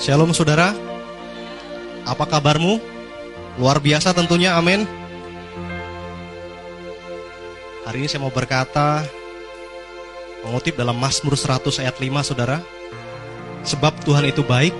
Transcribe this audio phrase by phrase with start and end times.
[0.00, 0.72] Shalom saudara
[2.08, 2.80] Apa kabarmu?
[3.60, 4.88] Luar biasa tentunya amin
[7.84, 9.04] Hari ini saya mau berkata
[10.40, 12.64] Mengutip dalam Mazmur 100 ayat 5 saudara
[13.68, 14.72] Sebab Tuhan itu baik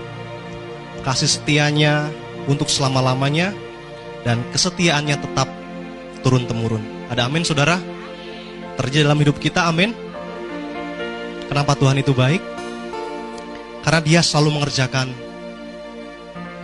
[1.05, 2.09] Kasih setianya
[2.49, 3.53] untuk selama-lamanya
[4.25, 5.53] Dan kesetiaannya tetap
[6.25, 7.77] turun-temurun Ada amin saudara?
[8.81, 9.93] Terjadi dalam hidup kita amin
[11.53, 12.60] Kenapa Tuhan itu baik?
[13.81, 15.09] Karena dia selalu mengerjakan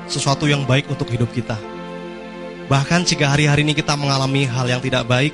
[0.06, 1.56] sesuatu yang baik untuk hidup kita.
[2.66, 5.30] Bahkan jika hari-hari ini kita mengalami hal yang tidak baik,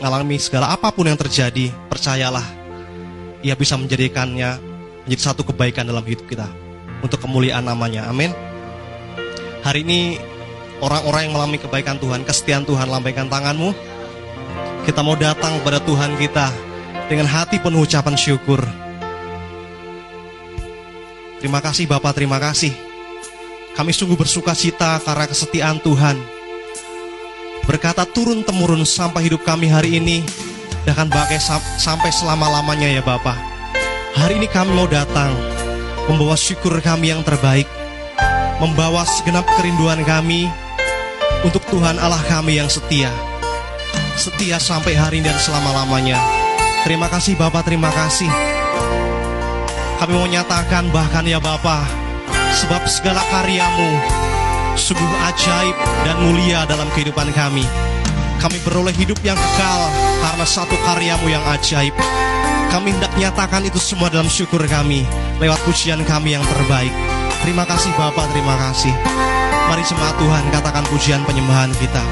[0.00, 2.44] mengalami segala apa pun yang terjadi, percayalah,
[3.44, 4.56] ia bisa menjadikannya
[5.04, 6.48] menjadi satu kebaikan dalam hidup kita.
[7.00, 8.32] Untuk kemuliaan namanya, amin.
[9.60, 10.16] Hari ini
[10.80, 13.72] orang-orang yang mengalami kebaikan Tuhan, kesetiaan Tuhan, lambaikan tanganmu.
[14.88, 16.48] Kita mau datang kepada Tuhan kita
[17.12, 18.64] dengan hati penuh ucapan syukur.
[21.40, 22.76] Terima kasih Bapak, terima kasih.
[23.72, 26.20] Kami sungguh bersuka cita karena kesetiaan Tuhan.
[27.64, 30.20] Berkata turun temurun sampai hidup kami hari ini
[30.84, 31.40] akan pakai
[31.80, 33.36] sampai selama-lamanya ya Bapak.
[34.20, 35.32] Hari ini kami mau datang
[36.12, 37.64] membawa syukur kami yang terbaik,
[38.60, 40.50] membawa segenap kerinduan kami
[41.40, 43.08] untuk Tuhan Allah kami yang setia.
[44.20, 46.20] Setia sampai hari ini dan selama-lamanya.
[46.84, 48.59] Terima kasih Bapak, terima kasih.
[50.00, 51.84] Kami mau nyatakan bahkan ya Bapa,
[52.56, 54.00] sebab segala karyamu
[54.72, 55.76] sungguh ajaib
[56.08, 57.68] dan mulia dalam kehidupan kami.
[58.40, 59.80] Kami beroleh hidup yang kekal
[60.24, 61.92] karena satu karyamu yang ajaib.
[62.72, 65.04] Kami hendak nyatakan itu semua dalam syukur kami
[65.36, 66.96] lewat pujian kami yang terbaik.
[67.44, 68.96] Terima kasih Bapak, terima kasih.
[69.68, 72.04] Mari jemaat Tuhan katakan pujian penyembahan kita.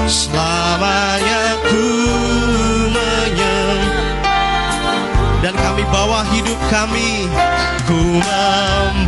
[0.06, 1.86] selamanya ku
[2.94, 3.80] menyem
[5.42, 7.28] dan kami bawa hidup kami
[7.90, 9.01] ku membawa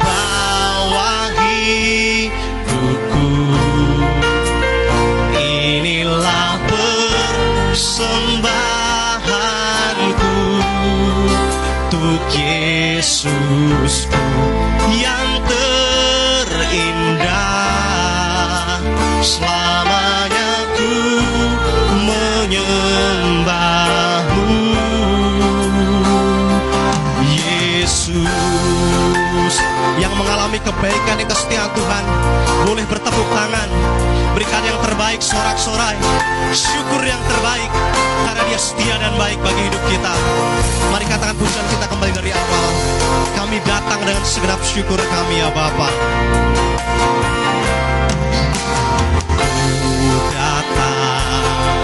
[13.03, 14.15] Yesusku
[14.95, 17.19] yang terindah.
[19.19, 20.87] Selamanya ku
[22.07, 23.27] menyembahmu.
[27.27, 28.15] Yesus
[29.99, 32.07] yang mengalami kebaikan yang kesetiaan Tuhan
[32.71, 33.67] boleh bertepuk tangan
[34.31, 35.99] berikan yang terbaik sorak-sorai
[36.55, 37.67] syukur yang terbaik
[38.53, 40.13] dia setia dan baik bagi hidup kita.
[40.93, 42.69] Mari katakan pujian kita kembali dari awal.
[43.33, 45.89] Kami datang dengan segenap syukur kami ya Bapa.
[50.05, 51.81] Ku datang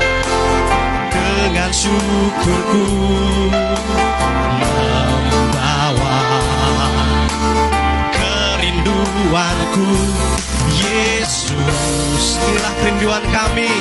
[1.09, 2.85] dengan syukurku
[4.61, 6.21] membawa
[8.13, 9.89] kerinduanku.
[10.77, 13.73] Yesus inilah kerinduan kami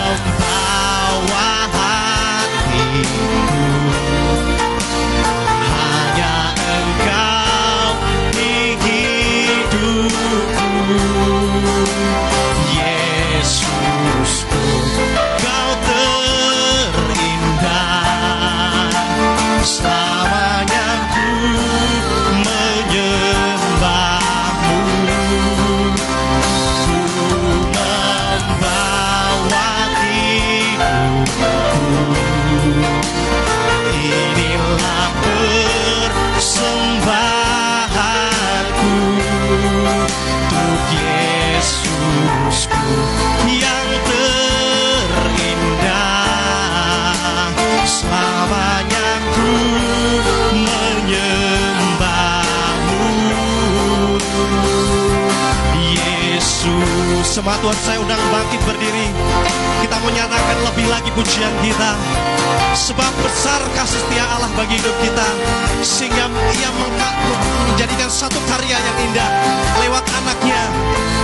[0.09, 2.81] membawa hati
[57.37, 59.13] Semua Tuhan saya undang bangkit berdiri.
[59.85, 61.93] Kita menyatakan lebih lagi pujian kita.
[62.73, 65.27] Sebab besar kasih setia Allah bagi hidup kita.
[65.85, 69.29] Sehingga ia menjadikan satu karya yang indah
[69.85, 70.57] Lewat anaknya.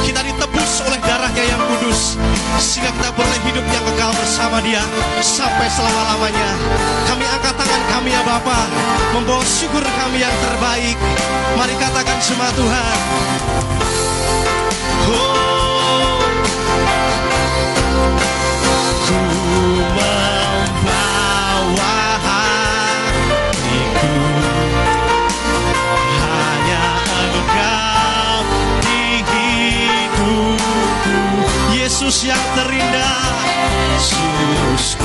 [0.06, 2.13] Kita ditebus oleh darahnya yang kudus.
[2.62, 4.86] Sehingga kita boleh hidup yang kekal bersama dia
[5.18, 6.50] Sampai selama-lamanya.
[7.09, 8.59] Kami angkat tangan kami ya Bapa.
[9.18, 10.94] Membawa syukur kami yang terbaik.
[11.57, 12.98] Mari katakan semua Tuhan.
[15.09, 15.52] Oh,
[32.03, 33.31] Yesus yang terindah.
[34.03, 35.02] Yesusku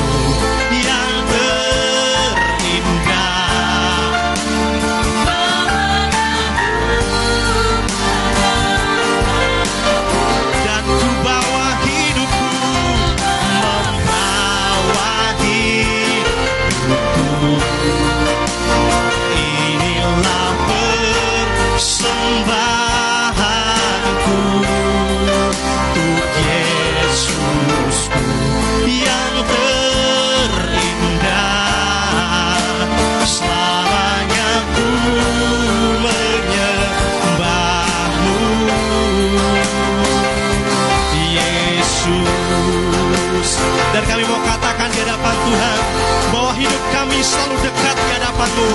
[47.28, 48.70] selalu dekat di hadapanmu.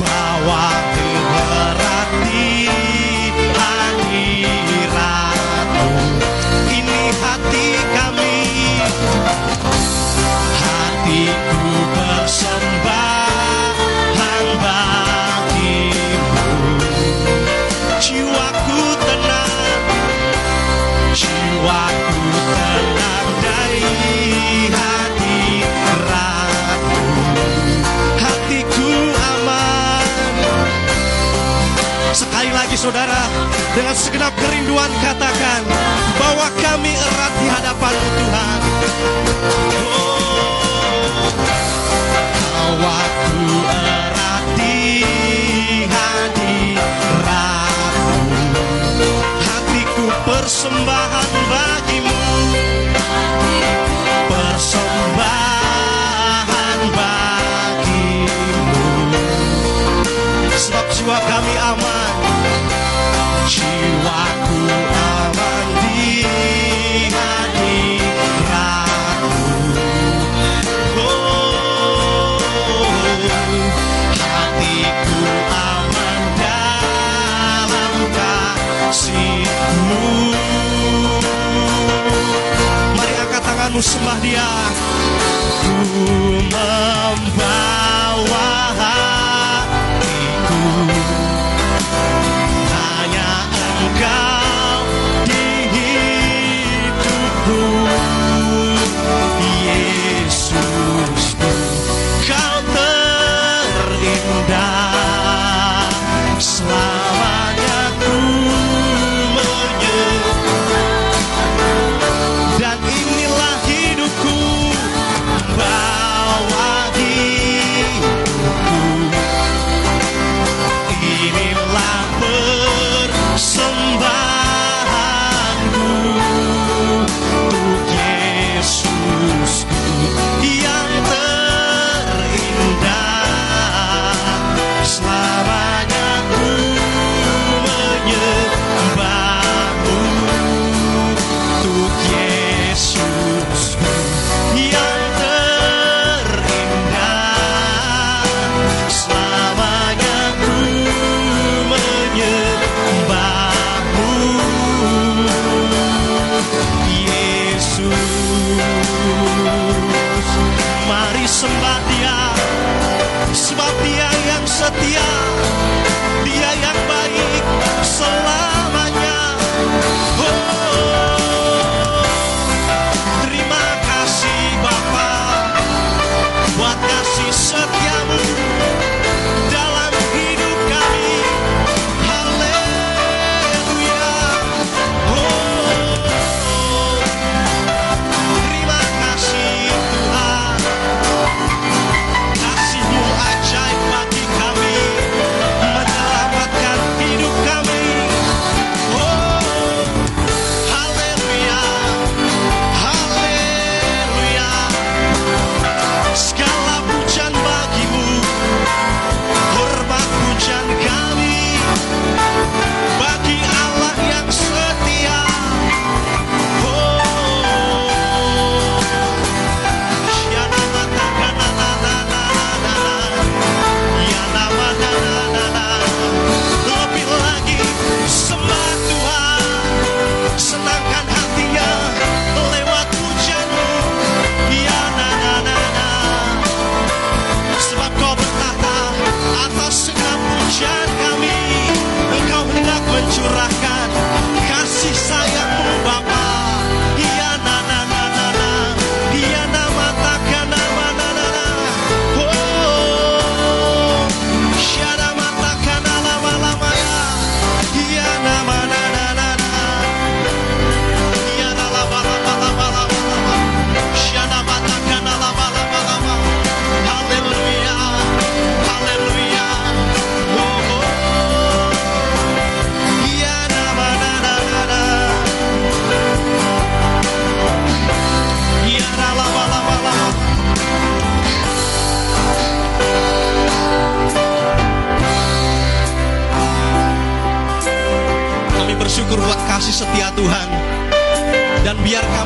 [0.00, 0.64] Bahwa
[32.82, 33.22] saudara
[33.78, 35.62] Dengan segenap kerinduan katakan
[36.18, 38.60] Bahwa kami erat di hadapanmu Tuhan.
[39.82, 40.22] Oh,
[42.82, 45.02] bahwa ku erat di
[45.86, 46.58] hadiratmu
[49.46, 52.22] hatiku persembahan bagimu.
[54.30, 58.82] Persembahan bagimu.
[60.50, 61.91] Sebab jiwa kami aman
[63.48, 64.58] jiwaku
[64.94, 66.22] aman di
[67.10, 68.14] hadiratmu
[70.98, 72.38] oh
[74.14, 75.18] hatiku
[75.50, 80.06] aman dalam kasihmu.
[82.94, 84.46] Mari angkat tanganmu sembah dia.
[85.62, 85.78] Ku
[86.50, 90.62] membawa hatiku
[97.52, 97.81] hidupku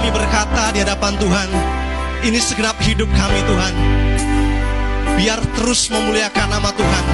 [0.07, 1.51] kami berkata di hadapan Tuhan,
[2.23, 3.75] ini segenap hidup kami Tuhan.
[5.19, 7.05] Biar terus memuliakan nama Tuhan.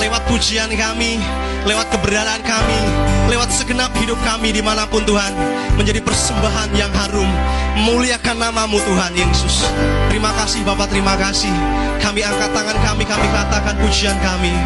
[0.00, 1.20] Lewat pujian kami,
[1.68, 2.80] lewat keberadaan kami,
[3.28, 5.28] lewat segenap hidup kami di mana pun Tuhan.
[5.76, 7.28] Menjadi persembahan yang harum.
[7.84, 9.68] Muliakan namamu Tuhan Yesus.
[10.08, 11.52] Terima kasih Bapak, terima kasih.
[12.00, 14.56] Kami angkat tangan kami, kami katakan pujian kami.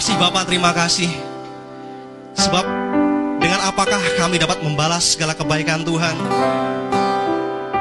[0.00, 1.12] Kasih Bapak, terima kasih.
[2.32, 2.64] Sebab
[3.36, 6.16] dengan apakah kami dapat membalas segala kebaikan Tuhan?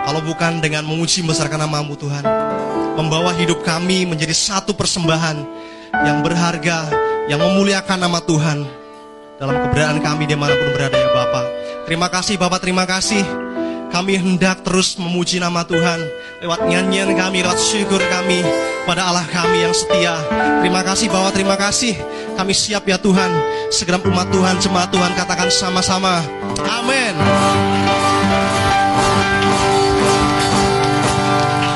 [0.04, 2.28] Kalau bukan dengan memuji membesarkan namamu Tuhan.
[3.00, 5.48] Membawa hidup kami menjadi satu persembahan
[5.96, 6.92] yang berharga,
[7.32, 8.68] yang memuliakan nama Tuhan.
[9.40, 11.46] Dalam keberadaan kami di mana pun berada ya Bapak.
[11.88, 13.24] Terima kasih Bapak, terima kasih.
[13.96, 16.04] Kami hendak terus memuji nama Tuhan
[16.44, 18.44] lewat nyanyian kami, lewat syukur kami
[18.89, 20.17] pada Allah kami yang setia.
[20.65, 21.93] Terima kasih bahwa terima kasih.
[22.34, 23.29] Kami siap ya Tuhan.
[23.69, 26.25] Segenap umat Tuhan, jemaat Tuhan katakan sama-sama.
[26.65, 27.13] Amin.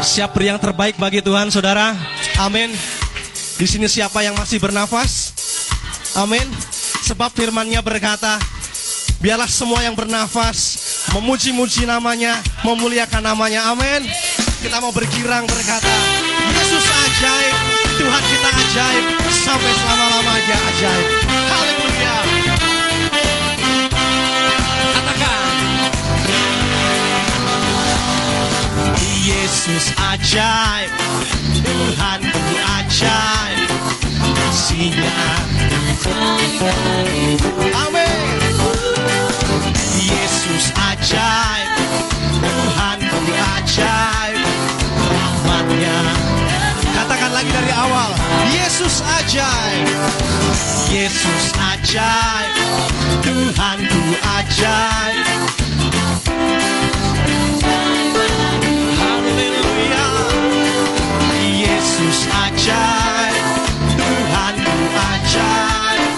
[0.01, 1.93] Siap beri yang terbaik bagi Tuhan, saudara.
[2.41, 2.73] Amin.
[3.61, 5.37] Di sini siapa yang masih bernafas?
[6.17, 6.49] Amin.
[7.05, 8.41] Sebab firman-Nya berkata,
[9.21, 10.81] biarlah semua yang bernafas
[11.13, 13.69] memuji-muji namanya, memuliakan namanya.
[13.69, 14.01] Amin.
[14.65, 15.82] Kita mau bergirang berkata,
[17.23, 17.55] ajaib,
[17.95, 21.07] Tuhan kita ajaib, sampai selama-lamanya ajaib.
[21.23, 22.15] Haleluya.
[24.91, 25.55] Katakan.
[29.23, 30.91] Yesus ajaib,
[31.63, 32.43] Tuhan ku
[32.83, 33.71] ajaib,
[34.19, 35.23] kasihnya.
[37.87, 38.19] Amin.
[39.95, 41.82] Yesus ajaib
[47.83, 48.11] awal.
[48.55, 49.87] Yesus ajaib.
[50.87, 52.51] Yesus ajaib.
[53.23, 55.25] Tuhan ku ajaib.
[58.99, 60.07] Haleluya.
[61.43, 63.35] Yesus ajaib.
[63.99, 64.77] Tuhan ku
[65.11, 66.11] ajaib.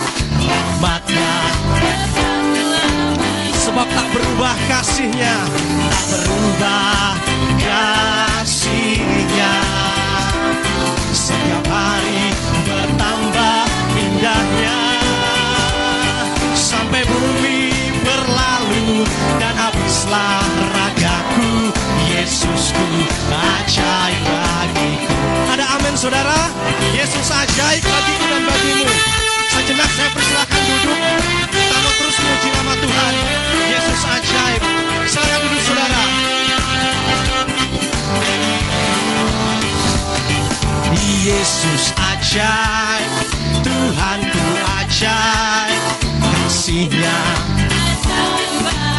[0.45, 1.33] Rahmatnya
[3.65, 5.35] sebab tak berubah kasihnya.
[5.89, 7.34] Tak berubah
[20.15, 21.51] habislah ragaku
[22.15, 22.87] Yesusku
[23.31, 25.15] ajaib bagiku.
[25.51, 26.51] Ada amin saudara.
[26.95, 28.95] Yesus ajaib bagiku dan bagimu.
[29.51, 30.99] Sejenak saya persilahkan duduk.
[31.51, 33.13] Kita mau terus memuji nama Tuhan.
[33.71, 34.61] Yesus ajaib.
[35.05, 36.03] Silakan duduk saudara.
[41.25, 43.11] Yesus ajaib.
[43.65, 44.47] Tuhanku
[44.79, 45.83] ajaib.
[46.23, 47.17] Kasihnya.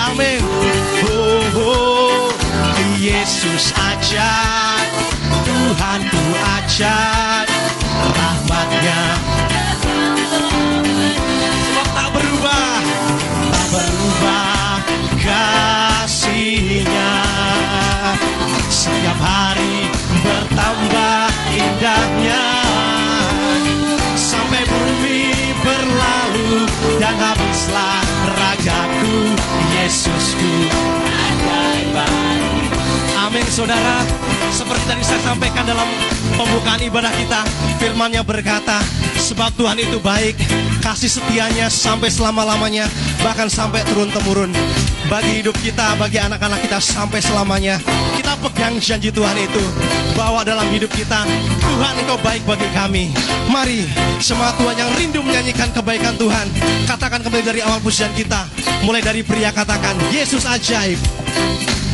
[0.06, 0.75] Amin.
[3.06, 4.90] Yesus ajaib
[5.46, 6.22] Tuhanku
[6.58, 7.46] ajaib
[8.02, 9.02] rahmatnya.
[11.54, 12.82] Sebab tak berubah
[13.54, 14.82] tak berubah
[15.22, 17.14] kasihnya.
[18.74, 19.86] Setiap hari
[20.26, 22.42] bertambah indahnya.
[24.18, 26.66] Sampai bumi berlalu
[26.98, 28.02] dan habislah
[28.34, 29.30] ragaku
[29.78, 30.74] Yesusku
[33.36, 34.00] Amin saudara.
[34.48, 35.84] Seperti tadi saya sampaikan dalam
[36.40, 37.44] pembukaan ibadah kita
[37.76, 38.80] Firmannya berkata
[39.12, 40.40] Sebab Tuhan itu baik
[40.80, 42.88] Kasih setianya sampai selama-lamanya
[43.20, 44.56] Bahkan sampai turun-temurun.
[45.12, 47.76] Bagi hidup kita, bagi anak-anak kita sampai selamanya
[48.16, 49.64] Kita pegang janji Tuhan itu.
[50.16, 51.28] Bahwa dalam hidup kita
[51.60, 53.12] Tuhan engkau baik bagi kami.
[53.52, 53.84] Mari
[54.16, 56.48] semua Tuhan yang rindu menyanyikan kebaikan Tuhan
[56.88, 58.48] Katakan kembali dari awal pujian kita.
[58.80, 60.96] Mulai dari pria katakan Yesus ajaib.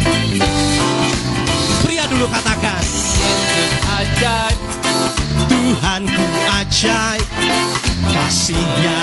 [0.07, 0.52] Pria
[2.13, 2.85] dulu katakan.
[3.89, 4.59] Ajaib
[5.49, 6.25] Tuhanku
[6.61, 7.27] ajaib
[8.13, 9.01] Kasihnya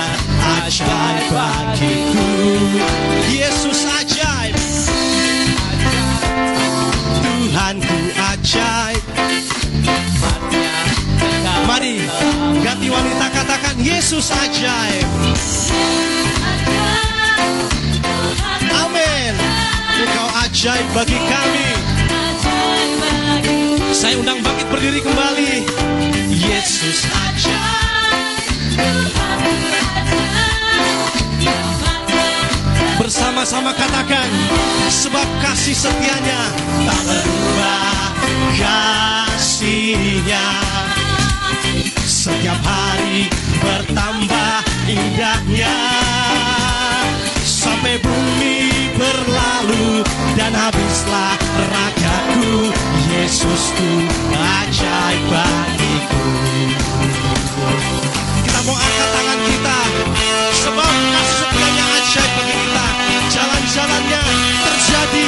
[0.61, 2.29] ajaib bagiku.
[3.33, 4.55] Yesus ajaib
[7.17, 9.03] Tuhanku ajaib
[11.65, 12.05] Mari
[12.61, 15.07] ganti wanita katakan Yesus ajaib
[18.69, 19.33] Amin.
[19.97, 21.88] Engkau ajaib bagi kami
[23.99, 25.67] Saya undang bangkit berdiri kembali.
[26.31, 27.03] Yesus.
[27.03, 28.39] Ajaib
[32.95, 34.23] Bersama-sama katakan
[34.87, 36.41] Sebab kasih setianya
[36.87, 37.91] Tak berubah
[39.35, 40.47] kasihnya.
[41.99, 43.27] Setiap hari
[43.59, 45.75] bertambah indahnya.
[47.43, 50.07] Sampai bumi berlalu
[50.39, 51.35] Dan habislah
[51.67, 51.98] ragaku
[52.49, 53.89] Yesusku
[54.33, 56.25] ajaib bagiku.
[58.41, 59.77] Kita mau angkat tangan kita.
[60.65, 62.87] Sebab kasih setianya ajaib bagi kita.
[63.29, 64.21] Jalan-jalannya
[64.65, 65.25] terjadi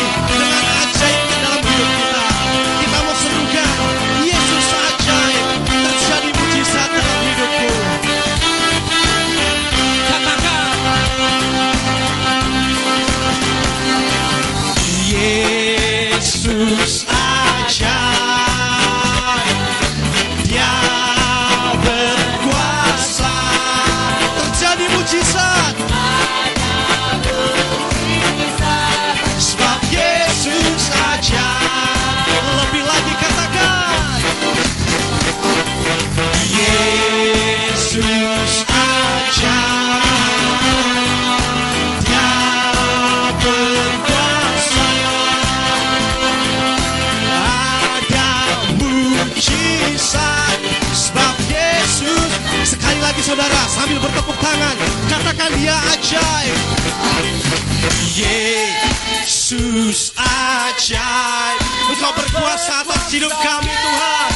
[63.11, 64.31] hidup kami Tuhan.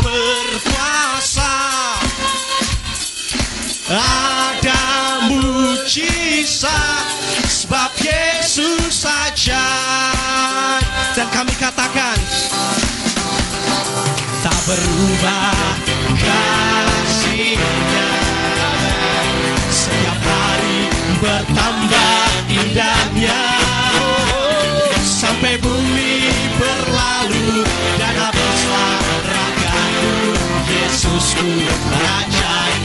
[0.00, 1.56] Berkuasa.
[3.92, 4.82] Ada
[5.28, 7.06] mujizat
[7.44, 10.80] sebab Yesus ajaib.
[11.12, 12.16] Dan kami katakan
[14.40, 15.76] tak berubah
[16.16, 18.10] kasihnya
[19.68, 20.88] setiap hari
[21.20, 23.40] bertambah indahnya
[25.00, 26.15] sampai bumi
[31.16, 31.48] Yesusku
[31.96, 32.84] ajaib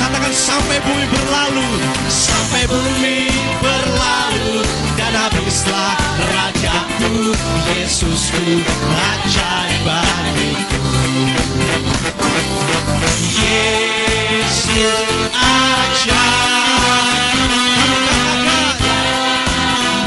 [0.00, 1.68] katakan sampai bumi berlalu
[2.08, 3.28] sampai bumi
[3.60, 4.64] berlalu
[4.96, 6.00] dan habislah
[6.32, 7.36] ragaku
[7.76, 9.84] Yesusku ajaib
[13.36, 14.96] Yesus
[15.36, 16.16] ajaib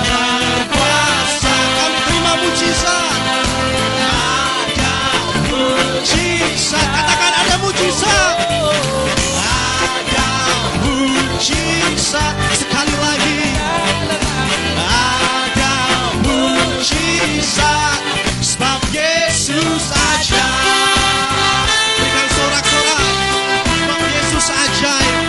[0.02, 3.09] berkuasa kami terima mujizat
[12.10, 13.38] mujizat sekali lagi.
[14.82, 15.74] Ada
[16.26, 18.02] mujizat
[18.42, 21.70] sebab Yesus ajaib
[22.02, 23.06] berikan sorak-sorak
[23.62, 25.26] sebab Yesus ajaib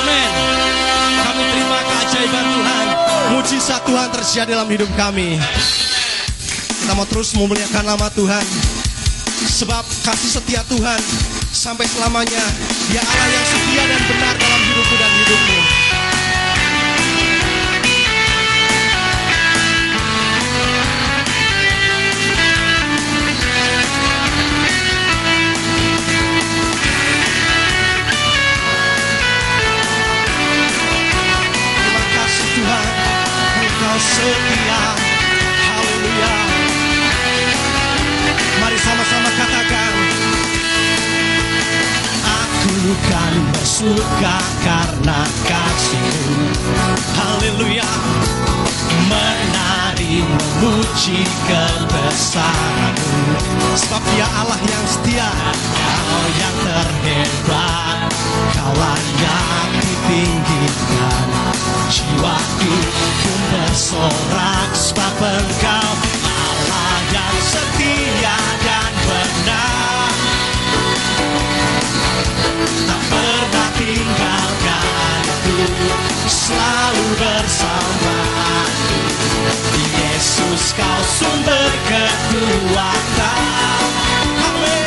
[0.00, 0.30] Amin.
[1.20, 2.86] Kami terima keajaiban Tuhan.
[3.28, 5.36] Mujizat Tuhan terjadi dalam hidup kami.
[6.80, 8.75] Kita mau terus memuliakan nama Tuhan
[9.44, 11.00] sebab kasih setia Tuhan
[11.52, 12.44] sampai selamanya.
[12.88, 15.60] Dia Allah yang setia dan benar dalam hidupku dan hidupmu.
[31.76, 32.86] Terima kasih Tuhan.
[33.56, 34.65] Engkau setia
[42.76, 46.44] Aku kan bersuka karena kasihmu.
[47.16, 47.88] Haleluya.
[49.08, 53.32] Menari memuji kebesaranmu.
[53.80, 55.24] Sebab dia Allah yang setia
[55.72, 58.12] Kau yang terhebat.
[58.52, 61.26] Kau layak ditinggikan.
[61.88, 65.88] Jiwaku pun bersorak Sebab engkau
[66.28, 68.36] Allah yang setia
[68.68, 69.75] dan benar
[76.28, 78.92] Selalu bersamaku
[79.96, 83.40] Yesus kau sumber kekuatan.
[84.36, 84.84] Amin.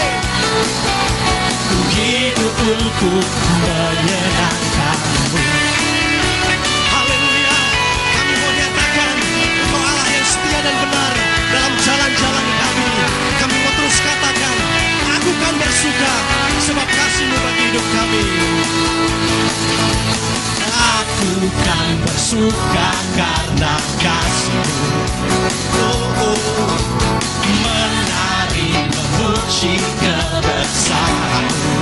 [1.66, 3.26] Ku hidup untuk
[3.66, 5.42] menyenangkanmu
[6.94, 7.58] Haleluya.
[8.14, 11.14] Kami mau nyatakan Engkau Allah yang setia dan benar
[11.50, 12.90] Dalam jalan-jalan kami.
[13.42, 14.56] Kami mau terus katakan
[15.18, 16.14] Aku kan bersuka
[16.62, 18.99] Sebab kasihmu bagi hidup kami
[21.20, 25.04] Aku kan bersuka karena kasihmu
[25.84, 26.40] oh, oh.
[27.60, 31.76] Menari memuji kebesaranmu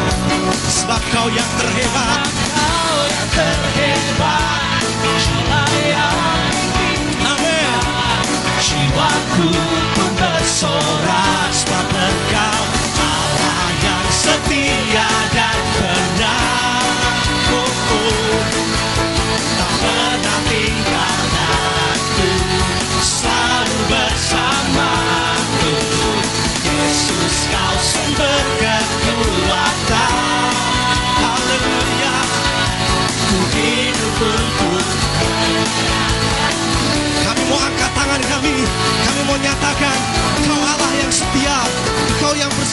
[0.58, 2.26] Sebab kau yang terhebat.
[2.50, 4.82] Kau yang terhebat.
[7.22, 7.70] Amin
[8.58, 9.54] Jiwaku
[9.94, 11.54] pun bersorak.
[11.54, 11.87] Sebab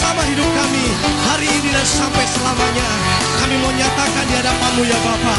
[0.04, 0.86] bersama hidup kami
[1.32, 2.90] Hari ini dan sampai selamanya
[3.40, 5.36] Kami mau nyatakan di hadapanmu ya Bapa.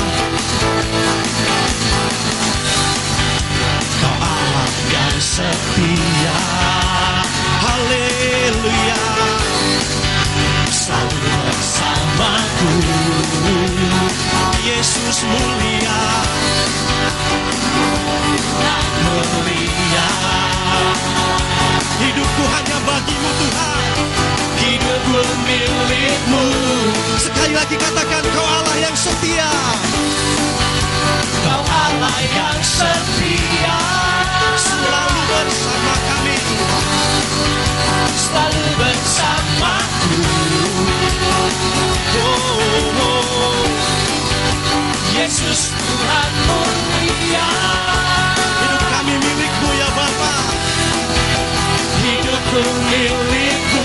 [4.01, 6.39] Kau Allah yang setia.
[7.61, 9.05] Haleluya.
[10.73, 12.73] Selalu bersamaku.
[14.65, 16.01] Yesus mulia.
[19.05, 20.09] Mulia
[22.35, 23.83] hidupku hanya bagimu Tuhan.
[24.59, 26.45] Hidupku milikmu.
[27.15, 29.47] Sekali lagi katakan kau Allah yang setia.
[31.47, 33.79] Kau Allah yang setia.
[34.59, 36.37] Selalu bersama kami.
[38.19, 40.19] Selalu bersamaku
[42.19, 43.63] oh, oh.
[45.15, 48.04] Yesus Tuhan mulia.
[52.63, 53.83] Milikku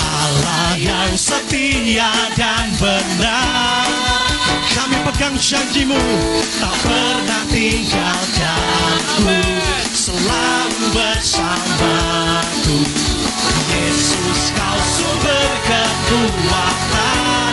[0.00, 3.84] Allah yang setia dan benar.
[4.76, 6.00] Kami pegang janjimu
[6.60, 9.36] Tak pernah tinggalkanku.
[9.92, 12.78] Selalu bersamaku.
[13.76, 17.52] Yesus kau sumber kekuatan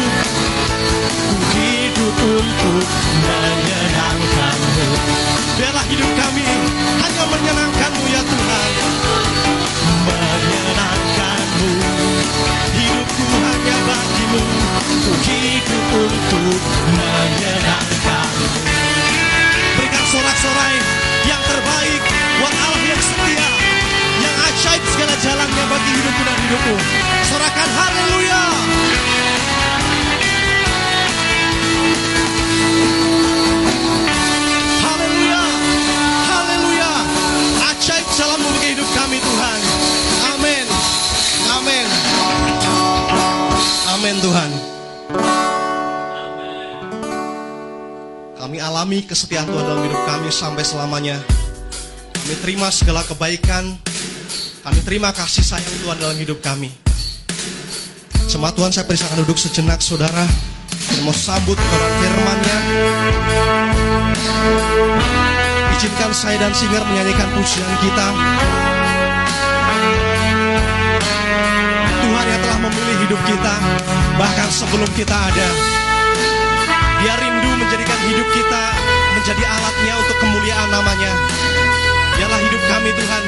[5.91, 6.47] hidup kami.
[7.03, 8.71] Hanya menyenangkanmu ya Tuhan.
[10.07, 11.69] Menyenangkanmu.
[12.71, 14.43] Hidupku hanya bagimu.
[15.01, 16.61] Ku hidup untuk
[16.93, 18.47] menyenangkanmu
[19.79, 20.77] Berikan sorak-sorai
[21.25, 22.01] yang terbaik
[22.37, 23.49] Buat Allah yang setia
[24.21, 26.75] Yang ajaib segala jalannya bagi hidupku dan hidupmu.
[27.29, 28.41] Sorakan Haleluya
[48.81, 51.21] Kami alami kesetiaan Tuhan dalam hidup kami sampai selamanya.
[52.17, 53.77] Kami terima segala kebaikan.
[54.65, 56.73] Kami terima kasih sayang Tuhan dalam hidup kami.
[58.25, 60.25] Jemaat Tuhan saya persilakan duduk sejenak saudara.
[60.73, 62.57] Saya mau sambut kebenaran firman-Nya.
[65.77, 68.07] Izinkan saya dan singer menyanyikan pujian kita.
[72.01, 73.53] Tuhan yang telah memilih hidup kita
[74.17, 75.47] Bahkan sebelum kita ada
[77.01, 78.63] Dia rindu menjadikan hidup kita
[79.17, 81.11] Menjadi alatnya untuk kemuliaan namanya.
[82.17, 83.23] Biarlah hidup kami Tuhan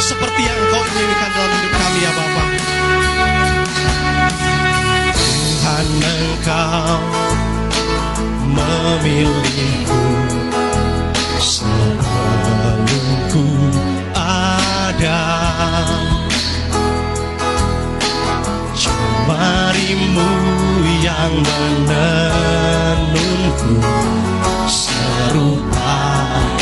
[0.00, 2.48] Seperti yang Engkau inginkan dalam hidup kami ya Bapak
[5.66, 7.02] Tuhan Engkau
[8.54, 10.04] memilihku.
[11.42, 12.86] Sebelum
[13.28, 13.44] ku
[14.16, 15.20] ada
[19.36, 20.32] Jemarimu
[21.04, 21.44] yang
[21.84, 23.76] menenunku
[24.64, 26.55] serupakan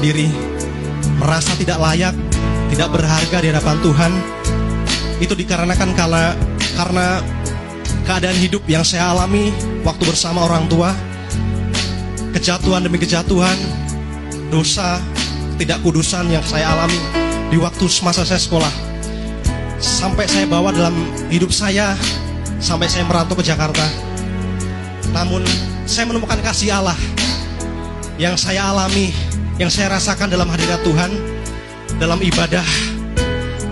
[0.00, 0.32] diri
[1.20, 2.16] merasa tidak layak
[2.72, 4.12] tidak berharga di hadapan Tuhan.
[5.20, 6.32] Itu dikarenakan karena
[6.78, 7.06] karena
[8.08, 9.52] keadaan hidup yang saya alami
[9.84, 10.94] waktu bersama orang tua.
[12.30, 13.58] Kejatuhan demi kejatuhan
[14.48, 15.02] dosa
[15.58, 16.96] tidak kudusan yang saya alami
[17.50, 18.70] di waktu masa saya sekolah.
[19.82, 20.94] Sampai saya bawa dalam
[21.28, 21.98] hidup saya
[22.62, 23.82] sampai saya merantau ke Jakarta.
[25.10, 25.42] Namun
[25.90, 26.96] saya menemukan kasih Allah
[28.14, 29.10] yang saya alami
[29.60, 31.12] yang saya rasakan dalam hadirat Tuhan
[32.00, 32.64] dalam ibadah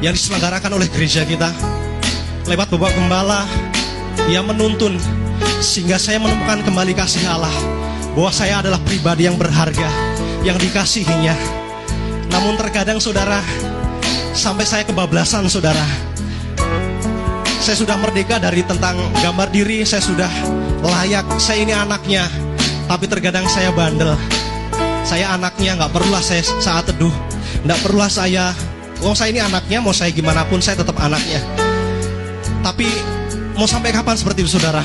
[0.04, 1.48] yang diselenggarakan oleh gereja kita.
[2.44, 3.48] Lewat Bapak Gembala
[4.28, 5.00] yang menuntun
[5.64, 7.52] sehingga saya menemukan kembali kasih Allah
[8.12, 9.88] bahwa saya adalah pribadi yang berharga
[10.44, 11.32] yang dikasihinya.
[12.36, 13.40] Namun terkadang saudara
[14.36, 15.88] sampai saya kebablasan saudara.
[17.64, 20.30] Saya sudah merdeka dari tentang gambar diri, saya sudah
[20.84, 22.28] layak, saya ini anaknya.
[22.84, 24.16] Tapi terkadang saya bandel.
[25.08, 27.12] Saya anaknya, nggak perlulah saya saat teduh,
[27.64, 28.52] nggak perlulah saya.
[29.00, 31.40] Oh saya ini anaknya, mau saya gimana pun saya tetap anaknya.
[32.60, 32.84] Tapi
[33.56, 34.84] mau sampai kapan seperti itu saudara?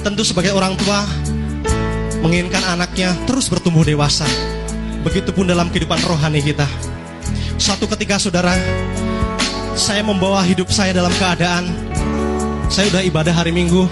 [0.00, 1.04] Tentu sebagai orang tua
[2.24, 4.24] menginginkan anaknya terus bertumbuh dewasa.
[5.04, 6.64] Begitupun dalam kehidupan rohani kita.
[7.60, 8.56] Suatu ketika saudara,
[9.76, 11.68] saya membawa hidup saya dalam keadaan
[12.70, 13.84] saya udah ibadah hari Minggu,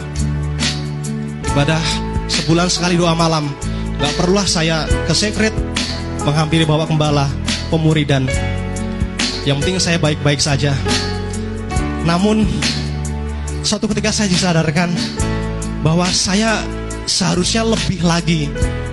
[1.50, 1.82] ibadah
[2.30, 3.50] sebulan sekali doa malam.
[3.98, 5.54] Gak perlulah saya ke sekret
[6.22, 7.26] menghampiri bawa gembala,
[7.66, 8.30] pemuridan.
[9.42, 10.76] Yang penting saya baik-baik saja.
[12.06, 12.46] Namun
[13.66, 14.94] suatu ketika saya disadarkan
[15.82, 16.62] bahwa saya
[17.08, 18.46] seharusnya lebih lagi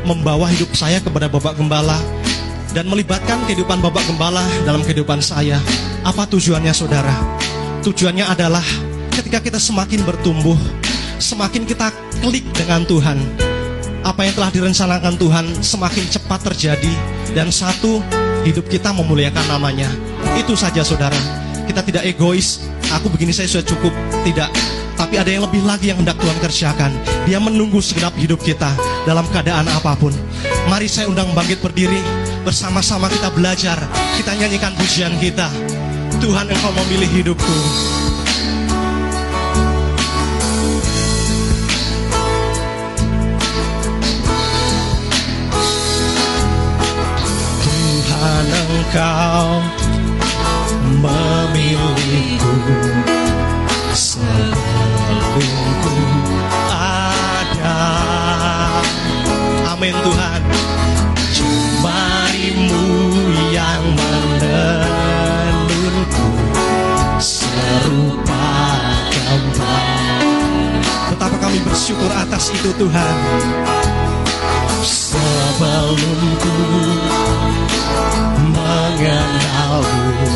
[0.08, 1.98] membawa hidup saya kepada Bapak Gembala
[2.74, 5.62] dan melibatkan kehidupan Bapak Gembala dalam kehidupan saya.
[6.02, 7.13] Apa tujuannya saudara?
[7.86, 8.65] Tujuannya adalah
[9.13, 10.58] ketika kita semakin bertumbuh,
[11.22, 11.89] semakin kita
[12.22, 13.18] klik dengan Tuhan,
[14.06, 16.94] apa yang telah direncanakan Tuhan semakin cepat terjadi
[17.34, 18.06] dan satu
[18.46, 19.89] hidup kita memuliakan namanya.
[20.38, 21.18] Itu saja saudara.
[21.65, 22.62] Kita tidak egois,
[22.94, 23.94] aku begini saya sudah cukup.
[24.22, 24.50] Tidak.
[24.96, 26.91] Tapi ada yang lebih lagi yang hendak Tuhan kerjakan.
[27.26, 28.70] Dia menunggu segenap hidup kita
[29.10, 30.13] dalam keadaan apa pun.
[30.70, 32.00] Mari saya undang bangkit berdiri.
[32.46, 33.82] Bersama-sama kita belajar.
[34.22, 35.50] Kita nyanyikan pujian kita.
[36.22, 37.58] Tuhan engkau memilih hidupku.
[48.95, 49.60] Engkau
[51.03, 52.55] memilihku
[53.91, 55.36] sebelumku
[56.71, 57.91] ada.
[59.67, 60.39] Amin Tuhan.
[61.36, 62.88] Jemarimu
[63.51, 64.79] yang menenunku
[67.19, 68.47] serupa
[69.12, 70.23] gambar.
[71.12, 73.15] Betapa kami bersyukur atas itu Tuhan.
[74.88, 76.56] Sebelumku
[78.96, 80.31] mengenalmu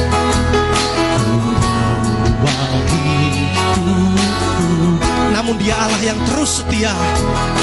[5.31, 6.91] Namun dia Allah yang terus setia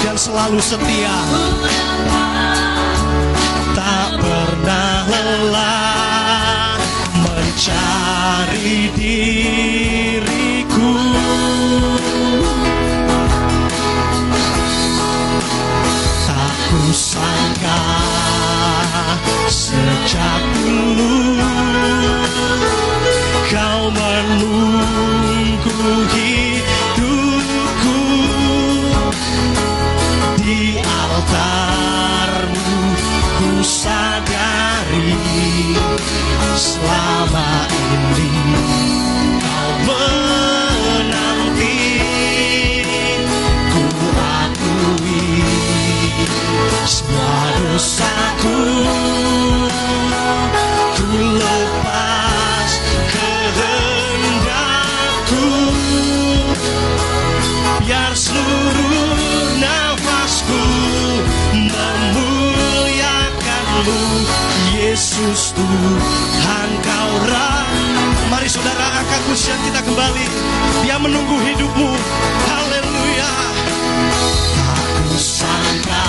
[0.01, 1.17] dan selalu setia.
[3.77, 6.81] Tak pernah lelah
[7.21, 10.93] mencari diriku.
[16.25, 17.85] Tak kusangka
[19.77, 21.37] sejak dulu
[23.53, 25.77] Kau menunggu
[26.17, 28.01] hidupku
[30.41, 32.73] Di altarmu.
[33.37, 35.13] Ku sadari
[36.57, 38.33] Selama ini
[39.45, 41.79] kau menanti.
[43.77, 43.85] Ku
[44.17, 45.45] akui
[46.89, 48.57] semua dosaku
[65.17, 67.13] Yesus Tuhan kau
[68.29, 70.29] Mari saudara angkat pujian kita kembali.
[70.85, 71.89] Dia menunggu hidupmu.
[72.45, 73.33] Haleluya.
[74.77, 76.05] Aku sangka.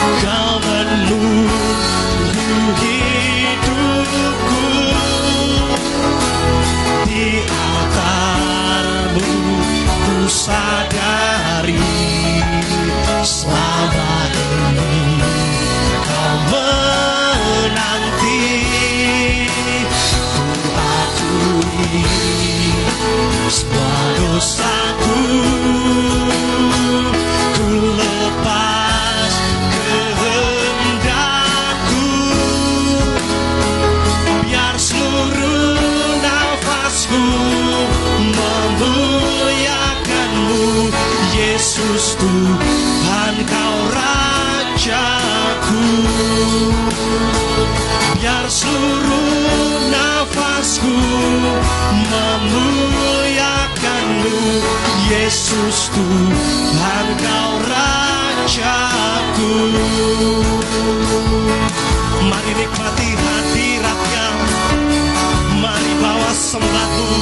[0.00, 1.60] Kau menunggu
[2.80, 4.64] hidupku.
[7.04, 9.28] Di altarmu
[10.08, 12.01] ku sadari
[23.52, 25.20] semua dosaku
[27.52, 27.68] Ku
[28.00, 29.32] lepas
[29.76, 32.08] kehendakku.
[34.48, 37.20] Biar seluruh nafasku
[38.32, 40.88] memuliakanmu
[41.36, 45.84] Yesus Tuhan kau Rajaku
[48.22, 50.94] Biar seluruh nafasku
[52.06, 54.38] memuliakanmu
[55.10, 59.54] Yesus Tuhan kau Rajaku.
[62.30, 64.26] Mari nikmati hadiratnya
[65.58, 67.21] Mari bawa sembahmu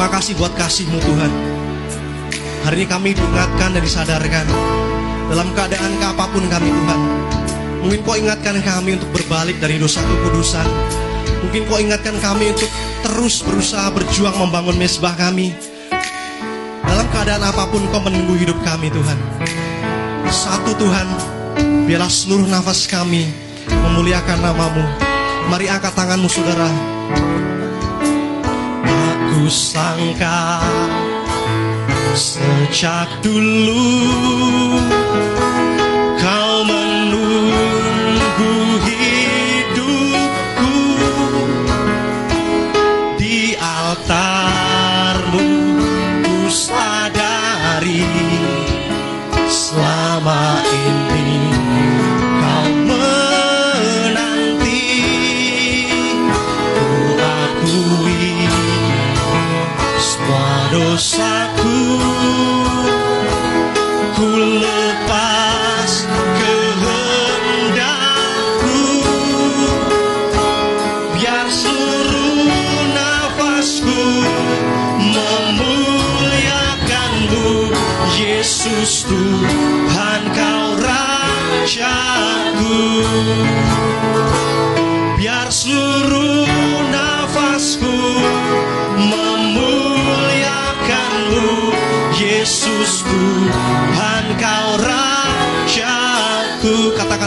[0.00, 1.32] Terima kasih buat kasihmu Tuhan.
[2.64, 4.48] Hari ini kami diingatkan dan disadarkan
[5.28, 7.00] Dalam keadaan apa pun kami Tuhan.
[7.84, 10.64] Mungkin kau ingatkan kami untuk berbalik dari dosa kekudusan.
[11.44, 12.72] Mungkin kau ingatkan kami untuk
[13.04, 15.52] terus berusaha berjuang membangun mesbah kami.
[16.80, 19.20] Dalam keadaan apa pun kau menunggu hidup kami Tuhan.
[20.32, 21.08] Satu Tuhan
[21.84, 23.28] Biarlah seluruh nafas kami
[23.68, 24.80] memuliakan namamu.
[25.52, 26.72] Mari angkat tanganmu saudara
[29.40, 30.60] Aku sangka
[32.12, 33.88] sejak dulu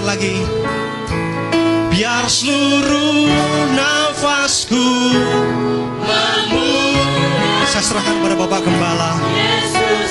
[0.03, 0.35] Katakan lagi.
[1.87, 3.31] Biar seluruh
[3.71, 5.15] nafasku
[6.03, 9.15] memuliakan Saya serahkan kepada Bapak Gembala.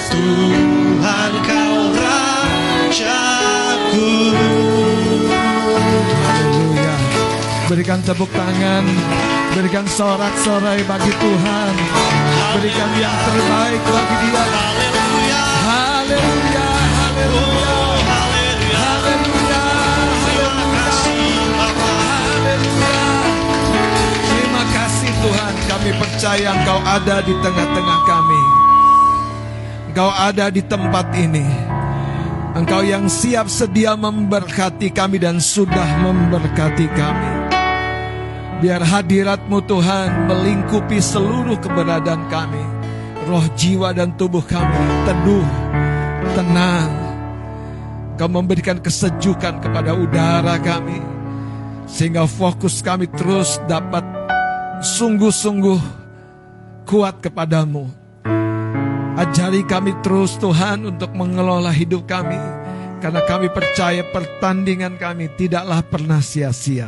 [0.09, 3.12] Tuhan kau rajaku.
[6.24, 6.97] Haleluya.
[7.68, 8.88] Berikan tepuk tangan,
[9.53, 11.74] berikan sorak-sorai bagi Tuhan.
[12.57, 14.40] Berikan yang terbaik bagi Dia.
[14.40, 15.45] Haleluya.
[15.68, 16.64] Haleluya,
[16.97, 17.61] haleluya
[25.22, 28.42] Tuhan, kami percaya Engkau ada di tengah-tengah kami.
[29.92, 31.46] Engkau ada di tempat ini.
[32.58, 37.30] Engkau yang siap sedia memberkati kami dan sudah memberkati kami.
[38.62, 42.64] Biar hadiratmu Tuhan melingkupi seluruh keberadaan kami.
[43.30, 45.48] Roh jiwa dan tubuh kami teduh,
[46.34, 46.90] tenang.
[48.18, 50.98] Kau memberikan kesejukan kepada udara kami.
[51.86, 54.01] Sehingga fokus kami terus dapat
[54.82, 55.80] sungguh-sungguh
[56.90, 57.86] kuat kepadamu.
[59.14, 62.38] Ajari kami terus Tuhan untuk mengelola hidup kami.
[62.98, 66.86] Karena kami percaya pertandingan kami tidaklah pernah sia-sia.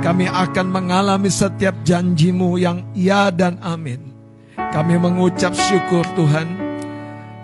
[0.00, 4.12] Kami akan mengalami setiap janjimu yang ya dan amin.
[4.56, 6.48] Kami mengucap syukur Tuhan.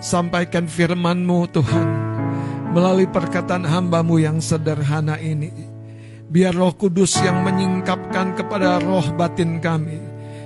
[0.01, 1.89] Sampaikan firmanmu Tuhan.
[2.73, 5.70] Melalui perkataan hambamu yang sederhana ini.
[6.31, 9.99] Biar roh kudus yang menyingkapkan kepada roh batin kami.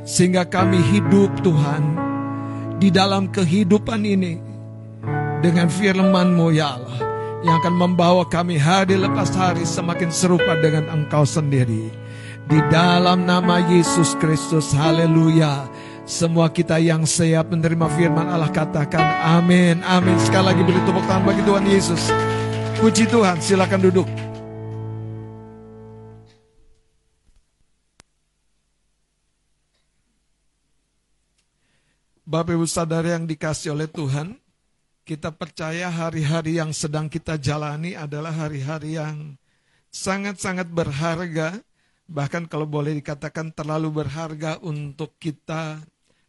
[0.09, 2.01] Sehingga kami hidup Tuhan.
[2.81, 4.41] Di dalam kehidupan ini.
[5.45, 7.01] Dengan firmanmu ya Allah.
[7.45, 11.93] Yang akan membawa kami hari lepas hari semakin serupa dengan engkau sendiri.
[12.49, 15.69] Di dalam nama Yesus Kristus, haleluya.
[16.09, 20.17] Semua kita yang siap menerima firman Allah katakan amin, amin.
[20.17, 22.09] Sekali lagi beri tepuk tangan bagi Tuhan Yesus.
[22.81, 24.09] Puji Tuhan, silakan duduk.
[32.35, 34.35] Bapak Ibu Saudara yang dikasih oleh Tuhan,
[35.07, 39.39] kita percaya hari-hari yang sedang kita jalani adalah hari-hari yang
[39.95, 41.55] sangat-sangat berharga,
[42.11, 45.79] bahkan kalau boleh dikatakan terlalu berharga untuk kita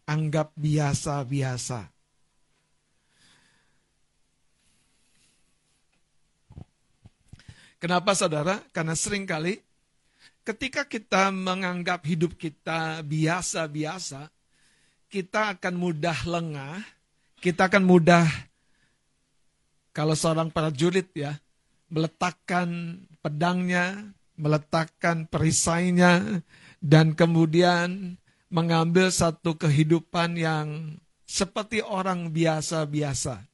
[0.06, 1.90] anggap biasa-biasa.
[7.82, 8.62] Kenapa saudara?
[8.70, 9.58] Karena sering kali
[10.46, 14.35] ketika kita menganggap hidup kita biasa-biasa,
[15.10, 16.82] kita akan mudah lengah,
[17.40, 18.26] kita akan mudah
[19.96, 21.40] kalau seorang prajurit ya,
[21.88, 26.44] meletakkan pedangnya, meletakkan perisainya,
[26.84, 28.20] dan kemudian
[28.52, 33.48] mengambil satu kehidupan yang seperti orang biasa-biasa.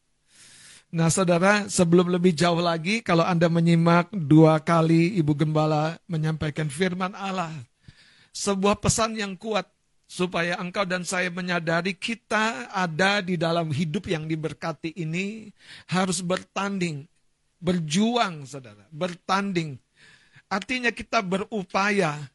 [0.91, 7.13] Nah saudara, sebelum lebih jauh lagi, kalau Anda menyimak dua kali Ibu Gembala menyampaikan firman
[7.13, 7.53] Allah,
[8.33, 9.69] sebuah pesan yang kuat
[10.11, 15.47] supaya engkau dan saya menyadari kita ada di dalam hidup yang diberkati ini
[15.87, 17.07] harus bertanding,
[17.63, 19.79] berjuang saudara, bertanding.
[20.51, 22.27] Artinya kita berupaya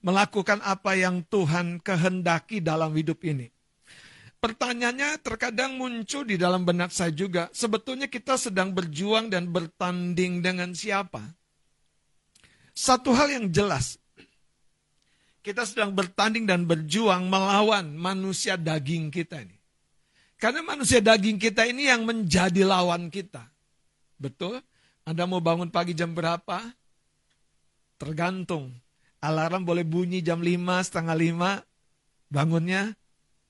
[0.00, 3.52] melakukan apa yang Tuhan kehendaki dalam hidup ini.
[4.40, 7.52] Pertanyaannya terkadang muncul di dalam benak saya juga.
[7.52, 11.20] Sebetulnya kita sedang berjuang dan bertanding dengan siapa?
[12.72, 14.01] Satu hal yang jelas.
[15.42, 19.58] Kita sedang bertanding dan berjuang melawan manusia daging kita ini.
[20.38, 23.42] Karena manusia daging kita ini yang menjadi lawan kita.
[24.22, 24.62] Betul?
[25.02, 26.62] Anda mau bangun pagi jam berapa?
[27.98, 28.70] Tergantung.
[29.22, 31.62] Alarm boleh bunyi jam 5, setengah 5.
[32.30, 32.94] Bangunnya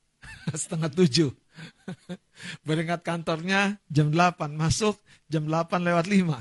[0.53, 1.33] setengah tujuh.
[2.69, 4.97] Berangkat kantornya jam 8, masuk
[5.29, 6.25] jam 8 lewat 5.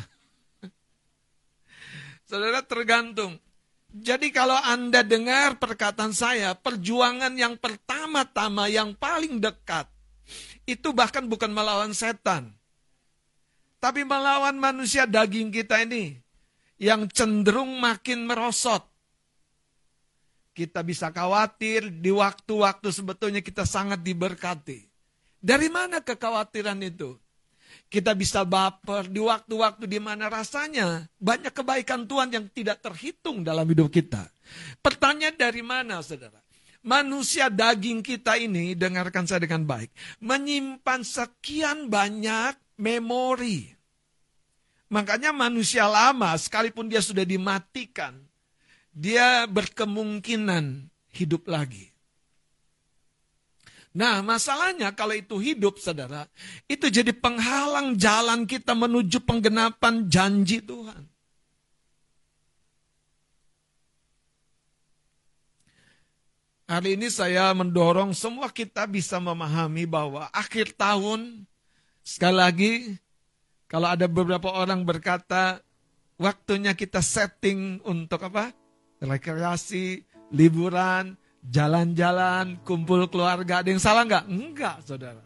[2.27, 3.35] Saudara tergantung.
[3.91, 9.91] Jadi kalau Anda dengar perkataan saya, perjuangan yang pertama-tama yang paling dekat,
[10.63, 12.55] itu bahkan bukan melawan setan.
[13.83, 16.15] Tapi melawan manusia daging kita ini,
[16.79, 18.91] yang cenderung makin merosot
[20.51, 24.83] kita bisa khawatir di waktu-waktu sebetulnya kita sangat diberkati.
[25.41, 27.17] Dari mana kekhawatiran itu?
[27.91, 33.67] Kita bisa baper di waktu-waktu di mana rasanya banyak kebaikan Tuhan yang tidak terhitung dalam
[33.67, 34.31] hidup kita.
[34.79, 36.39] Pertanyaan dari mana saudara?
[36.87, 39.91] Manusia daging kita ini, dengarkan saya dengan baik,
[40.23, 43.75] menyimpan sekian banyak memori.
[44.87, 48.15] Makanya manusia lama, sekalipun dia sudah dimatikan,
[48.95, 51.90] dia berkemungkinan hidup lagi.
[53.91, 56.23] Nah, masalahnya kalau itu hidup, saudara,
[56.71, 61.11] itu jadi penghalang jalan kita menuju penggenapan janji Tuhan.
[66.71, 71.43] Hari ini saya mendorong semua kita bisa memahami bahwa akhir tahun,
[71.99, 72.73] sekali lagi,
[73.67, 75.59] kalau ada beberapa orang berkata,
[76.15, 78.55] waktunya kita setting untuk apa?
[79.01, 83.65] rekreasi, liburan, jalan-jalan, kumpul keluarga.
[83.65, 84.25] Ada yang salah nggak?
[84.29, 85.23] Enggak, saudara.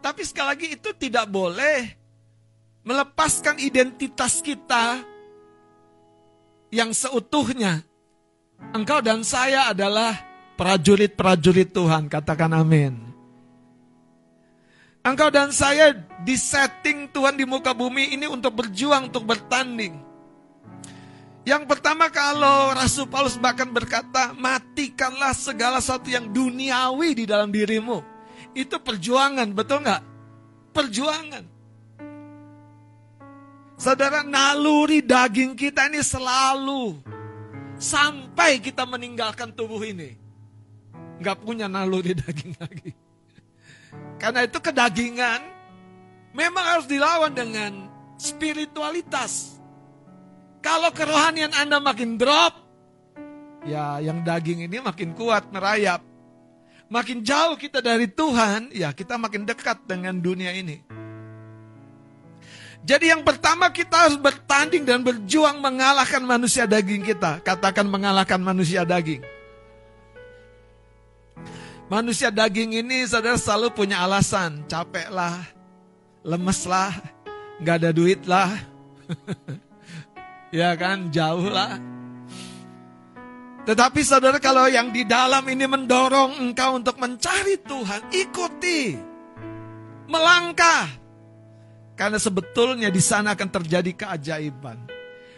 [0.00, 1.92] Tapi sekali lagi itu tidak boleh
[2.86, 5.02] melepaskan identitas kita
[6.70, 7.82] yang seutuhnya.
[8.72, 10.16] Engkau dan saya adalah
[10.56, 12.08] prajurit-prajurit Tuhan.
[12.08, 12.94] Katakan amin.
[15.06, 15.94] Engkau dan saya
[16.26, 20.02] disetting Tuhan di muka bumi ini untuk berjuang, untuk bertanding.
[21.46, 28.02] Yang pertama kalau Rasul Paulus bahkan berkata, matikanlah segala sesuatu yang duniawi di dalam dirimu.
[28.50, 30.02] Itu perjuangan, betul nggak?
[30.74, 31.44] Perjuangan.
[33.78, 36.98] Saudara, naluri daging kita ini selalu
[37.78, 40.18] sampai kita meninggalkan tubuh ini.
[41.22, 42.90] Nggak punya naluri daging lagi.
[44.18, 45.44] Karena itu kedagingan
[46.34, 47.86] memang harus dilawan dengan
[48.18, 49.55] spiritualitas.
[50.66, 52.58] Kalau kerohanian Anda makin drop,
[53.62, 56.02] ya yang daging ini makin kuat merayap.
[56.90, 60.82] Makin jauh kita dari Tuhan, ya kita makin dekat dengan dunia ini.
[62.82, 67.38] Jadi yang pertama kita harus bertanding dan berjuang mengalahkan manusia daging kita.
[67.46, 69.22] Katakan mengalahkan manusia daging.
[71.86, 74.66] Manusia daging ini saudara selalu punya alasan.
[74.66, 75.46] Capek lah,
[76.26, 76.90] lemes lah,
[77.62, 78.50] gak ada duit lah.
[80.54, 81.78] Ya kan, jauh lah.
[83.66, 88.94] Tetapi saudara kalau yang di dalam ini mendorong engkau untuk mencari Tuhan, ikuti.
[90.06, 90.86] Melangkah.
[91.98, 94.78] Karena sebetulnya di sana akan terjadi keajaiban.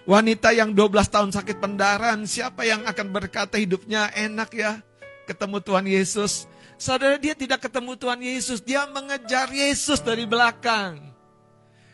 [0.04, 4.80] Wanita yang 12 tahun sakit pendarahan, siapa yang akan berkata hidupnya enak ya?
[5.24, 6.44] Ketemu Tuhan Yesus.
[6.76, 11.00] Saudara dia tidak ketemu Tuhan Yesus, dia mengejar Yesus dari belakang.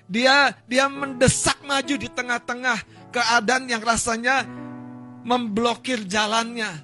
[0.05, 2.79] Dia dia mendesak maju di tengah-tengah
[3.15, 4.43] keadaan yang rasanya
[5.23, 6.83] memblokir jalannya.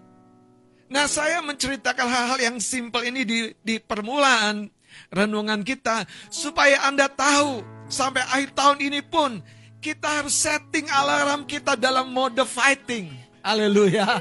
[0.90, 4.70] Nah, saya menceritakan hal-hal yang simpel ini di, di permulaan
[5.10, 9.42] renungan kita supaya Anda tahu sampai akhir tahun ini pun
[9.78, 13.10] kita harus setting alarm kita dalam mode fighting.
[13.40, 14.20] Haleluya.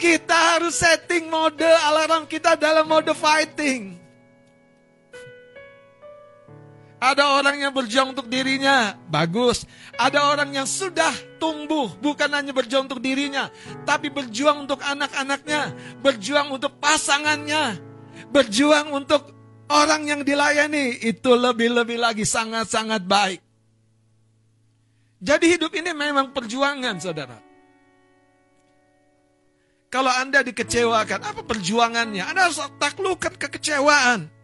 [0.00, 3.99] Kita harus setting mode alarm kita dalam mode fighting.
[7.00, 9.64] Ada orang yang berjuang untuk dirinya, bagus.
[9.96, 11.08] Ada orang yang sudah
[11.40, 13.48] tumbuh, bukan hanya berjuang untuk dirinya,
[13.88, 15.72] tapi berjuang untuk anak-anaknya,
[16.04, 17.80] berjuang untuk pasangannya,
[18.28, 19.32] berjuang untuk
[19.72, 21.00] orang yang dilayani.
[21.00, 23.40] Itu lebih-lebih lagi sangat-sangat baik.
[25.24, 27.40] Jadi hidup ini memang perjuangan, saudara.
[29.88, 32.28] Kalau Anda dikecewakan, apa perjuangannya?
[32.28, 34.39] Anda harus taklukkan kekecewaan.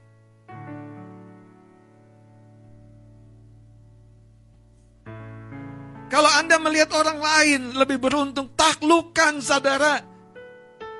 [6.06, 10.02] Kalau Anda melihat orang lain lebih beruntung, taklukkan saudara.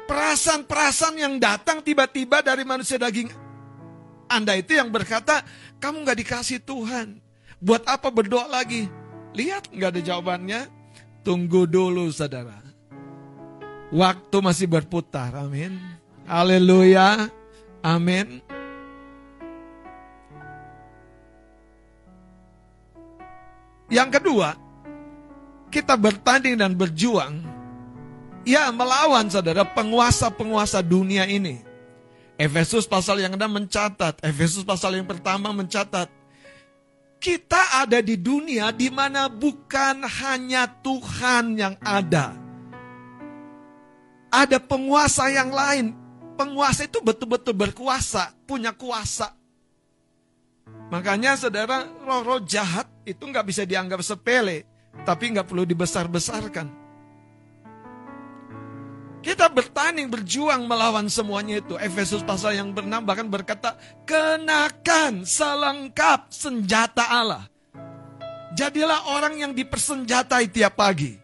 [0.07, 3.27] Perasaan-perasaan yang datang tiba-tiba dari manusia daging
[4.31, 5.43] Anda itu yang berkata,
[5.79, 7.23] kamu gak dikasih Tuhan.
[7.63, 8.87] Buat apa berdoa lagi?
[9.35, 10.67] Lihat gak ada jawabannya.
[11.27, 12.63] Tunggu dulu saudara.
[13.95, 15.79] Waktu masih berputar, amin.
[16.27, 17.31] Haleluya,
[17.87, 18.43] amin.
[23.87, 24.66] Yang kedua,
[25.77, 27.45] kita bertanding dan berjuang,
[28.49, 31.61] ya melawan saudara penguasa-penguasa dunia ini.
[32.41, 36.09] Efesus pasal yang ada mencatat, Efesus pasal yang pertama mencatat,
[37.21, 42.33] kita ada di dunia di mana bukan hanya Tuhan yang ada.
[44.33, 45.93] Ada penguasa yang lain.
[46.41, 49.33] Penguasa itu betul-betul berkuasa, punya kuasa.
[50.93, 56.87] Makanya saudara, roh-roh jahat itu nggak bisa dianggap sepele tapi nggak perlu dibesar-besarkan.
[59.27, 61.75] Kita bertanding, berjuang melawan semuanya itu.
[61.83, 63.75] Efesus pasal yang bernam bahkan berkata,
[64.07, 67.43] kenakan selengkap senjata Allah.
[68.55, 71.19] Jadilah orang yang dipersenjatai tiap pagi.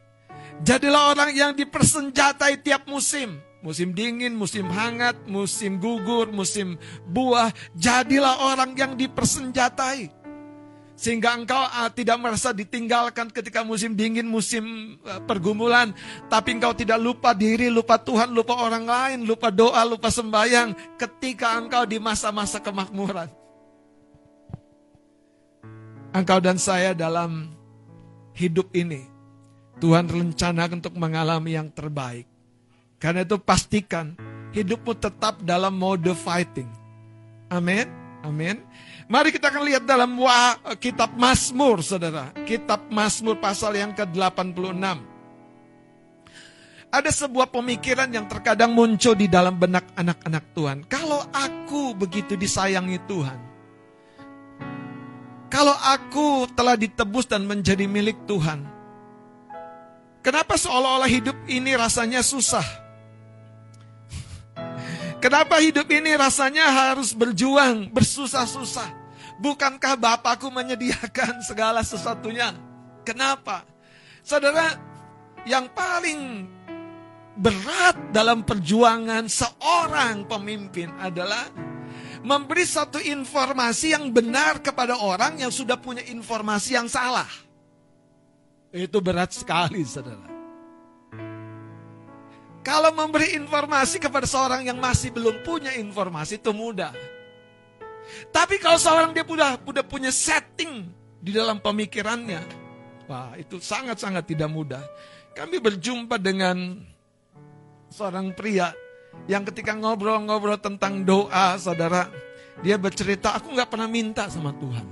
[0.66, 3.38] Jadilah orang yang dipersenjatai tiap musim.
[3.62, 6.74] Musim dingin, musim hangat, musim gugur, musim
[7.06, 7.54] buah.
[7.78, 10.10] Jadilah orang yang dipersenjatai.
[11.02, 15.90] Sehingga engkau uh, tidak merasa ditinggalkan ketika musim dingin, musim uh, pergumulan.
[16.30, 20.94] Tapi engkau tidak lupa diri, lupa Tuhan, lupa orang lain, lupa doa, lupa sembahyang.
[20.94, 23.26] Ketika engkau di masa-masa kemakmuran.
[26.14, 27.50] Engkau dan saya dalam
[28.38, 29.02] hidup ini.
[29.82, 32.30] Tuhan rencanakan untuk mengalami yang terbaik.
[33.02, 34.14] Karena itu pastikan
[34.54, 36.70] hidupmu tetap dalam mode fighting.
[37.50, 37.90] Amin.
[38.22, 38.62] Amin.
[39.12, 42.32] Mari kita akan lihat dalam wa, kitab Mazmur, saudara.
[42.48, 44.72] Kitab Mazmur pasal yang ke-86.
[46.88, 50.88] Ada sebuah pemikiran yang terkadang muncul di dalam benak anak-anak Tuhan.
[50.88, 53.36] Kalau aku begitu disayangi Tuhan.
[55.52, 58.64] Kalau aku telah ditebus dan menjadi milik Tuhan.
[60.24, 62.64] Kenapa seolah-olah hidup ini rasanya susah?
[65.24, 69.01] Kenapa hidup ini rasanya harus berjuang, bersusah-susah?
[69.42, 72.54] Bukankah Bapakku menyediakan segala sesuatunya?
[73.02, 73.66] Kenapa?
[74.22, 74.78] Saudara,
[75.42, 76.46] yang paling
[77.34, 81.50] berat dalam perjuangan seorang pemimpin adalah
[82.22, 87.26] memberi satu informasi yang benar kepada orang yang sudah punya informasi yang salah.
[88.70, 90.30] Itu berat sekali, saudara.
[92.62, 96.94] Kalau memberi informasi kepada seorang yang masih belum punya informasi itu mudah.
[98.30, 100.88] Tapi kalau seorang dia sudah, sudah punya setting
[101.22, 102.40] di dalam pemikirannya,
[103.08, 104.82] wah itu sangat-sangat tidak mudah.
[105.32, 106.76] Kami berjumpa dengan
[107.88, 108.72] seorang pria
[109.28, 112.08] yang ketika ngobrol-ngobrol tentang doa, saudara,
[112.60, 114.86] dia bercerita, aku nggak pernah minta sama Tuhan.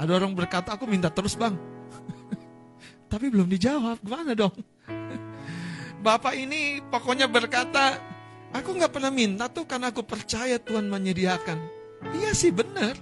[0.00, 1.52] Ada orang berkata, aku minta terus bang.
[3.12, 4.54] Tapi belum dijawab, gimana dong?
[6.06, 8.00] Bapak ini pokoknya berkata,
[8.50, 11.58] aku nggak pernah minta tuh karena aku percaya Tuhan menyediakan.
[12.16, 12.96] Iya sih benar.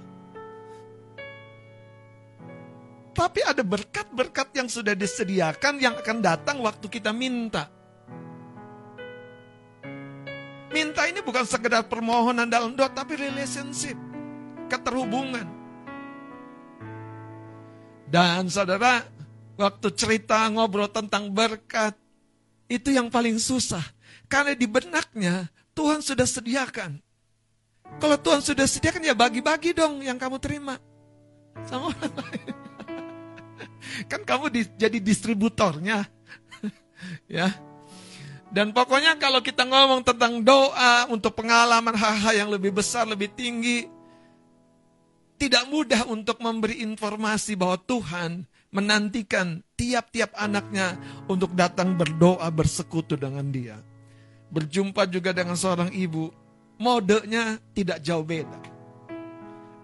[3.18, 7.66] Tapi ada berkat-berkat yang sudah disediakan yang akan datang waktu kita minta.
[10.70, 13.99] Minta ini bukan sekedar permohonan dalam doa, tapi relationship,
[14.70, 15.49] keterhubungan.
[18.07, 19.03] Dan saudara,
[19.59, 21.99] waktu cerita ngobrol tentang berkat,
[22.70, 23.82] itu yang paling susah.
[24.29, 27.01] Karena di benaknya Tuhan sudah sediakan.
[27.97, 30.76] Kalau Tuhan sudah sediakan ya bagi-bagi dong yang kamu terima.
[31.64, 32.55] Sama orang lain.
[34.12, 36.05] Kan kamu di, jadi distributornya.
[37.41, 37.49] ya.
[38.49, 43.89] Dan pokoknya kalau kita ngomong tentang doa untuk pengalaman hal-hal yang lebih besar, lebih tinggi,
[45.39, 50.97] tidak mudah untuk memberi informasi bahwa Tuhan menantikan tiap-tiap anaknya
[51.31, 53.79] untuk datang berdoa bersekutu dengan dia.
[54.49, 56.32] Berjumpa juga dengan seorang ibu,
[56.80, 58.59] modenya tidak jauh beda.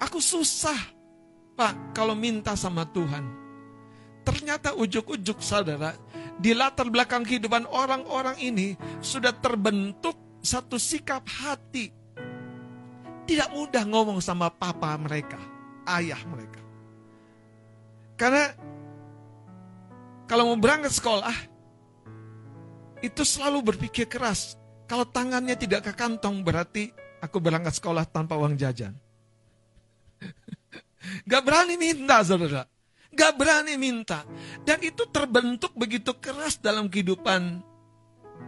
[0.01, 0.77] Aku susah,
[1.57, 3.25] Pak, kalau minta sama Tuhan.
[4.25, 5.93] Ternyata ujuk-ujuk saudara,
[6.41, 8.73] di latar belakang kehidupan orang-orang ini
[9.05, 11.93] sudah terbentuk satu sikap hati.
[13.25, 15.41] Tidak mudah ngomong sama papa mereka,
[15.89, 16.61] ayah mereka.
[18.21, 18.53] Karena
[20.29, 21.37] kalau mau berangkat sekolah,
[23.05, 24.57] itu selalu berpikir keras.
[24.89, 26.89] Kalau tangannya tidak ke kantong berarti
[27.21, 28.97] aku berangkat sekolah tanpa uang jajan.
[31.29, 32.65] Gak berani minta saudara.
[33.13, 34.25] Gak berani minta.
[34.65, 37.61] Dan itu terbentuk begitu keras dalam kehidupan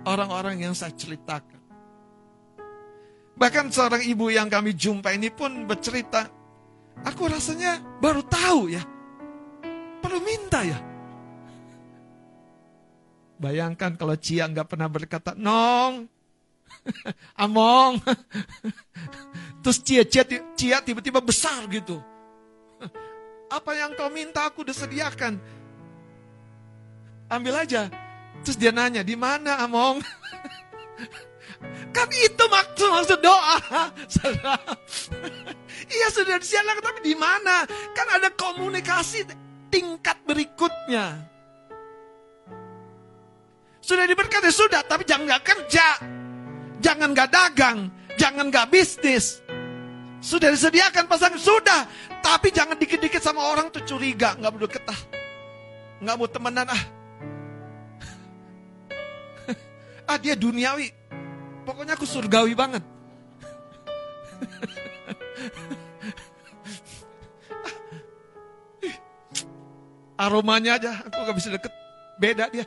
[0.09, 1.61] orang-orang yang saya ceritakan.
[3.37, 6.25] Bahkan seorang ibu yang kami jumpa ini pun bercerita,
[7.05, 8.81] aku rasanya baru tahu ya,
[10.01, 10.96] perlu minta ya.
[13.37, 16.09] Bayangkan kalau Cia nggak pernah berkata, Nong,
[17.45, 18.01] Among,
[19.63, 22.01] terus Cia, Cia, tiba-tiba besar gitu.
[23.57, 25.37] Apa yang kau minta aku disediakan.
[27.29, 27.91] Ambil aja.
[28.47, 30.01] Terus dia nanya, di mana Among?
[31.97, 33.57] kan itu maksud maksud doa.
[35.89, 37.65] iya sudah disiapkan tapi di mana?
[37.97, 39.25] Kan ada komunikasi
[39.73, 41.36] tingkat berikutnya.
[43.87, 46.03] Sudah diberkati sudah, tapi jangan nggak kerja,
[46.83, 47.87] jangan nggak dagang,
[48.19, 49.39] jangan nggak bisnis.
[50.19, 51.87] Sudah disediakan pasangan sudah,
[52.19, 55.01] tapi jangan dikit-dikit sama orang tuh curiga, nggak mau deket ah.
[56.03, 56.83] Nggak mau temenan ah.
[60.11, 60.91] ah dia duniawi.
[61.63, 62.83] Pokoknya aku surgawi banget.
[70.27, 71.71] Aromanya aja aku gak bisa deket.
[72.19, 72.67] Beda dia.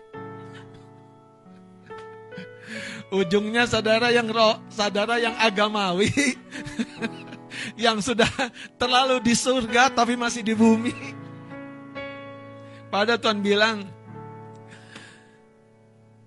[3.10, 6.14] Ujungnya saudara yang roh, saudara yang agamawi.
[7.84, 8.30] yang sudah
[8.78, 10.94] terlalu di surga tapi masih di bumi.
[12.94, 13.86] Pada Tuhan bilang,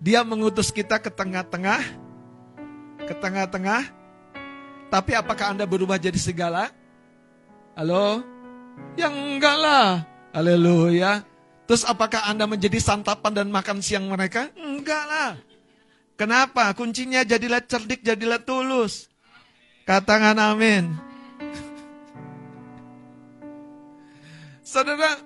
[0.03, 1.83] dia mengutus kita ke tengah-tengah,
[3.07, 3.83] ke tengah-tengah,
[4.91, 6.71] tapi apakah Anda berubah jadi segala?
[7.79, 8.23] Halo?
[8.99, 9.87] Yang enggak lah.
[10.35, 11.23] Haleluya.
[11.67, 14.51] Terus apakah Anda menjadi santapan dan makan siang mereka?
[14.59, 15.31] Enggak lah.
[16.15, 16.71] Kenapa?
[16.77, 19.09] Kuncinya jadilah cerdik, jadilah tulus.
[19.89, 20.93] Katakan amin.
[24.63, 25.19] Saudara,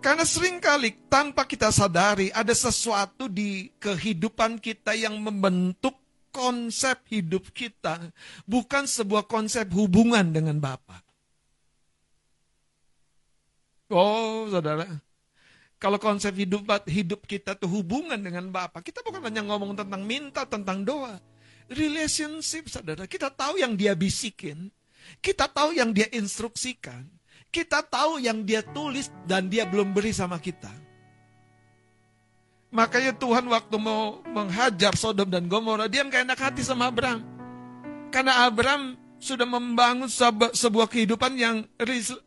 [0.00, 5.92] karena sering kali tanpa kita sadari ada sesuatu di kehidupan kita yang membentuk
[6.32, 8.08] konsep hidup kita,
[8.48, 11.04] bukan sebuah konsep hubungan dengan Bapak.
[13.90, 15.09] Oh, saudara.
[15.80, 20.44] Kalau konsep hidup hidup kita tuh hubungan dengan Bapak, kita bukan hanya ngomong tentang minta,
[20.44, 21.16] tentang doa.
[21.72, 23.08] Relationship, saudara.
[23.08, 24.68] Kita tahu yang dia bisikin.
[25.24, 27.08] Kita tahu yang dia instruksikan.
[27.48, 30.68] Kita tahu yang dia tulis dan dia belum beri sama kita.
[32.70, 37.24] Makanya Tuhan waktu mau menghajar Sodom dan Gomora, dia nggak enak hati sama Abraham.
[38.12, 40.12] Karena Abraham sudah membangun
[40.52, 41.64] sebuah kehidupan yang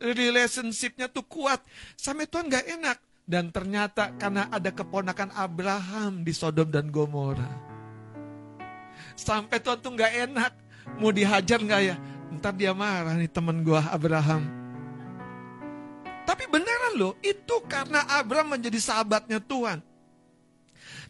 [0.02, 1.62] relationshipnya tuh kuat.
[1.94, 2.98] Sampai Tuhan nggak enak.
[3.24, 7.48] Dan ternyata karena ada keponakan Abraham di Sodom dan Gomora.
[9.16, 10.52] Sampai Tuhan tuh nggak enak.
[11.00, 11.96] Mau dihajar nggak ya?
[12.36, 14.44] Ntar dia marah nih temen gua Abraham.
[16.24, 19.80] Tapi beneran loh, itu karena Abraham menjadi sahabatnya Tuhan.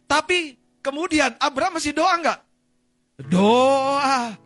[0.07, 2.41] Tapi kemudian Abraham masih doa nggak?
[3.31, 4.39] Doa.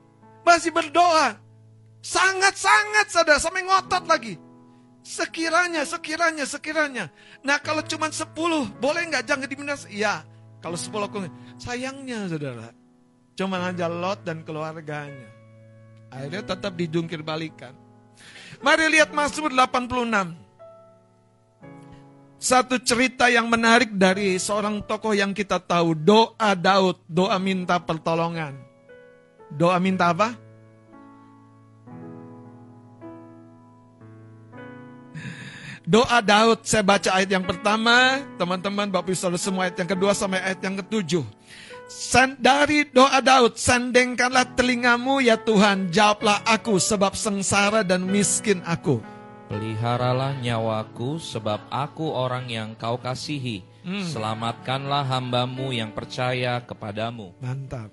[0.44, 1.36] Masih berdoa.
[2.00, 4.47] Sangat-sangat sadar, sampai ngotot lagi.
[5.08, 7.08] Sekiranya, sekiranya, sekiranya.
[7.40, 8.28] Nah kalau cuma 10,
[8.76, 9.88] boleh nggak jangan diminus?
[9.88, 10.20] Iya,
[10.60, 11.24] kalau 10 aku
[11.56, 12.76] sayangnya saudara.
[13.32, 15.32] Cuma aja Lot dan keluarganya.
[16.12, 17.72] Akhirnya tetap dijungkir balikan.
[18.60, 20.36] Mari lihat Mazmur 86.
[22.36, 28.52] Satu cerita yang menarik dari seorang tokoh yang kita tahu, doa Daud, doa minta pertolongan.
[29.56, 30.36] Doa minta apa?
[35.88, 40.12] Doa Daud, saya baca ayat yang pertama, teman-teman, Bapak Ibu Saudara semua ayat yang kedua
[40.12, 41.24] sampai ayat yang ketujuh.
[42.36, 49.00] Dari doa Daud, sandengkanlah telingamu ya Tuhan, jawablah aku sebab sengsara dan miskin aku.
[49.48, 53.64] Peliharalah nyawaku sebab aku orang yang kau kasihi.
[53.88, 57.32] Selamatkanlah hambamu yang percaya kepadamu.
[57.40, 57.88] Mantap.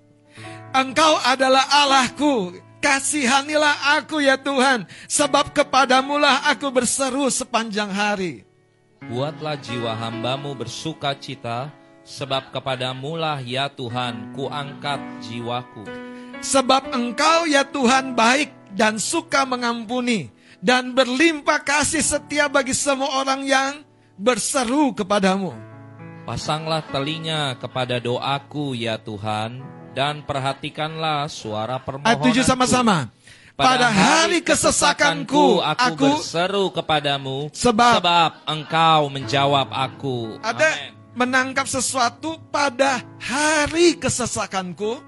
[0.76, 2.60] Engkau adalah Allahku.
[2.86, 4.86] Kasihanilah aku ya Tuhan.
[5.10, 8.46] Sebab kepadamulah aku berseru sepanjang hari.
[9.10, 11.74] Buatlah jiwa hambamu bersuka cita,
[12.06, 15.82] sebab kepadamulah ya Tuhan kuangkat jiwaku.
[16.46, 20.30] Sebab engkau ya Tuhan baik dan suka mengampuni.
[20.62, 23.82] Dan berlimpah kasih setia bagi semua orang yang
[24.14, 25.58] berseru kepadamu.
[26.26, 29.62] Pasanglah telinga kepada doaku ya Tuhan,
[29.96, 32.36] dan perhatikanlah suara Ayat permohonanku.
[32.36, 33.10] 7 sama-sama.
[33.56, 40.36] Pada hari kesesakanku, aku, aku berseru kepadamu, Sebab- sebab engkau menjawab aku.
[40.43, 45.00] ada menangkap sesuatu pada hari kesesakanku.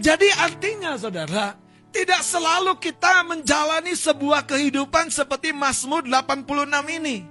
[0.00, 1.52] Jadi artinya saudara,
[1.92, 7.28] tidak selalu kita menjalani sebuah kehidupan seperti Mazmur 86 ini.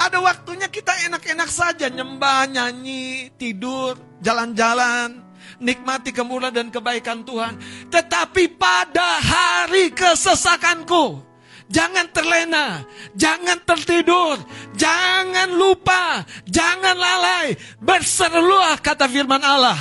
[0.00, 5.20] Ada waktunya kita enak-enak saja nyembah, nyanyi, tidur, jalan-jalan,
[5.60, 7.60] nikmati kemurahan dan kebaikan Tuhan.
[7.92, 11.20] Tetapi pada hari kesesakanku,
[11.68, 14.40] jangan terlena, jangan tertidur,
[14.74, 17.52] jangan lupa, jangan lalai.
[17.78, 19.76] Berserulah kata firman Allah.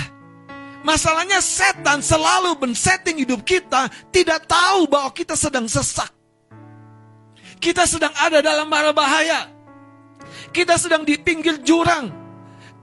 [0.84, 6.12] Masalahnya setan selalu men-setting hidup kita tidak tahu bahwa kita sedang sesak.
[7.64, 9.53] Kita sedang ada dalam mara bahaya.
[10.54, 12.14] Kita sedang di pinggir jurang.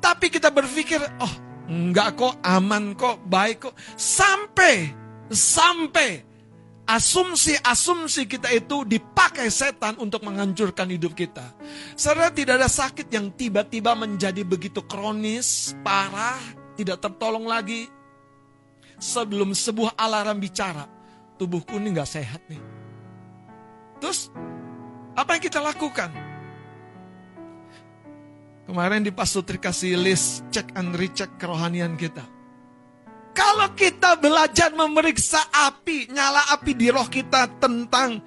[0.02, 1.34] Tapi kita berpikir, oh
[1.70, 3.74] enggak kok, aman kok, baik kok.
[3.94, 4.90] Sampai,
[5.30, 6.26] sampai
[6.90, 11.54] asumsi-asumsi kita itu dipakai setan untuk menghancurkan hidup kita.
[11.94, 16.42] Saudara tidak ada sakit yang tiba-tiba menjadi begitu kronis, parah,
[16.74, 17.86] tidak tertolong lagi.
[19.00, 20.84] Sebelum sebuah alarm bicara,
[21.40, 22.60] tubuhku ini nggak sehat nih.
[24.02, 24.28] Terus,
[25.16, 26.29] apa yang kita lakukan?
[28.70, 32.22] Kemarin di Pasutri kasih list cek and recheck kerohanian kita.
[33.34, 38.22] Kalau kita belajar memeriksa api, nyala api di roh kita tentang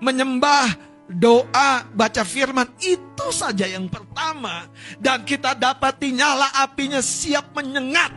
[0.00, 0.72] menyembah,
[1.12, 4.64] doa, baca firman, itu saja yang pertama.
[4.96, 8.08] Dan kita dapati nyala apinya siap menyengat.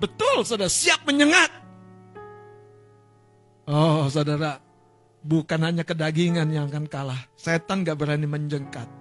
[0.00, 1.52] Betul, saudara, siap menyengat.
[3.68, 4.64] Oh, saudara,
[5.20, 7.20] bukan hanya kedagingan yang akan kalah.
[7.36, 8.95] Setan gak berani menjengkat.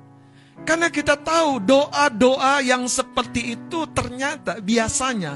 [0.63, 5.35] Karena kita tahu doa-doa yang seperti itu ternyata biasanya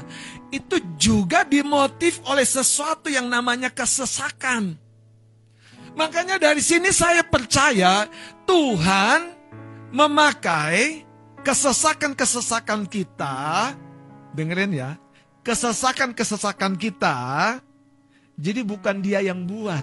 [0.50, 4.74] itu juga dimotif oleh sesuatu yang namanya kesesakan.
[5.94, 8.06] Makanya dari sini saya percaya
[8.46, 9.34] Tuhan
[9.90, 11.02] memakai
[11.42, 13.74] kesesakan-kesesakan kita,
[14.34, 14.90] dengerin ya,
[15.42, 17.18] kesesakan-kesesakan kita,
[18.38, 19.82] jadi bukan dia yang buat.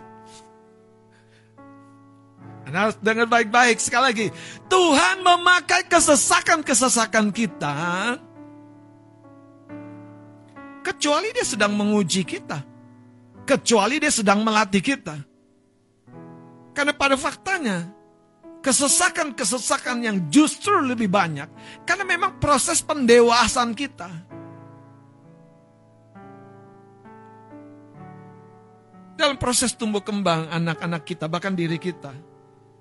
[2.67, 4.27] Anda harus dengar baik-baik sekali lagi.
[4.67, 7.75] Tuhan memakai kesesakan-kesesakan kita.
[10.83, 12.59] Kecuali dia sedang menguji kita.
[13.47, 15.15] Kecuali dia sedang melatih kita.
[16.75, 17.87] Karena pada faktanya,
[18.59, 21.47] kesesakan-kesesakan yang justru lebih banyak.
[21.87, 24.11] Karena memang proses pendewasaan kita.
[29.15, 32.11] Dalam proses tumbuh kembang anak-anak kita, bahkan diri kita.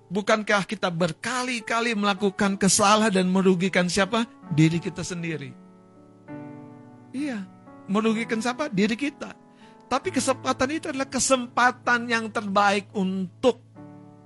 [0.07, 4.23] Bukankah kita berkali-kali melakukan kesalahan dan merugikan siapa?
[4.55, 5.51] Diri kita sendiri.
[7.11, 7.43] Iya,
[7.91, 8.71] merugikan siapa?
[8.71, 9.35] Diri kita.
[9.87, 13.63] Tapi kesempatan itu adalah kesempatan yang terbaik untuk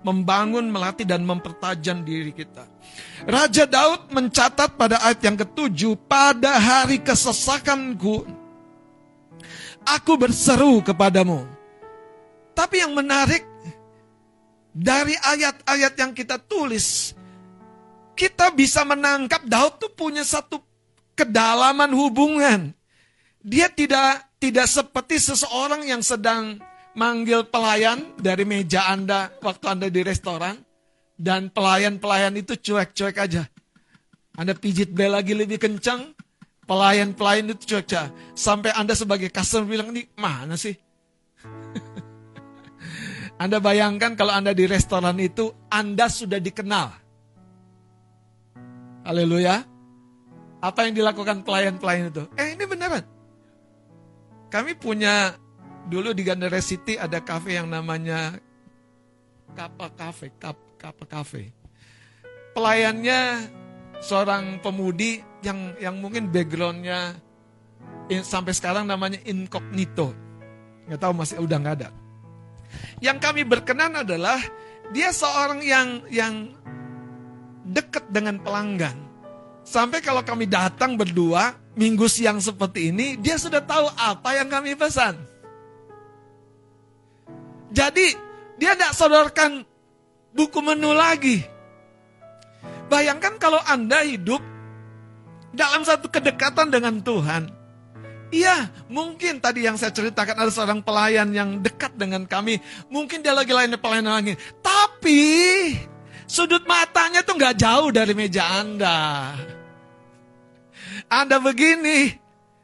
[0.01, 2.64] membangun, melatih, dan mempertajam diri kita.
[3.28, 8.24] Raja Daud mencatat pada ayat yang ketujuh, pada hari kesesakanku,
[9.85, 11.45] aku berseru kepadamu.
[12.57, 13.45] Tapi yang menarik,
[14.71, 17.14] dari ayat-ayat yang kita tulis,
[18.14, 20.62] kita bisa menangkap Daud tuh punya satu
[21.18, 22.71] kedalaman hubungan.
[23.41, 26.61] Dia tidak tidak seperti seseorang yang sedang
[26.97, 30.61] manggil pelayan dari meja Anda waktu Anda di restoran
[31.21, 33.45] dan pelayan-pelayan itu cuek-cuek aja.
[34.37, 36.16] Anda pijit bel lagi lebih kencang,
[36.64, 38.09] pelayan-pelayan itu cuek aja.
[38.33, 40.73] Sampai Anda sebagai customer bilang, "Ini mana sih?"
[43.41, 46.93] Anda bayangkan kalau Anda di restoran itu, Anda sudah dikenal.
[49.09, 49.64] Haleluya.
[50.61, 52.28] Apa yang dilakukan pelayan-pelayan itu?
[52.36, 53.01] Eh ini beneran.
[54.53, 55.41] Kami punya,
[55.88, 58.36] dulu di Gandara City ada cafe yang namanya
[59.57, 60.36] Kappa Cafe.
[60.36, 61.49] Kap, Kappa Cafe.
[62.53, 63.49] Pelayannya
[64.05, 67.16] seorang pemudi yang yang mungkin backgroundnya
[68.12, 70.12] in- sampai sekarang namanya incognito.
[70.84, 71.88] Nggak tahu masih udah nggak ada.
[73.01, 74.39] Yang kami berkenan adalah
[74.91, 76.35] dia seorang yang yang
[77.66, 78.97] dekat dengan pelanggan.
[79.62, 84.75] Sampai kalau kami datang berdua, minggu siang seperti ini, dia sudah tahu apa yang kami
[84.75, 85.14] pesan.
[87.71, 88.18] Jadi,
[88.59, 89.62] dia tidak sodorkan
[90.35, 91.39] buku menu lagi.
[92.91, 94.43] Bayangkan kalau Anda hidup
[95.55, 97.59] dalam satu kedekatan dengan Tuhan.
[98.31, 102.62] Iya, mungkin tadi yang saya ceritakan ada seorang pelayan yang dekat dengan kami.
[102.87, 104.39] Mungkin dia lagi lainnya pelayanan lagi.
[104.62, 105.22] Tapi
[106.31, 109.35] sudut matanya tuh nggak jauh dari meja Anda.
[111.11, 112.14] Anda begini,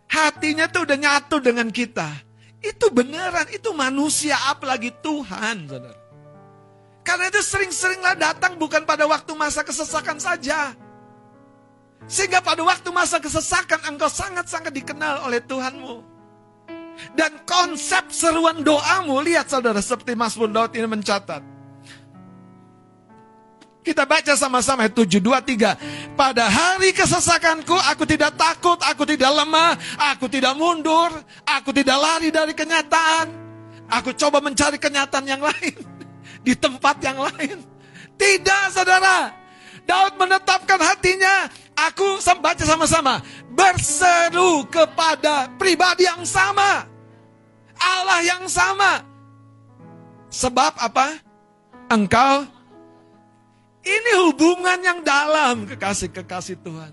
[0.06, 2.14] hatinya tuh udah nyatu dengan kita.
[2.62, 5.98] Itu beneran, itu manusia apalagi Tuhan, saudara.
[7.02, 10.74] Karena itu sering-seringlah datang bukan pada waktu masa kesesakan saja.
[12.06, 16.16] Sehingga pada waktu masa kesesakan engkau sangat-sangat dikenal oleh Tuhanmu.
[17.12, 21.42] Dan konsep seruan doamu, lihat saudara seperti Mas Daud ini mencatat.
[23.86, 26.18] Kita baca sama-sama 7, 2, 3.
[26.18, 29.78] Pada hari kesesakanku aku tidak takut, aku tidak lemah,
[30.10, 31.14] aku tidak mundur,
[31.46, 33.30] aku tidak lari dari kenyataan.
[33.86, 35.78] Aku coba mencari kenyataan yang lain
[36.46, 37.62] di tempat yang lain.
[38.18, 39.30] Tidak, saudara.
[39.86, 41.46] Daud menetapkan hatinya.
[41.76, 43.20] Aku baca sama-sama.
[43.52, 46.88] Berseru kepada pribadi yang sama.
[47.76, 49.04] Allah yang sama.
[50.32, 51.20] Sebab apa?
[51.86, 52.56] Engkau
[53.86, 56.90] ini hubungan yang dalam kekasih-kekasih Tuhan.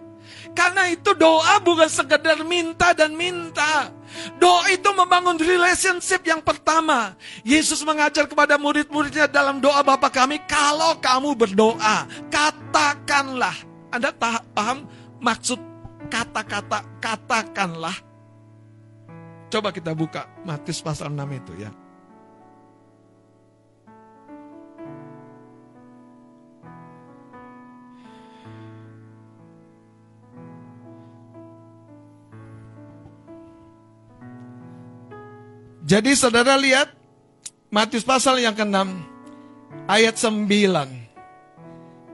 [0.53, 3.89] Karena itu doa bukan sekedar minta dan minta.
[4.37, 7.17] Doa itu membangun relationship yang pertama.
[7.41, 13.57] Yesus mengajar kepada murid-muridnya dalam doa Bapa kami, kalau kamu berdoa, katakanlah.
[13.93, 14.09] Anda
[14.57, 14.89] paham
[15.21, 15.61] maksud
[16.09, 17.93] kata-kata katakanlah?
[19.53, 21.69] Coba kita buka Matius pasal 6 itu ya.
[35.85, 36.89] Jadi saudara lihat
[37.69, 38.89] Matius pasal yang ke-6
[39.85, 41.02] ayat 9.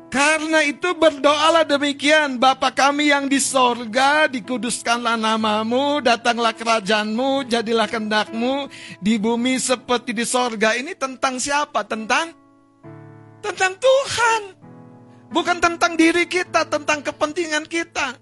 [0.10, 8.66] Karena itu berdoalah demikian, Bapa kami yang di sorga, dikuduskanlah namamu, datanglah kerajaanmu, jadilah kendakmu,
[8.98, 10.74] di bumi seperti di sorga.
[10.74, 11.86] Ini tentang siapa?
[11.86, 12.34] Tentang?
[13.46, 14.42] Tentang Tuhan.
[15.30, 18.18] Bukan tentang diri kita, tentang kepentingan kita.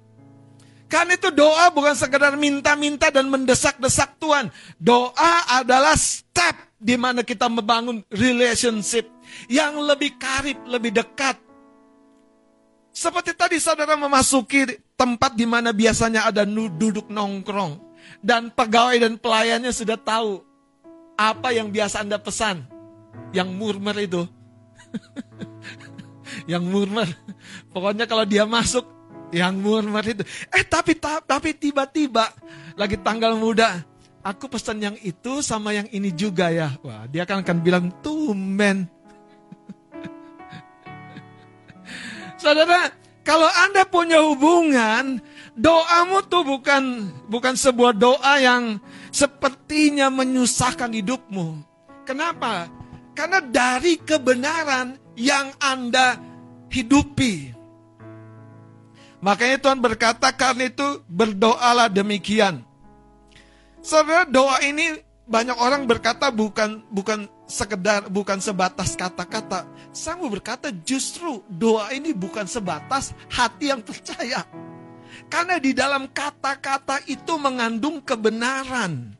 [0.91, 4.51] Karena itu doa bukan sekedar minta-minta dan mendesak-desak Tuhan.
[4.75, 9.07] Doa adalah step di mana kita membangun relationship
[9.47, 11.46] yang lebih karib, lebih dekat.
[12.97, 14.65] Seperti tadi saudara memasuki
[14.97, 17.77] tempat di mana biasanya ada duduk nongkrong.
[18.25, 20.41] Dan pegawai dan pelayannya sudah tahu
[21.13, 22.65] apa yang biasa Anda pesan.
[23.37, 24.25] Yang murmur itu.
[26.51, 27.05] yang murmur.
[27.69, 28.89] Pokoknya kalau dia masuk,
[29.29, 30.25] yang murmur itu.
[30.49, 32.33] Eh tapi tapi tiba-tiba
[32.73, 33.77] lagi tanggal muda,
[34.25, 36.73] aku pesan yang itu sama yang ini juga ya.
[36.81, 38.89] Wah, dia kan akan bilang tumben.
[42.37, 42.93] Saudara,
[43.25, 45.19] kalau Anda punya hubungan,
[45.57, 48.77] doamu tuh bukan bukan sebuah doa yang
[49.09, 51.65] sepertinya menyusahkan hidupmu.
[52.05, 52.69] Kenapa?
[53.17, 56.21] Karena dari kebenaran yang Anda
[56.69, 57.57] hidupi.
[59.17, 62.61] Makanya Tuhan berkata karena itu berdoalah demikian.
[63.81, 64.93] Saudara doa ini
[65.25, 69.65] banyak orang berkata bukan bukan sekedar bukan sebatas kata-kata.
[69.97, 74.45] Saya mau berkata justru doa ini bukan sebatas hati yang percaya.
[75.25, 79.17] Karena di dalam kata-kata itu mengandung kebenaran.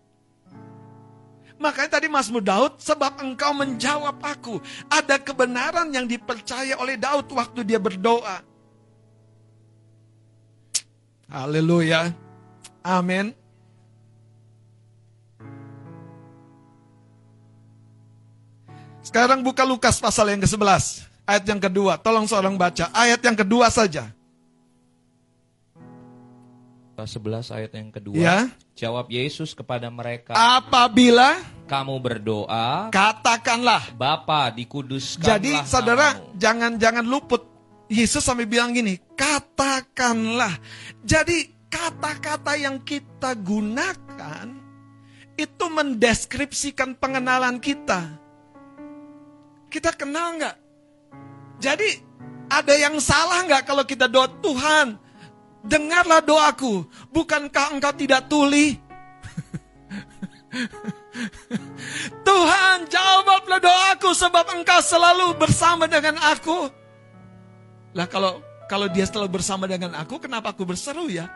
[1.58, 4.62] Makanya tadi Mas Daud, sebab engkau menjawab aku.
[4.86, 8.46] Ada kebenaran yang dipercaya oleh Daud waktu dia berdoa.
[11.26, 12.14] Haleluya.
[12.86, 13.34] Amin.
[19.08, 21.08] Sekarang buka Lukas pasal yang ke-11.
[21.24, 21.96] Ayat yang kedua.
[21.96, 22.92] Tolong seorang baca.
[22.92, 24.12] Ayat yang kedua saja.
[27.00, 28.20] 11 ayat yang kedua.
[28.20, 28.38] Ya.
[28.76, 30.36] Jawab Yesus kepada mereka.
[30.36, 31.40] Apabila
[31.72, 33.96] kamu berdoa, katakanlah.
[33.96, 37.48] Bapa dikuduskanlah Jadi saudara jangan jangan luput
[37.88, 40.52] Yesus sampai bilang gini, katakanlah.
[41.06, 44.52] Jadi kata-kata yang kita gunakan
[45.40, 48.27] itu mendeskripsikan pengenalan kita.
[49.68, 50.56] Kita kenal nggak?
[51.60, 51.90] Jadi
[52.48, 54.96] ada yang salah nggak kalau kita doa Tuhan?
[55.68, 58.80] Dengarlah doaku, bukankah engkau tidak tuli?
[62.28, 66.72] Tuhan jawablah doaku sebab engkau selalu bersama dengan aku.
[67.92, 68.40] Lah kalau
[68.72, 71.28] kalau dia selalu bersama dengan aku, kenapa aku berseru ya?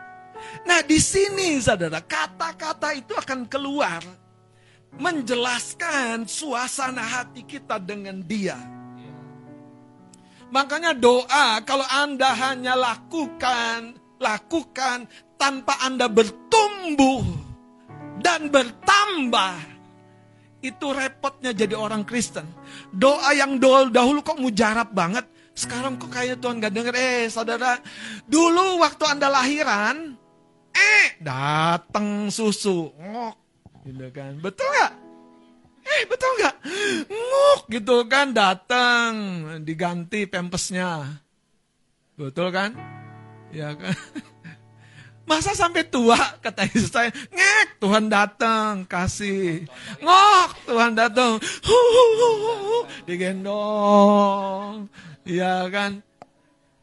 [0.64, 4.00] Nah di sini saudara, kata-kata itu akan keluar.
[5.00, 8.60] Menjelaskan suasana hati kita dengan dia.
[10.52, 15.08] Makanya doa kalau Anda hanya lakukan, lakukan
[15.40, 17.24] tanpa Anda bertumbuh
[18.20, 19.72] dan bertambah.
[20.62, 22.46] Itu repotnya jadi orang Kristen.
[22.92, 25.26] Doa yang dahulu kok mujarab banget.
[25.56, 26.94] Sekarang kok kayaknya Tuhan gak denger.
[26.94, 27.80] Eh saudara,
[28.28, 30.14] dulu waktu Anda lahiran,
[30.70, 32.92] eh datang susu.
[32.94, 33.41] Ngok.
[33.82, 34.38] Gitu kan.
[34.38, 34.92] Betul gak?
[35.82, 36.56] Eh betul nggak?
[37.10, 39.12] Nguk gitu kan datang
[39.66, 41.18] diganti pempesnya.
[42.14, 42.78] Betul kan?
[43.50, 43.94] Ya kan?
[45.28, 49.66] Masa sampai tua kata Yesus saya, ngek Tuhan datang kasih.
[50.02, 51.38] Ngok Tuhan datang.
[51.38, 51.78] Hu,
[53.06, 54.90] digendong.
[55.22, 56.02] Ya kan?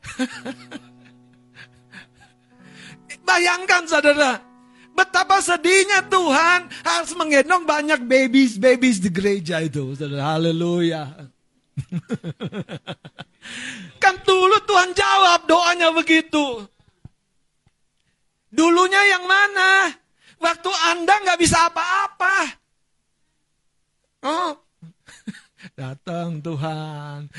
[3.27, 4.41] Bayangkan saudara,
[4.99, 9.95] Betapa sedihnya Tuhan harus menggendong banyak babies-babies di gereja itu.
[9.95, 11.07] Haleluya.
[14.03, 16.67] kan dulu Tuhan jawab doanya begitu.
[18.51, 19.95] Dulunya yang mana?
[20.35, 22.35] Waktu Anda nggak bisa apa-apa.
[24.27, 24.51] Oh,
[25.79, 27.31] Datang Tuhan.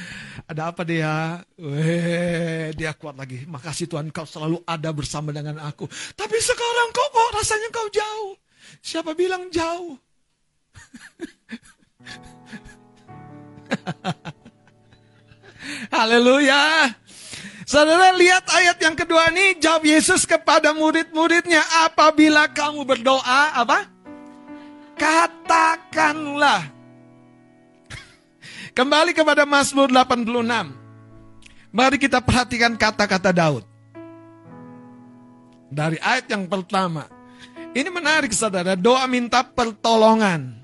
[0.49, 1.45] Ada apa dia?
[1.61, 3.45] Weh, dia kuat lagi.
[3.45, 5.85] Makasih Tuhan kau selalu ada bersama dengan aku.
[6.17, 8.33] Tapi sekarang kok kok rasanya kau jauh.
[8.81, 10.01] Siapa bilang jauh?
[16.01, 16.97] Haleluya.
[17.69, 23.85] Saudara lihat ayat yang kedua ini jawab Yesus kepada murid-muridnya apabila kamu berdoa apa?
[24.97, 26.80] Katakanlah
[28.71, 30.31] Kembali kepada Mazmur 86.
[31.75, 33.67] Mari kita perhatikan kata-kata Daud.
[35.71, 37.07] Dari ayat yang pertama.
[37.71, 40.59] Ini menarik saudara, doa minta pertolongan.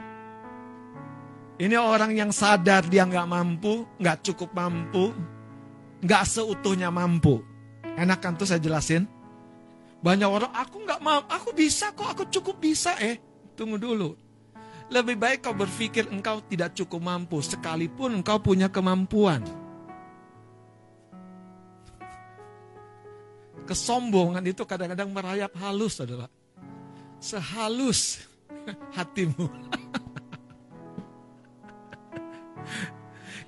[1.56, 5.14] Ini orang yang sadar dia nggak mampu, nggak cukup mampu,
[6.02, 7.42] nggak seutuhnya mampu.
[7.94, 9.06] Enak kan tuh saya jelasin?
[10.02, 12.98] Banyak orang, aku nggak mampu, aku bisa kok, aku cukup bisa.
[12.98, 13.22] Eh,
[13.54, 14.25] tunggu dulu.
[14.86, 19.42] Lebih baik kau berpikir engkau tidak cukup mampu, sekalipun engkau punya kemampuan.
[23.66, 26.30] Kesombongan itu kadang-kadang merayap halus, saudara.
[27.18, 28.22] Sehalus
[28.94, 29.50] hatimu.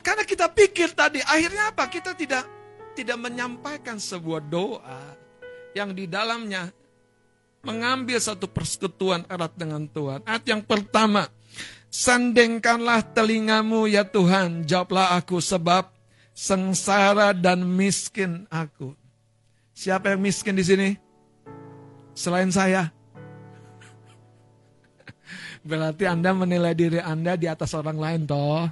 [0.03, 1.87] Karena kita pikir tadi, akhirnya apa?
[1.87, 2.43] Kita tidak
[2.99, 5.15] tidak menyampaikan sebuah doa
[5.71, 6.67] yang di dalamnya
[7.69, 10.25] mengambil satu persekutuan erat dengan Tuhan.
[10.25, 11.29] Ayat yang pertama,
[11.93, 15.93] sandengkanlah telingamu ya Tuhan, jawablah aku sebab
[16.33, 18.97] sengsara dan miskin aku.
[19.77, 20.89] Siapa yang miskin di sini?
[22.17, 22.89] Selain saya.
[25.69, 28.65] Berarti Anda menilai diri Anda di atas orang lain toh.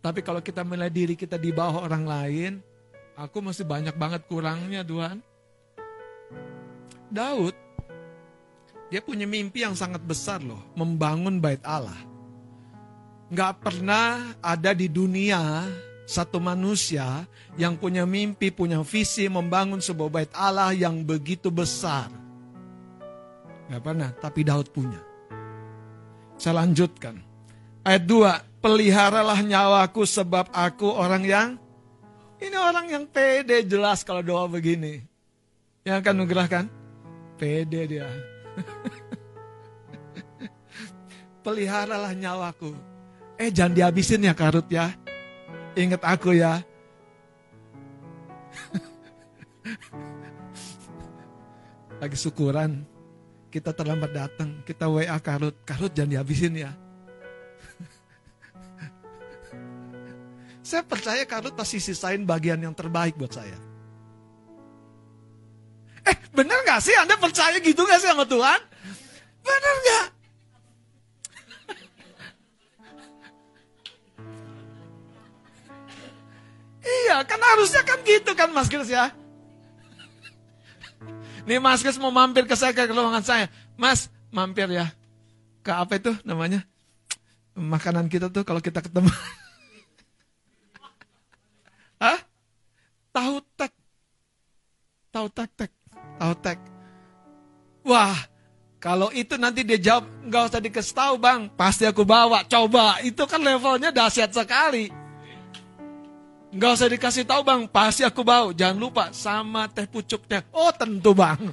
[0.00, 2.52] Tapi kalau kita menilai diri kita di bawah orang lain,
[3.12, 5.20] aku masih banyak banget kurangnya Tuhan.
[7.06, 7.65] Daud
[8.86, 11.98] dia punya mimpi yang sangat besar loh, membangun bait Allah.
[13.34, 15.66] Gak pernah ada di dunia
[16.06, 17.26] satu manusia
[17.58, 22.06] yang punya mimpi, punya visi membangun sebuah bait Allah yang begitu besar.
[23.66, 25.02] Gak pernah, tapi Daud punya.
[26.38, 27.18] Saya lanjutkan.
[27.82, 31.48] Ayat 2, peliharalah nyawaku sebab aku orang yang
[32.36, 35.00] ini orang yang pede jelas kalau doa begini.
[35.82, 36.64] Yang akan nugerahkan?
[37.40, 38.35] Pede dia.
[41.44, 42.72] Peliharalah nyawaku.
[43.36, 44.96] Eh jangan dihabisin ya karut ya.
[45.76, 46.64] Ingat aku ya.
[52.00, 52.86] Lagi syukuran.
[53.52, 54.62] Kita terlambat datang.
[54.64, 55.54] Kita WA karut.
[55.68, 56.72] Karut jangan dihabisin ya.
[60.66, 63.65] saya percaya karut pasti sisain bagian yang terbaik buat saya.
[66.06, 66.94] Eh, bener gak sih?
[66.94, 68.60] Anda percaya gitu gak sih sama Tuhan?
[69.42, 70.06] Bener gak?
[76.86, 79.10] iya, kan harusnya kan gitu kan Mas Kris ya.
[81.46, 83.46] Nih Mas Kris mau mampir ke saya ke ruangan saya.
[83.74, 84.90] Mas, mampir ya.
[85.62, 86.62] Ke apa itu namanya?
[87.58, 89.10] Makanan kita tuh kalau kita ketemu.
[92.02, 92.18] Hah?
[93.14, 93.72] Tahu tek.
[95.14, 95.72] Tahu tek tek.
[96.16, 96.58] Autek.
[97.86, 98.16] Wah,
[98.80, 102.44] kalau itu nanti dia jawab, nggak usah dikasih tahu bang, pasti aku bawa.
[102.46, 104.92] Coba, itu kan levelnya dahsyat sekali.
[106.56, 108.54] Nggak usah dikasih tahu bang, pasti aku bau.
[108.54, 110.46] Jangan lupa sama teh pucuknya.
[110.54, 111.52] Oh tentu bang.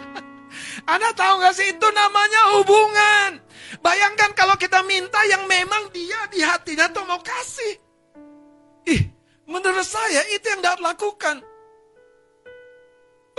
[0.92, 3.30] Anda tahu nggak sih itu namanya hubungan.
[3.82, 7.74] Bayangkan kalau kita minta yang memang dia di hatinya tuh mau kasih.
[8.88, 9.02] Ih,
[9.50, 11.49] menurut saya itu yang dapat lakukan.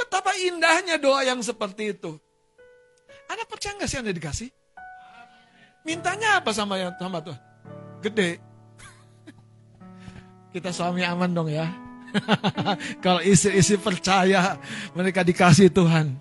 [0.02, 2.18] Betapa indahnya doa yang seperti itu.
[3.30, 4.50] Anda percaya nggak sih Anda dikasih?
[5.86, 7.38] Mintanya apa sama yang sama tuh?
[8.02, 8.38] Gede.
[10.54, 11.70] Kita suami aman dong ya.
[13.06, 14.60] Kalau istri-istri percaya
[14.94, 16.21] mereka dikasih Tuhan.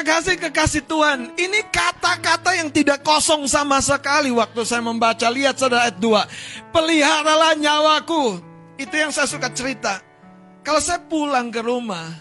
[0.00, 5.28] Kekasih-kekasih Tuhan, ini kata-kata yang tidak kosong sama sekali waktu saya membaca.
[5.28, 6.72] Lihat saudara ayat 2.
[6.72, 8.40] Peliharalah nyawaku.
[8.80, 10.00] Itu yang saya suka cerita.
[10.64, 12.16] Kalau saya pulang ke rumah,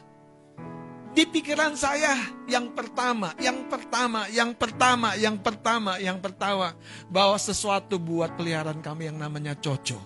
[1.15, 2.19] di pikiran saya
[2.51, 6.76] yang pertama, yang pertama, yang pertama, yang pertama, yang pertama,
[7.07, 10.03] bahwa sesuatu buat peliharaan kami yang namanya Coco.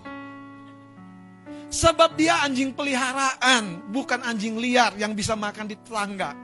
[1.74, 6.43] Sebab dia anjing peliharaan, bukan anjing liar yang bisa makan di tetangga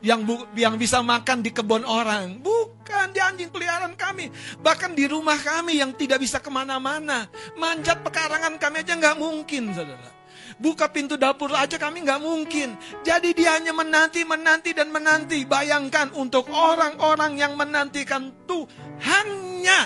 [0.00, 2.40] yang bu, yang bisa makan di kebun orang.
[2.40, 4.30] Bukan, di anjing peliharaan kami.
[4.60, 7.28] Bahkan di rumah kami yang tidak bisa ke mana-mana.
[7.58, 10.10] Manjat pekarangan kami aja nggak mungkin, saudara.
[10.54, 12.78] Buka pintu dapur aja kami nggak mungkin.
[13.02, 15.42] Jadi dia hanya menanti, menanti, dan menanti.
[15.42, 19.80] Bayangkan untuk orang-orang yang menantikan Tuhannya.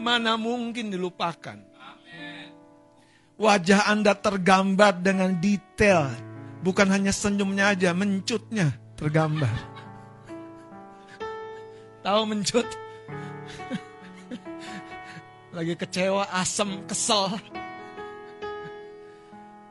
[0.00, 1.68] Mana mungkin dilupakan.
[3.40, 6.12] Wajah Anda tergambar dengan detail
[6.60, 9.56] Bukan hanya senyumnya aja, mencutnya tergambar.
[12.04, 12.68] Tahu mencut?
[15.56, 17.34] Lagi kecewa, asem, kesel.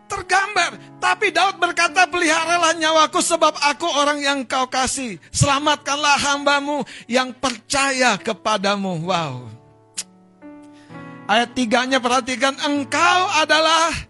[0.10, 0.76] Tergambar.
[0.98, 5.22] Tapi Daud berkata, peliharalah nyawaku sebab aku orang yang kau kasih.
[5.30, 9.00] Selamatkanlah hambamu yang percaya kepadamu.
[9.06, 9.48] Wow.
[11.30, 14.09] Ayat tiganya perhatikan, engkau adalah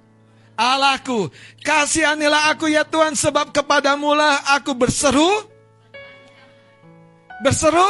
[0.60, 1.32] Allahku.
[1.64, 5.48] Kasihanilah aku ya Tuhan sebab kepadamu lah aku berseru.
[7.40, 7.88] Berseru.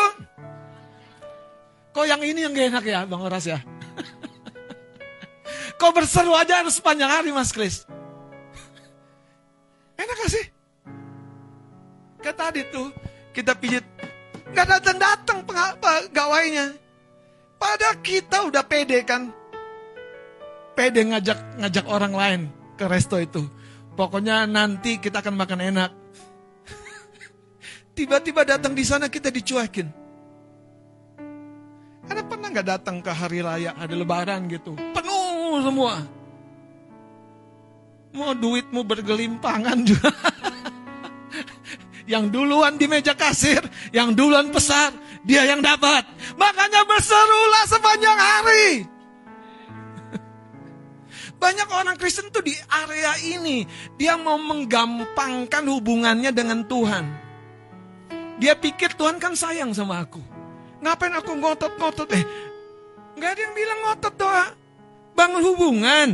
[1.89, 3.57] Kok yang ini yang gak enak ya Bang Oras ya?
[5.81, 7.89] Kok berseru aja harus sepanjang hari Mas Kris?
[9.97, 10.45] Enak gak sih?
[12.21, 12.93] Kayak tadi tuh
[13.33, 13.81] kita pijit.
[14.53, 15.41] Gak datang-datang
[15.81, 16.77] pegawainya.
[17.57, 19.33] Pada kita udah pede kan.
[20.77, 22.41] Pede ngajak ngajak orang lain
[22.79, 23.43] ke resto itu.
[23.99, 25.91] Pokoknya nanti kita akan makan enak.
[27.99, 29.91] Tiba-tiba datang di sana kita dicuekin.
[32.07, 35.99] Ada pernah nggak datang ke hari raya, ada lebaran gitu, penuh semua.
[38.15, 40.09] Mau duitmu bergelimpangan juga.
[42.09, 43.61] yang duluan di meja kasir,
[43.93, 46.07] yang duluan pesan, dia yang dapat.
[46.39, 48.89] Makanya berserulah sepanjang hari.
[51.39, 53.63] Banyak orang Kristen tuh di area ini,
[53.95, 57.07] dia mau menggampangkan hubungannya dengan Tuhan.
[58.43, 60.19] Dia pikir Tuhan kan sayang sama aku.
[60.83, 62.11] Ngapain aku ngotot-ngotot?
[62.11, 62.23] Eh,
[63.15, 64.45] nggak ada yang bilang ngotot doa.
[65.15, 66.09] Bangun hubungan.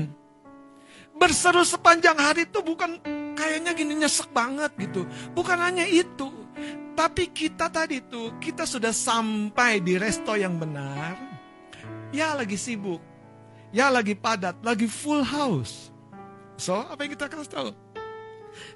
[1.18, 3.02] Berseru sepanjang hari itu bukan
[3.34, 5.10] kayaknya gini nyesek banget gitu.
[5.34, 6.30] Bukan hanya itu.
[6.93, 11.18] Tapi kita tadi tuh, kita sudah sampai di resto yang benar.
[12.14, 13.15] Ya lagi sibuk
[13.76, 15.91] Ya lagi padat, lagi full house.
[16.56, 17.69] So, apa yang kita kasih tahu?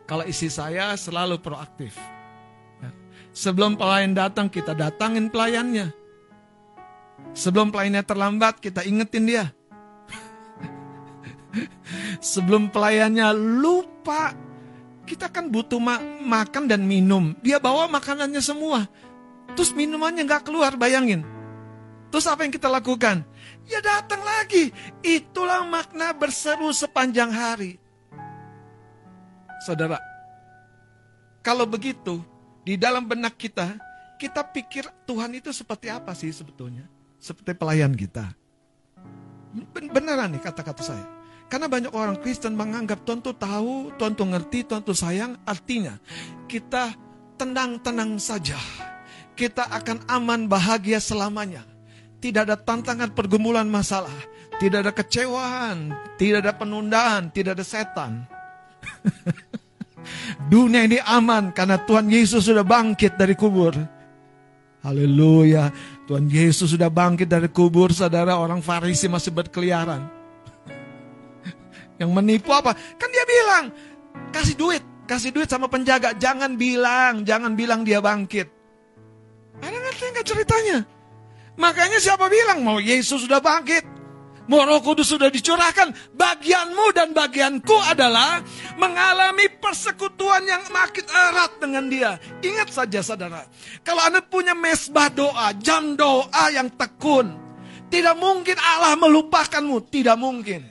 [0.03, 1.95] Kalau isi saya selalu proaktif.
[2.83, 2.91] Ya.
[3.31, 5.95] Sebelum pelayan datang, kita datangin pelayannya.
[7.31, 9.45] Sebelum pelayannya terlambat, kita ingetin dia.
[12.35, 14.35] Sebelum pelayannya lupa,
[15.07, 17.39] kita kan butuh ma makan dan minum.
[17.39, 18.83] Dia bawa makanannya semua.
[19.55, 21.23] Terus minumannya nggak keluar, bayangin.
[22.11, 23.23] Terus apa yang kita lakukan?
[23.69, 24.73] Ya datang lagi.
[25.05, 27.77] Itulah makna berseru sepanjang hari.
[29.61, 30.01] Saudara,
[31.45, 32.25] kalau begitu,
[32.65, 33.77] di dalam benak kita,
[34.17, 36.89] kita pikir Tuhan itu seperti apa sih sebetulnya?
[37.21, 38.33] Seperti pelayan kita.
[39.77, 41.05] Beneran nih kata-kata saya.
[41.49, 45.37] Karena banyak orang Kristen menganggap Tuhan tuh tahu, Tuhan tuh ngerti, Tuhan tuh sayang.
[45.45, 45.97] Artinya
[46.49, 46.93] kita
[47.37, 48.57] tenang-tenang saja.
[49.33, 51.68] Kita akan aman bahagia selamanya.
[52.19, 54.13] Tidak ada tantangan pergumulan masalah.
[54.59, 55.95] Tidak ada kecewaan.
[56.19, 57.31] Tidak ada penundaan.
[57.31, 58.27] Tidak ada setan.
[60.51, 63.71] Dunia ini aman karena Tuhan Yesus sudah bangkit dari kubur.
[64.83, 65.71] Haleluya.
[66.07, 67.95] Tuhan Yesus sudah bangkit dari kubur.
[67.95, 70.03] Saudara orang Farisi masih berkeliaran.
[71.99, 72.75] Yang menipu apa?
[72.75, 73.65] Kan dia bilang,
[74.35, 74.83] kasih duit.
[75.09, 78.45] kasih duit sama penjaga, jangan bilang, jangan bilang dia bangkit.
[79.57, 80.77] Ada ngerti nggak ceritanya?
[81.59, 83.99] Makanya siapa bilang mau Yesus sudah bangkit?
[84.49, 85.93] Mau roh kudus sudah dicurahkan.
[86.17, 88.41] Bagianmu dan bagianku adalah
[88.81, 92.11] mengalami persekutuan yang makin erat dengan dia.
[92.41, 93.45] Ingat saja saudara.
[93.85, 97.37] Kalau Anda punya mesbah doa, jam doa yang tekun.
[97.93, 99.85] Tidak mungkin Allah melupakanmu.
[99.85, 100.65] Tidak mungkin.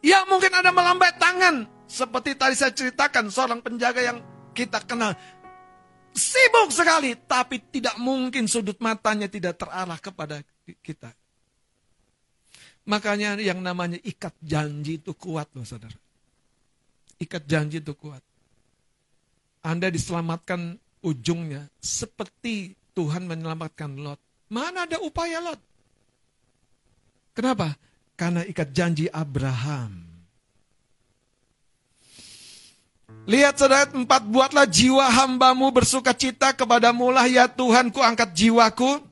[0.00, 1.68] Ya mungkin Anda melambai tangan.
[1.84, 4.24] Seperti tadi saya ceritakan seorang penjaga yang
[4.56, 5.12] kita kenal.
[6.16, 7.16] Sibuk sekali.
[7.16, 10.40] Tapi tidak mungkin sudut matanya tidak terarah kepada
[10.84, 11.12] kita.
[12.88, 15.96] Makanya yang namanya ikat janji itu kuat loh saudara.
[17.20, 18.24] Ikat janji itu kuat.
[19.60, 24.16] Anda diselamatkan ujungnya seperti Tuhan menyelamatkan Lot.
[24.48, 25.60] Mana ada upaya Lot?
[27.36, 27.76] Kenapa?
[28.16, 30.07] Karena ikat janji Abraham.
[33.28, 39.04] Lihat saudara empat, buatlah jiwa hambamu bersuka cita kepadamu lah ya Tuhan ku angkat jiwaku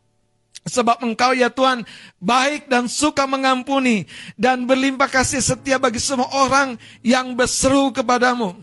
[0.67, 1.87] Sebab engkau ya Tuhan
[2.19, 4.03] baik dan suka mengampuni
[4.35, 6.75] dan berlimpah kasih setia bagi semua orang
[7.07, 8.59] yang berseru kepadamu.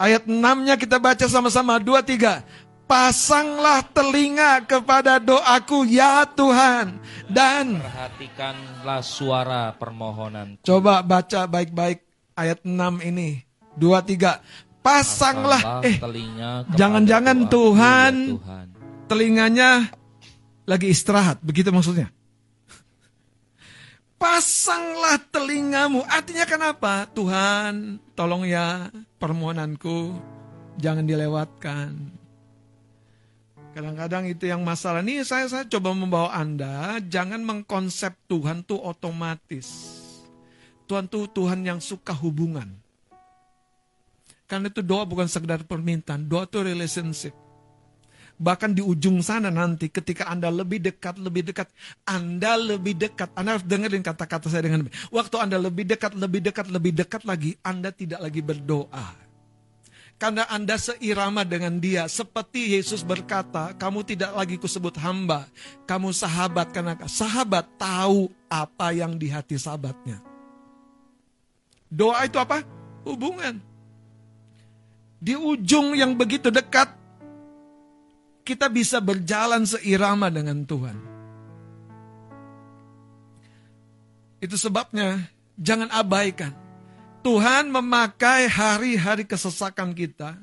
[0.00, 1.76] Ayat 6-nya kita baca sama-sama.
[1.76, 2.40] Dua, tiga.
[2.88, 6.96] Pasanglah telinga kepada doaku ya Tuhan.
[7.28, 10.56] Dan perhatikanlah suara permohonan.
[10.64, 12.02] Coba baca baik-baik
[12.40, 13.51] ayat 6 ini.
[13.76, 14.44] Dua, tiga.
[14.82, 15.80] Pasanglah.
[15.86, 15.96] eh,
[16.74, 18.66] jangan-jangan Tuhan, ya Tuhan
[19.12, 19.92] telinganya
[20.64, 22.08] lagi istirahat, begitu maksudnya.
[24.16, 26.00] Pasanglah telingamu.
[26.08, 27.04] Artinya kenapa?
[27.12, 28.88] Tuhan, tolong ya
[29.20, 30.16] permohonanku
[30.80, 31.92] jangan dilewatkan.
[33.76, 35.04] Kadang-kadang itu yang masalah.
[35.04, 39.68] Nih saya saya coba membawa Anda jangan mengkonsep Tuhan tuh otomatis.
[40.88, 42.81] Tuhan tuh Tuhan yang suka hubungan.
[44.46, 47.32] Karena itu doa bukan sekedar permintaan, doa itu relationship.
[48.42, 51.70] Bahkan di ujung sana nanti ketika Anda lebih dekat, lebih dekat,
[52.02, 53.30] Anda lebih dekat.
[53.38, 57.54] Anda harus dengerin kata-kata saya dengan Waktu Anda lebih dekat, lebih dekat, lebih dekat lagi,
[57.62, 59.14] Anda tidak lagi berdoa.
[60.18, 62.06] Karena Anda seirama dengan dia.
[62.06, 65.46] Seperti Yesus berkata, kamu tidak lagi kusebut hamba.
[65.86, 70.22] Kamu sahabat karena sahabat tahu apa yang di hati sahabatnya.
[71.90, 72.62] Doa itu apa?
[73.02, 73.71] Hubungan.
[75.22, 76.90] Di ujung yang begitu dekat,
[78.42, 80.98] kita bisa berjalan seirama dengan Tuhan.
[84.42, 86.50] Itu sebabnya jangan abaikan.
[87.22, 90.34] Tuhan memakai hari-hari kesesakan kita,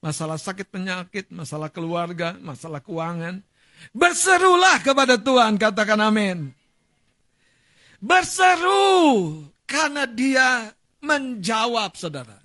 [0.00, 3.44] masalah sakit penyakit, masalah keluarga, masalah keuangan.
[3.92, 6.48] Berserulah kepada Tuhan, katakan amin.
[8.00, 10.72] Berseru karena dia
[11.04, 12.43] menjawab saudara.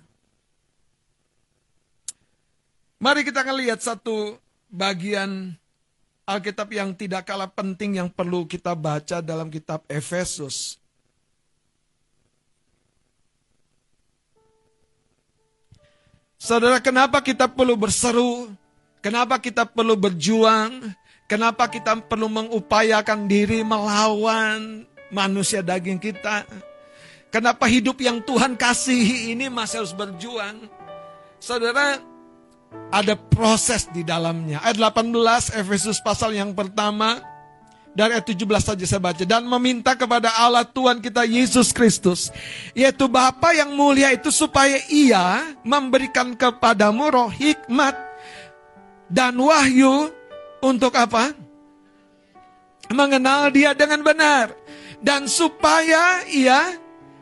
[3.00, 4.36] Mari kita akan lihat satu
[4.68, 5.56] bagian
[6.28, 10.76] Alkitab yang tidak kalah penting yang perlu kita baca dalam kitab Efesus.
[16.36, 18.52] Saudara, kenapa kita perlu berseru?
[19.00, 20.92] Kenapa kita perlu berjuang?
[21.24, 26.44] Kenapa kita perlu mengupayakan diri melawan manusia daging kita?
[27.32, 30.68] Kenapa hidup yang Tuhan kasihi ini masih harus berjuang?
[31.40, 32.09] Saudara,
[32.90, 34.58] ada proses di dalamnya.
[34.62, 37.22] Ayat 18 Efesus pasal yang pertama
[37.90, 42.30] dari ayat 17 saja saya baca dan meminta kepada Allah Tuhan kita Yesus Kristus
[42.70, 47.98] yaitu Bapa yang mulia itu supaya ia memberikan kepadamu roh hikmat
[49.10, 50.10] dan wahyu
[50.62, 51.34] untuk apa?
[52.90, 54.54] Mengenal dia dengan benar
[55.02, 56.74] dan supaya ia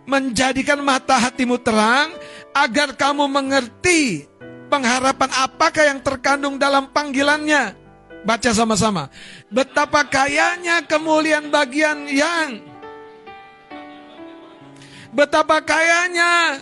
[0.08, 2.12] menjadikan mata hatimu terang
[2.56, 4.24] agar kamu mengerti
[4.68, 7.74] pengharapan apakah yang terkandung dalam panggilannya?
[8.22, 9.08] Baca sama-sama.
[9.48, 12.60] Betapa kayanya kemuliaan bagian yang
[15.08, 16.60] Betapa kayanya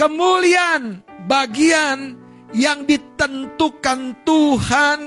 [0.00, 2.16] kemuliaan bagian
[2.56, 4.98] yang ditentukan Tuhan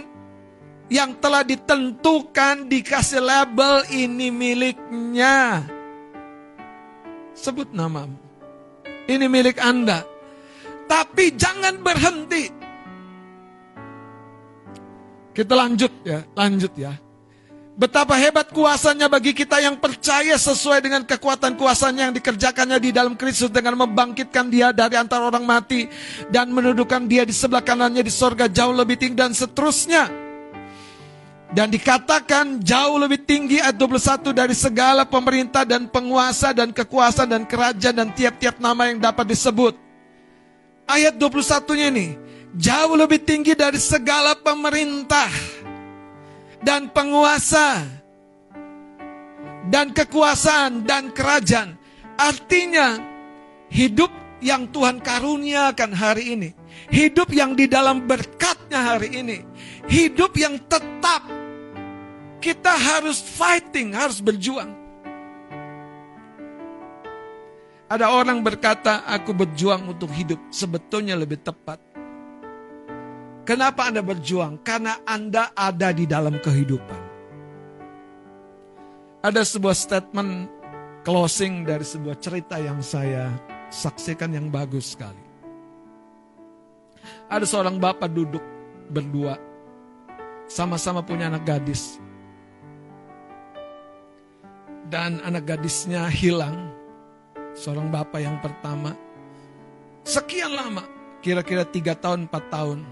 [0.86, 5.66] yang telah ditentukan dikasih label ini miliknya.
[7.34, 8.22] Sebut namamu.
[9.10, 10.06] Ini milik Anda.
[10.86, 12.54] Tapi jangan berhenti.
[15.36, 16.96] Kita lanjut ya, lanjut ya.
[17.76, 23.20] Betapa hebat kuasanya bagi kita yang percaya sesuai dengan kekuatan kuasanya yang dikerjakannya di dalam
[23.20, 25.84] Kristus dengan membangkitkan dia dari antara orang mati
[26.32, 30.08] dan menundukkan dia di sebelah kanannya di sorga jauh lebih tinggi dan seterusnya.
[31.52, 37.44] Dan dikatakan jauh lebih tinggi ayat 21 dari segala pemerintah dan penguasa dan kekuasaan dan
[37.44, 39.85] kerajaan dan tiap-tiap nama yang dapat disebut
[40.86, 42.08] Ayat 21-nya ini
[42.54, 45.34] jauh lebih tinggi dari segala pemerintah
[46.62, 47.82] dan penguasa
[49.74, 51.74] dan kekuasaan dan kerajaan.
[52.16, 53.02] Artinya
[53.74, 54.14] hidup
[54.46, 56.50] yang Tuhan karuniakan hari ini,
[56.94, 59.42] hidup yang di dalam berkatnya hari ini,
[59.90, 61.26] hidup yang tetap
[62.38, 64.85] kita harus fighting, harus berjuang.
[67.96, 70.36] Ada orang berkata, aku berjuang untuk hidup.
[70.52, 71.80] Sebetulnya lebih tepat.
[73.48, 74.60] Kenapa Anda berjuang?
[74.68, 77.02] Karena Anda ada di dalam kehidupan.
[79.24, 80.52] Ada sebuah statement
[81.08, 83.32] closing dari sebuah cerita yang saya
[83.72, 85.24] saksikan yang bagus sekali.
[87.32, 88.44] Ada seorang bapak duduk
[88.92, 89.40] berdua,
[90.52, 91.96] sama-sama punya anak gadis.
[94.92, 96.75] Dan anak gadisnya hilang,
[97.56, 98.94] seorang bapak yang pertama.
[100.06, 100.86] Sekian lama,
[101.24, 102.86] kira-kira tiga tahun, empat tahun,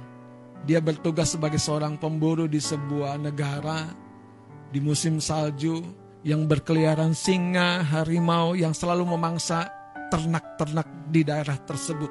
[0.66, 3.92] dia bertugas sebagai seorang pemburu di sebuah negara
[4.74, 5.84] di musim salju
[6.24, 9.70] yang berkeliaran singa, harimau yang selalu memangsa
[10.10, 12.10] ternak-ternak di daerah tersebut.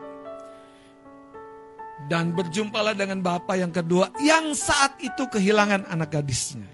[2.06, 6.66] Dan berjumpalah dengan bapak yang kedua yang saat itu kehilangan anak gadisnya.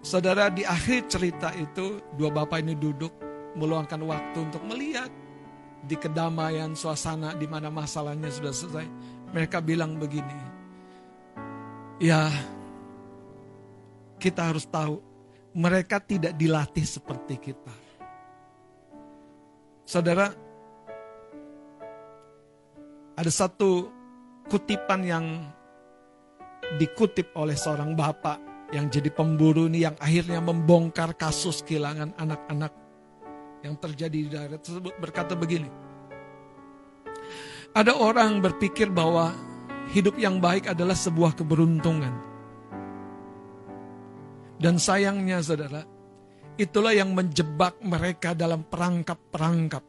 [0.00, 3.27] Saudara di akhir cerita itu dua bapak ini duduk
[3.58, 5.10] meluangkan waktu untuk melihat
[5.84, 8.86] di kedamaian suasana di mana masalahnya sudah selesai.
[9.34, 10.38] Mereka bilang begini,
[12.00, 12.32] ya
[14.16, 14.98] kita harus tahu
[15.52, 17.74] mereka tidak dilatih seperti kita.
[19.84, 20.32] Saudara,
[23.18, 23.88] ada satu
[24.48, 25.26] kutipan yang
[26.76, 28.36] dikutip oleh seorang bapak
[28.72, 32.72] yang jadi pemburu ini yang akhirnya membongkar kasus kehilangan anak-anak
[33.62, 35.70] yang terjadi di daerah tersebut berkata begini.
[37.74, 39.34] Ada orang berpikir bahwa
[39.92, 42.14] hidup yang baik adalah sebuah keberuntungan.
[44.58, 45.86] Dan sayangnya saudara,
[46.58, 49.84] itulah yang menjebak mereka dalam perangkap-perangkap.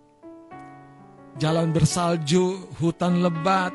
[1.41, 3.73] Jalan bersalju, hutan lebat,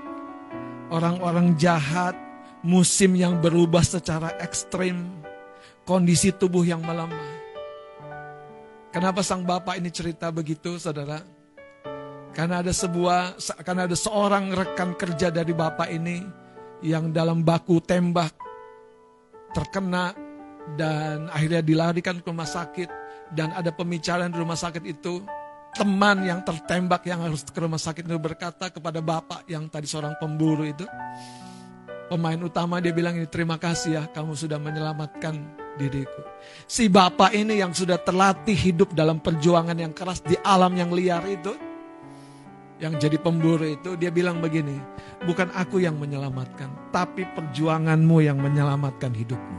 [0.95, 2.15] orang-orang jahat,
[2.63, 5.11] musim yang berubah secara ekstrim,
[5.83, 7.44] kondisi tubuh yang melemah.
[8.95, 11.19] Kenapa sang bapak ini cerita begitu, saudara?
[12.31, 16.23] Karena ada sebuah, karena ada seorang rekan kerja dari bapak ini
[16.79, 18.31] yang dalam baku tembak
[19.51, 20.15] terkena
[20.79, 22.87] dan akhirnya dilarikan ke rumah sakit
[23.35, 25.27] dan ada pembicaraan di rumah sakit itu
[25.75, 30.15] teman yang tertembak yang harus ke rumah sakit itu berkata kepada bapak yang tadi seorang
[30.23, 30.87] pemburu itu
[32.07, 36.23] pemain utama dia bilang ini terima kasih ya kamu sudah menyelamatkan diriku.
[36.65, 41.23] Si bapak ini yang sudah terlatih hidup dalam perjuangan yang keras di alam yang liar
[41.27, 41.53] itu,
[42.83, 44.75] yang jadi pemburu itu, dia bilang begini,
[45.23, 49.59] bukan aku yang menyelamatkan, tapi perjuanganmu yang menyelamatkan hidupmu.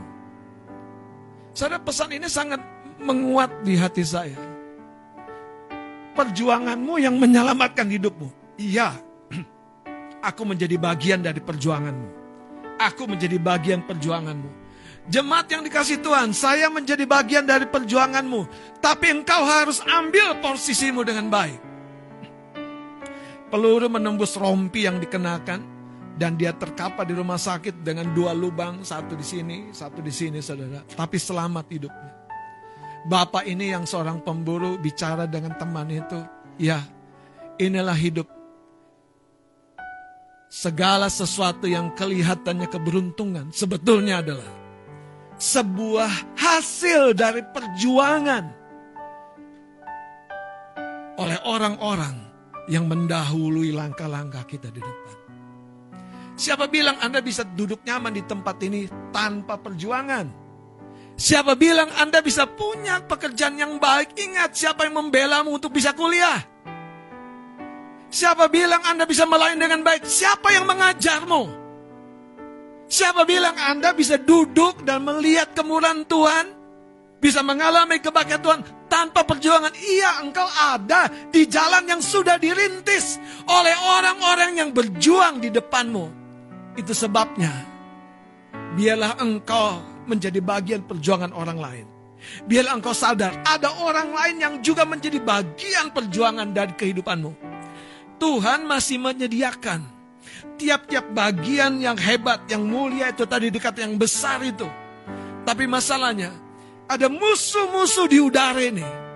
[1.56, 2.60] Saudara pesan ini sangat
[3.00, 4.36] menguat di hati saya.
[6.12, 8.28] Perjuanganmu yang menyelamatkan hidupmu.
[8.60, 8.92] Iya,
[10.28, 12.08] aku menjadi bagian dari perjuanganmu.
[12.76, 14.65] Aku menjadi bagian perjuanganmu.
[15.06, 18.42] Jemaat yang dikasih Tuhan, saya menjadi bagian dari perjuanganmu.
[18.82, 21.62] Tapi engkau harus ambil posisimu dengan baik.
[23.46, 25.78] Peluru menembus rompi yang dikenakan.
[26.16, 28.82] Dan dia terkapar di rumah sakit dengan dua lubang.
[28.82, 30.82] Satu di sini, satu di sini saudara.
[30.82, 32.12] Tapi selamat hidupnya.
[33.06, 36.18] Bapak ini yang seorang pemburu bicara dengan teman itu.
[36.58, 36.82] Ya,
[37.62, 38.26] inilah hidup
[40.50, 44.65] segala sesuatu yang kelihatannya keberuntungan sebetulnya adalah
[45.36, 48.44] sebuah hasil dari perjuangan
[51.16, 52.16] oleh orang-orang
[52.68, 55.16] yang mendahului langkah-langkah kita di depan.
[56.36, 60.28] Siapa bilang Anda bisa duduk nyaman di tempat ini tanpa perjuangan?
[61.16, 64.20] Siapa bilang Anda bisa punya pekerjaan yang baik?
[64.20, 66.44] Ingat siapa yang membelamu untuk bisa kuliah?
[68.12, 70.04] Siapa bilang Anda bisa melayani dengan baik?
[70.04, 71.65] Siapa yang mengajarmu?
[72.86, 76.46] Siapa bilang Anda bisa duduk dan melihat kemurahan Tuhan?
[77.18, 79.74] Bisa mengalami kebaikan Tuhan tanpa perjuangan.
[79.74, 83.18] Iya, engkau ada di jalan yang sudah dirintis
[83.50, 86.06] oleh orang-orang yang berjuang di depanmu.
[86.78, 87.50] Itu sebabnya,
[88.78, 91.86] biarlah engkau menjadi bagian perjuangan orang lain.
[92.46, 97.32] Biarlah engkau sadar, ada orang lain yang juga menjadi bagian perjuangan dari kehidupanmu.
[98.22, 99.95] Tuhan masih menyediakan
[100.56, 104.66] tiap-tiap bagian yang hebat, yang mulia itu tadi dekat yang besar itu.
[105.46, 106.32] Tapi masalahnya,
[106.90, 109.06] ada musuh-musuh di udara ini.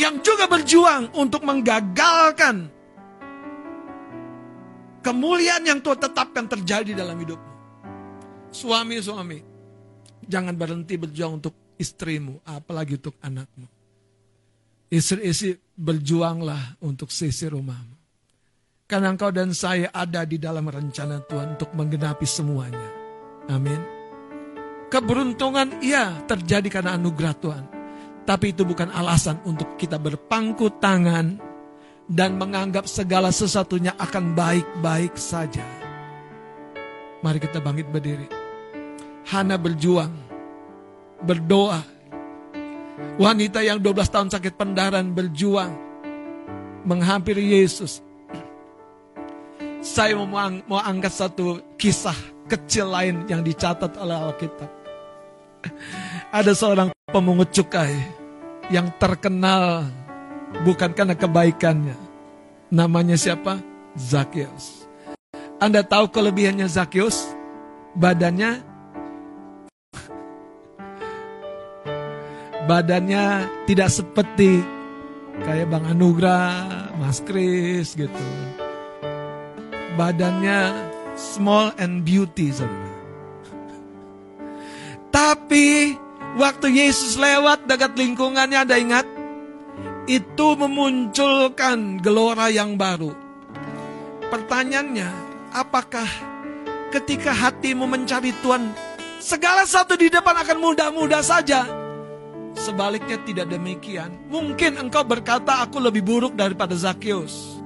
[0.00, 2.72] yang juga berjuang untuk menggagalkan
[5.04, 7.52] kemuliaan yang Tuhan tetapkan terjadi dalam hidupmu.
[8.50, 9.44] Suami-suami,
[10.24, 13.68] jangan berhenti berjuang untuk istrimu, apalagi untuk anakmu.
[14.90, 17.99] Istri-istri berjuanglah untuk sisi rumahmu.
[18.90, 22.90] Karena engkau dan saya ada di dalam rencana Tuhan untuk menggenapi semuanya.
[23.46, 23.78] Amin.
[24.90, 27.64] Keberuntungan iya terjadi karena anugerah Tuhan.
[28.26, 31.38] Tapi itu bukan alasan untuk kita berpangku tangan
[32.10, 35.62] dan menganggap segala sesuatunya akan baik-baik saja.
[37.22, 38.26] Mari kita bangkit berdiri.
[39.30, 40.10] Hana berjuang,
[41.22, 41.78] berdoa.
[43.22, 45.70] Wanita yang 12 tahun sakit pendarahan berjuang
[46.82, 48.09] menghampiri Yesus.
[49.80, 50.36] Saya mau,
[50.76, 52.12] angkat satu kisah
[52.52, 54.68] kecil lain yang dicatat oleh Alkitab.
[56.36, 57.96] Ada seorang pemungut cukai
[58.68, 59.88] yang terkenal
[60.68, 61.96] bukan karena kebaikannya.
[62.68, 63.56] Namanya siapa?
[63.96, 64.84] Zakius.
[65.56, 67.32] Anda tahu kelebihannya Zakius?
[67.96, 68.60] Badannya
[72.68, 74.60] badannya tidak seperti
[75.40, 78.49] kayak Bang Anugrah, Mas Kris gitu.
[79.98, 80.60] Badannya
[81.18, 82.90] small and beauty saudara.
[85.10, 85.98] Tapi
[86.38, 89.20] waktu Yesus lewat dekat lingkungannya ada ingat?
[90.10, 93.14] itu memunculkan gelora yang baru.
[94.26, 95.06] Pertanyaannya,
[95.54, 96.06] apakah
[96.90, 98.74] ketika hatimu mencari Tuhan,
[99.22, 101.62] segala satu di depan akan mudah-mudah saja?
[102.58, 104.10] Sebaliknya tidak demikian.
[104.26, 107.59] Mungkin engkau berkata, aku lebih buruk daripada Zakheus.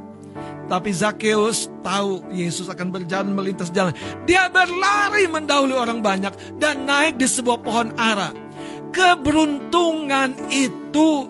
[0.65, 3.93] Tapi Zakheus tahu Yesus akan berjalan melintas jalan.
[4.25, 8.33] Dia berlari mendahului orang banyak dan naik di sebuah pohon ara.
[8.95, 11.29] Keberuntungan itu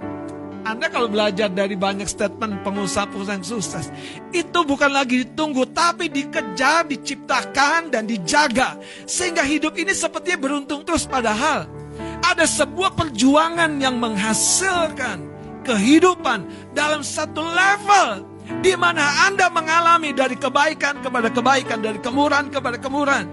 [0.65, 3.93] anda kalau belajar dari banyak statement pengusaha-pengusaha yang sukses,
[4.33, 8.81] itu bukan lagi ditunggu, tapi dikejar, diciptakan, dan dijaga.
[9.05, 11.05] Sehingga hidup ini sepertinya beruntung terus.
[11.05, 11.69] Padahal
[12.25, 15.21] ada sebuah perjuangan yang menghasilkan
[15.69, 22.77] kehidupan dalam satu level di mana Anda mengalami dari kebaikan kepada kebaikan, dari kemurahan kepada
[22.77, 23.27] kemurahan,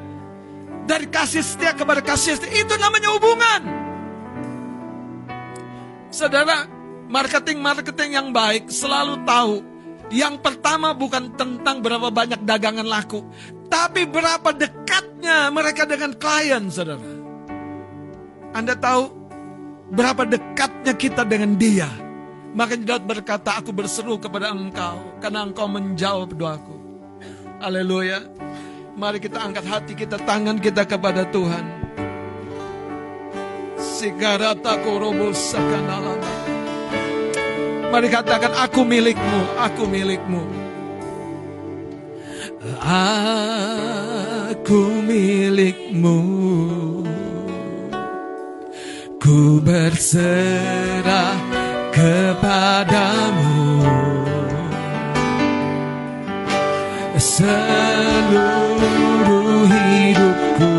[0.88, 2.64] dari kasih setia kepada kasih setia.
[2.64, 3.62] Itu namanya hubungan.
[6.12, 6.68] Saudara,
[7.08, 9.64] marketing-marketing yang baik selalu tahu
[10.12, 13.24] yang pertama bukan tentang berapa banyak dagangan laku,
[13.72, 17.00] tapi berapa dekatnya mereka dengan klien, saudara.
[18.52, 19.08] Anda tahu
[19.96, 21.88] berapa dekatnya kita dengan dia.
[22.52, 26.76] Makanya Daud berkata, aku berseru kepada engkau, karena engkau menjawab doaku.
[27.64, 28.28] Haleluya.
[29.00, 31.64] Mari kita angkat hati kita, tangan kita kepada Tuhan.
[37.92, 40.44] Mari katakan aku milikmu, aku milikmu.
[44.60, 46.20] Aku milikmu.
[49.22, 51.51] Ku berserah
[52.02, 53.86] kepadamu.
[57.22, 58.42] Seluruh
[59.70, 60.74] hidupku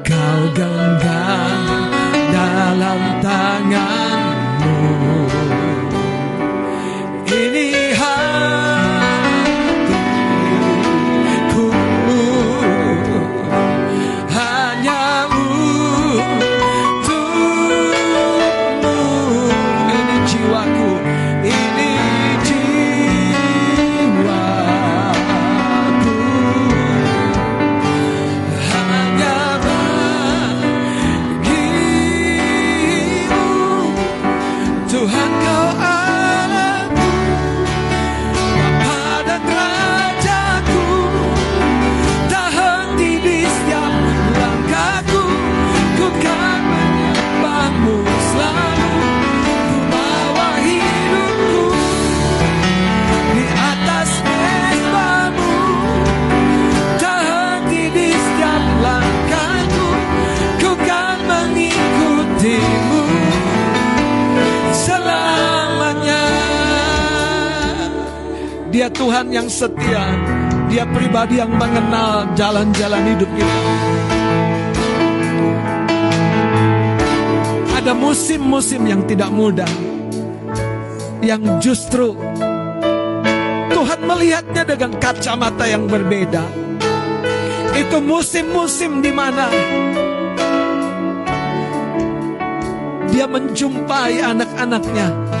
[0.00, 1.60] Kau genggam
[2.32, 3.99] dalam tangan
[69.00, 70.04] Tuhan yang setia.
[70.68, 73.60] Dia pribadi yang mengenal jalan-jalan hidup kita.
[77.80, 79.72] Ada musim-musim yang tidak mudah.
[81.24, 82.12] Yang justru
[83.72, 86.44] Tuhan melihatnya dengan kacamata yang berbeda.
[87.72, 89.48] Itu musim-musim di mana
[93.08, 95.39] dia menjumpai anak-anaknya.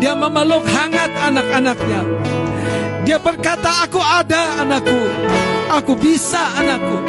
[0.00, 2.00] Dia memeluk hangat anak-anaknya.
[3.04, 5.00] Dia berkata, aku ada anakku.
[5.76, 7.04] Aku bisa anakku.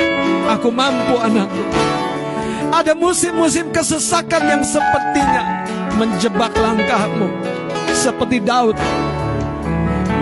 [0.51, 1.63] Aku mampu anakku.
[2.71, 5.63] Ada musim-musim kesesakan yang sepertinya
[5.95, 7.31] menjebak langkahmu.
[7.95, 8.75] Seperti Daud.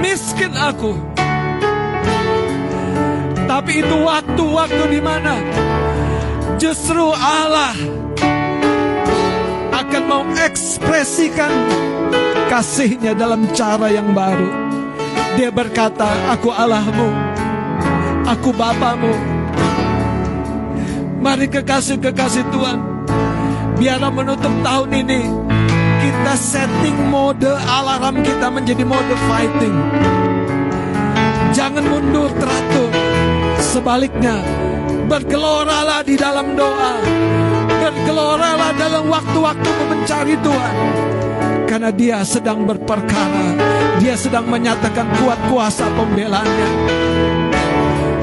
[0.01, 0.93] Miskin aku.
[3.49, 5.41] Tapi itu waktu-waktu di mana
[6.61, 7.73] justru Allah
[9.73, 11.49] akan mau ekspresikan
[12.49, 14.49] kasihnya dalam cara yang baru.
[15.37, 17.09] Dia berkata, aku Allahmu,
[18.25, 19.13] aku Bapamu.
[21.21, 22.79] Mari kekasih-kekasih Tuhan,
[23.77, 25.21] biarlah menutup tahun ini,
[26.01, 29.77] kita setting mode alarm kita menjadi mode fighting.
[31.53, 32.91] Jangan mundur teratur.
[33.61, 34.41] Sebaliknya,
[35.05, 36.97] bergeloralah di dalam doa.
[37.79, 40.75] Bergeloralah dalam waktu-waktu mencari Tuhan.
[41.69, 43.53] Karena dia sedang berperkara.
[44.01, 46.69] Dia sedang menyatakan kuat kuasa pembelanya.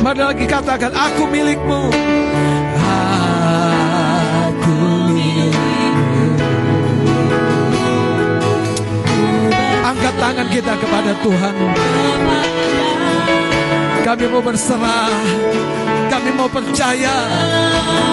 [0.03, 1.95] Mari lagi katakan, aku milikmu.
[4.51, 4.79] Aku.
[9.87, 11.55] Angkat tangan kita kepada Tuhan.
[14.03, 15.15] Kami mau berserah,
[16.11, 17.15] kami mau percaya,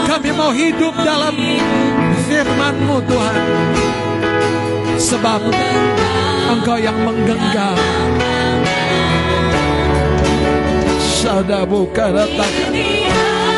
[0.05, 1.33] kami mau hidup dalam
[2.29, 3.37] firman-Mu Tuhan.
[4.97, 5.41] Sebab
[6.53, 7.77] Engkau yang menggenggam.
[11.01, 12.67] Sadabu karataka,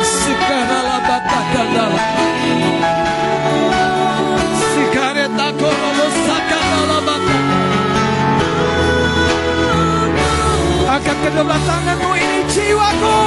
[0.05, 2.01] sikarala batakandala.
[4.53, 7.65] Sikareta korobo sakandala batakandala.
[10.95, 13.19] Angkat kedua tanganmu ini jiwaku.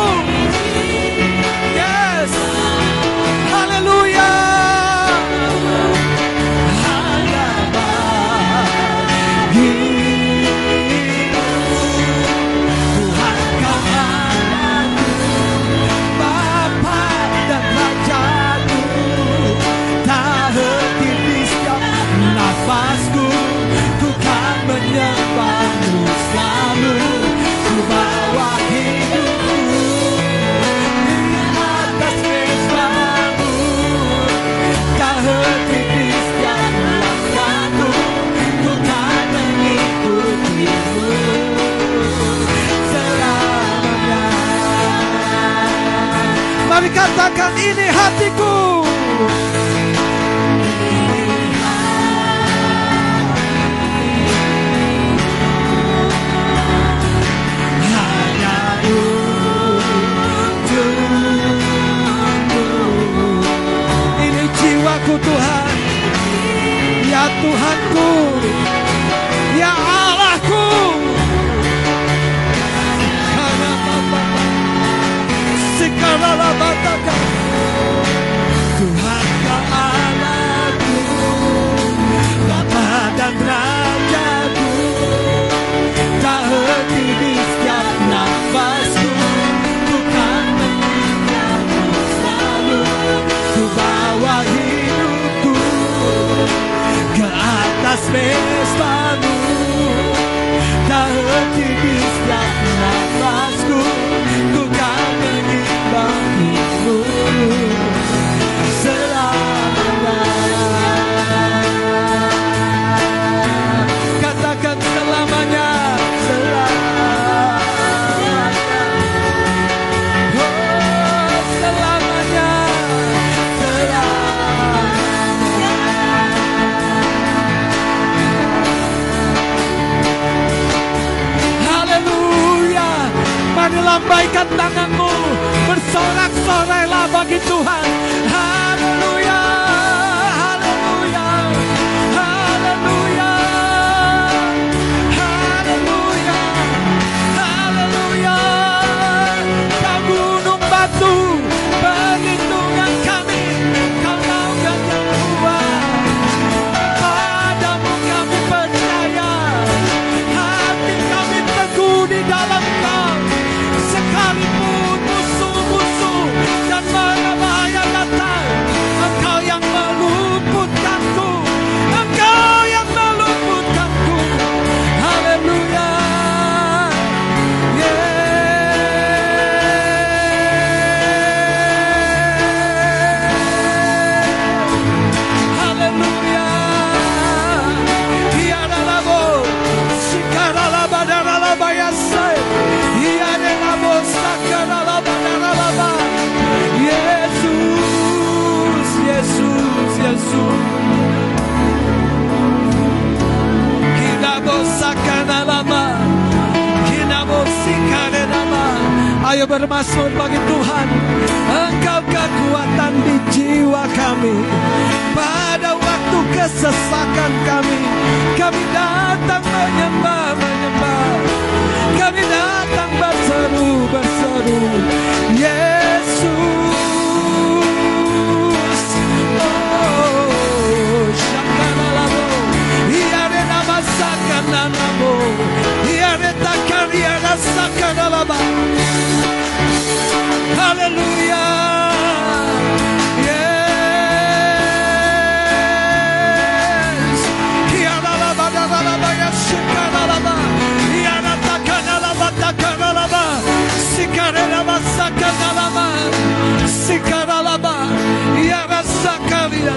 [258.98, 259.76] Iarasakaria.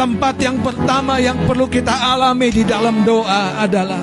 [0.00, 4.02] Tempat yang pertama yang perlu kita alami di dalam doa adalah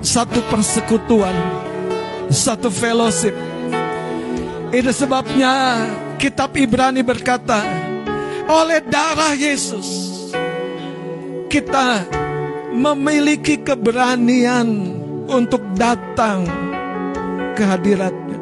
[0.00, 1.36] satu persekutuan,
[2.32, 3.36] satu fellowship.
[4.72, 5.84] Itu sebabnya
[6.16, 7.62] kitab Ibrani berkata,
[8.48, 10.08] oleh darah Yesus
[11.52, 12.08] kita
[12.72, 14.66] memiliki keberanian
[15.28, 16.48] untuk datang
[17.54, 18.37] ke hadiratnya.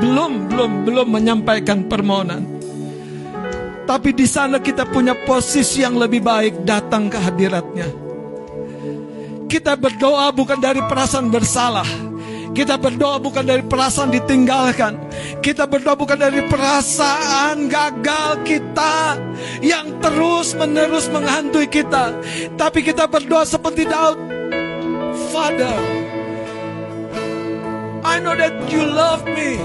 [0.00, 2.42] Belum, belum, belum menyampaikan permohonan.
[3.84, 7.90] Tapi di sana kita punya posisi yang lebih baik datang ke hadiratnya.
[9.50, 12.10] Kita berdoa bukan dari perasaan bersalah.
[12.54, 14.94] Kita berdoa bukan dari perasaan ditinggalkan.
[15.42, 19.18] Kita berdoa bukan dari perasaan gagal kita
[19.58, 22.14] yang terus menerus menghantui kita.
[22.54, 24.18] Tapi kita berdoa seperti Daud.
[25.34, 25.76] Father,
[28.06, 29.58] I know that you love me.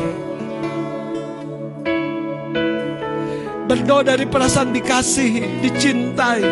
[3.65, 6.45] Berdoa dari perasaan dikasihi, dicintai.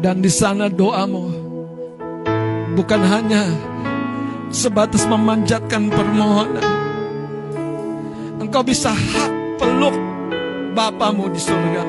[0.00, 1.28] Dan di sana doamu
[2.76, 3.44] bukan hanya
[4.52, 6.68] sebatas memanjatkan permohonan.
[8.40, 9.96] Engkau bisa hak peluk
[10.76, 11.84] Bapamu di surga.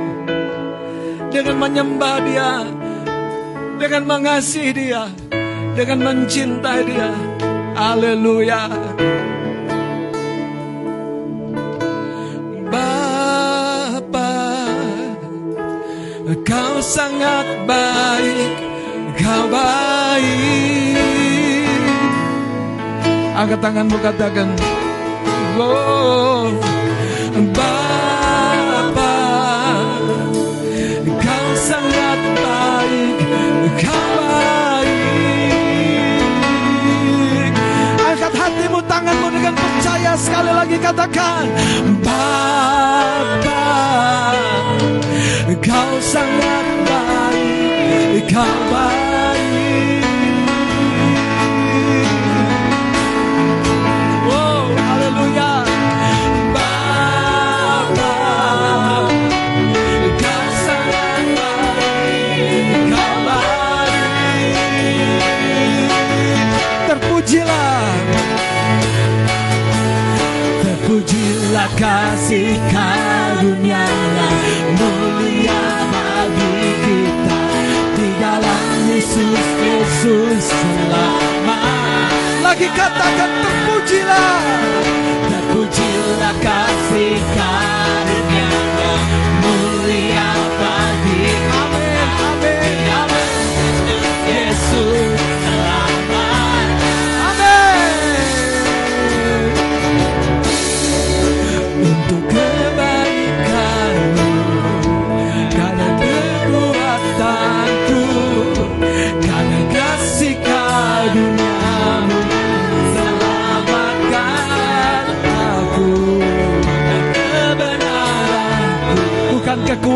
[1.32, 2.52] Dengan menyembah dia,
[3.80, 5.08] dengan mengasihi dia,
[5.78, 7.10] dengan mencintai dia.
[7.78, 8.68] Haleluya.
[16.52, 18.60] Kau sangat baik,
[19.16, 21.00] kau baik.
[23.32, 24.52] Angkat tanganmu katakan,
[25.56, 26.52] Oh,
[27.56, 29.16] Bapa,
[31.24, 33.16] kau sangat baik,
[33.80, 34.92] kau baik.
[37.96, 41.48] Angkat hatimu, tanganmu dengan percaya sekali lagi katakan,
[42.04, 42.52] Bapa,
[45.60, 50.04] kau sangat baik, kau baik.
[54.32, 55.52] Oh, haleluya.
[70.62, 74.01] Terpujilah kasih karunia
[79.92, 82.12] Yesus selamat.
[82.40, 84.40] Lagi katakan terpujilah,
[85.28, 88.52] terpujilah kasih karunia
[89.44, 94.00] mulia bagi Amin, amin, amin.
[94.32, 95.11] Yesus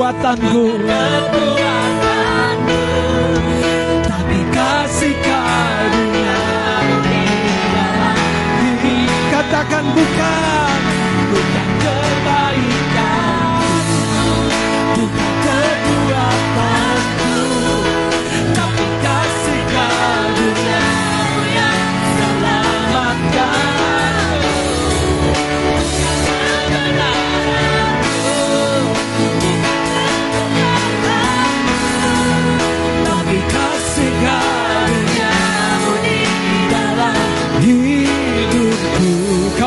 [0.06, 0.65] kekuatanku.
[4.06, 6.94] Tapi kasih karuniamu
[9.34, 10.55] katakan bukan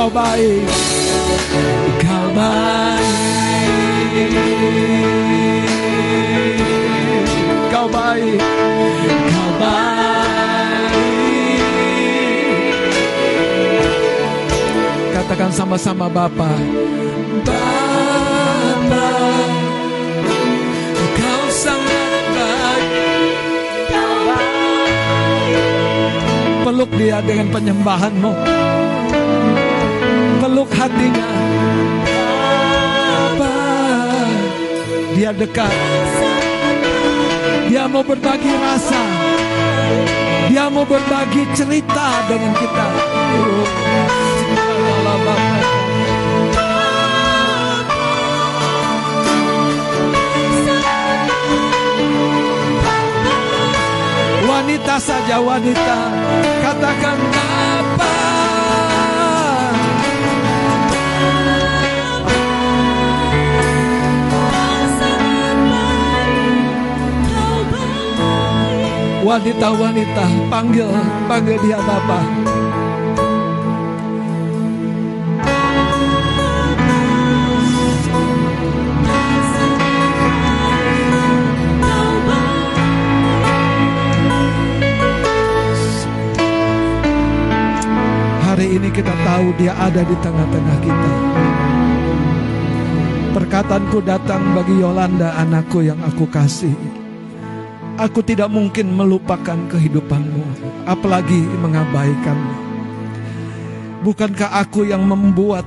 [0.09, 0.65] Engkau baik.
[2.01, 3.05] Engkau baik.
[7.53, 8.41] Engkau baik.
[9.05, 10.97] Engkau baik.
[15.13, 16.57] Katakan sama-sama Bapa.
[17.45, 19.13] Bapa
[20.89, 22.97] Engkau sangat baik.
[26.65, 28.33] Peluk dia dengan penyembahanmu.
[30.79, 31.29] Hatinya.
[33.35, 33.55] Bapa.
[35.19, 35.75] Dia dekat.
[37.67, 39.03] Dia mau berbagi rasa.
[40.47, 42.87] Dia mau berbagi cerita dengan kita.
[54.49, 55.99] Wanita saja wanita
[56.61, 57.38] Katakan
[69.29, 70.89] Wanita-wanita panggil
[71.29, 72.25] Panggil dia Bapak
[88.49, 91.13] Hari ini kita tahu dia ada di tengah-tengah kita.
[93.37, 96.88] Perkataanku datang bagi Yolanda anakku yang aku kasih.
[97.99, 100.47] Aku tidak mungkin melupakan kehidupanmu,
[100.87, 102.55] apalagi mengabaikanmu.
[104.07, 105.67] Bukankah aku yang membuat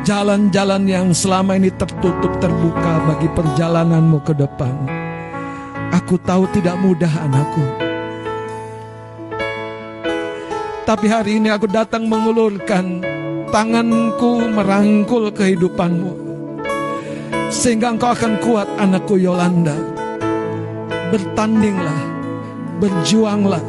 [0.00, 4.72] jalan-jalan yang selama ini tertutup terbuka bagi perjalananmu ke depan?
[5.92, 7.66] Aku tahu tidak mudah anakku.
[10.88, 13.04] Tapi hari ini aku datang mengulurkan
[13.52, 16.16] tanganku merangkul kehidupanmu.
[17.52, 19.91] Sehingga engkau akan kuat anakku Yolanda.
[21.12, 22.00] Bertandinglah,
[22.80, 23.60] berjuanglah.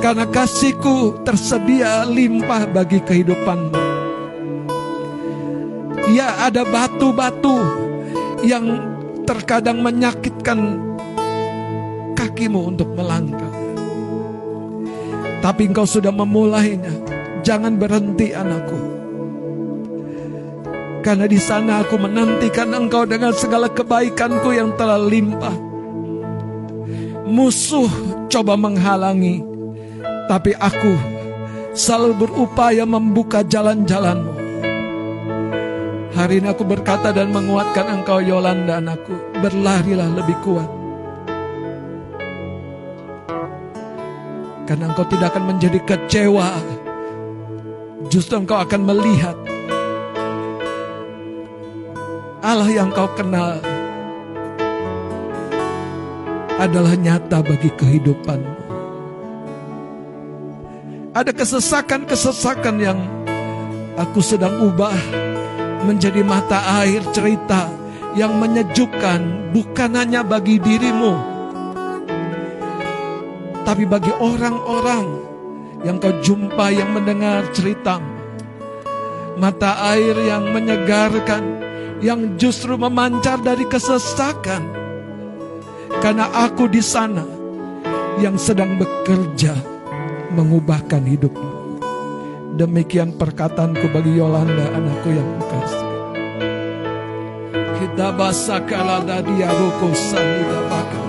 [0.00, 3.76] Karena kasihku tersedia limpah bagi kehidupanmu.
[6.16, 7.60] Ya ada batu-batu
[8.46, 8.80] yang
[9.28, 10.80] terkadang menyakitkan
[12.16, 13.52] kakimu untuk melangkah.
[15.44, 16.96] Tapi engkau sudah memulainya.
[17.44, 18.80] Jangan berhenti anakku.
[21.04, 25.65] Karena di sana aku menantikan engkau dengan segala kebaikanku yang telah limpah.
[27.36, 27.92] Musuh
[28.32, 29.44] coba menghalangi.
[30.24, 30.96] Tapi aku
[31.76, 34.32] selalu berupaya membuka jalan-jalanmu.
[36.16, 39.12] Hari ini aku berkata dan menguatkan engkau Yolanda anakku.
[39.44, 40.70] Berlarilah lebih kuat.
[44.64, 46.56] Karena engkau tidak akan menjadi kecewa.
[48.08, 49.36] Justru engkau akan melihat
[52.40, 53.60] Allah yang kau kenal
[56.56, 58.54] adalah nyata bagi kehidupanmu.
[61.16, 63.00] Ada kesesakan-kesesakan yang
[63.96, 64.96] aku sedang ubah
[65.88, 67.72] menjadi mata air cerita
[68.16, 71.16] yang menyejukkan bukan hanya bagi dirimu,
[73.64, 75.04] tapi bagi orang-orang
[75.84, 78.16] yang kau jumpa yang mendengar ceritamu.
[79.36, 81.44] Mata air yang menyegarkan,
[82.00, 84.85] yang justru memancar dari kesesakan.
[86.02, 87.24] Karena aku di sana
[88.20, 89.52] yang sedang bekerja
[90.32, 91.50] mengubahkan hidupmu.
[92.56, 95.84] Demikian perkataanku bagi Yolanda anakku yang kasih.
[97.76, 101.06] Kita basakala dia roko sanida bakal.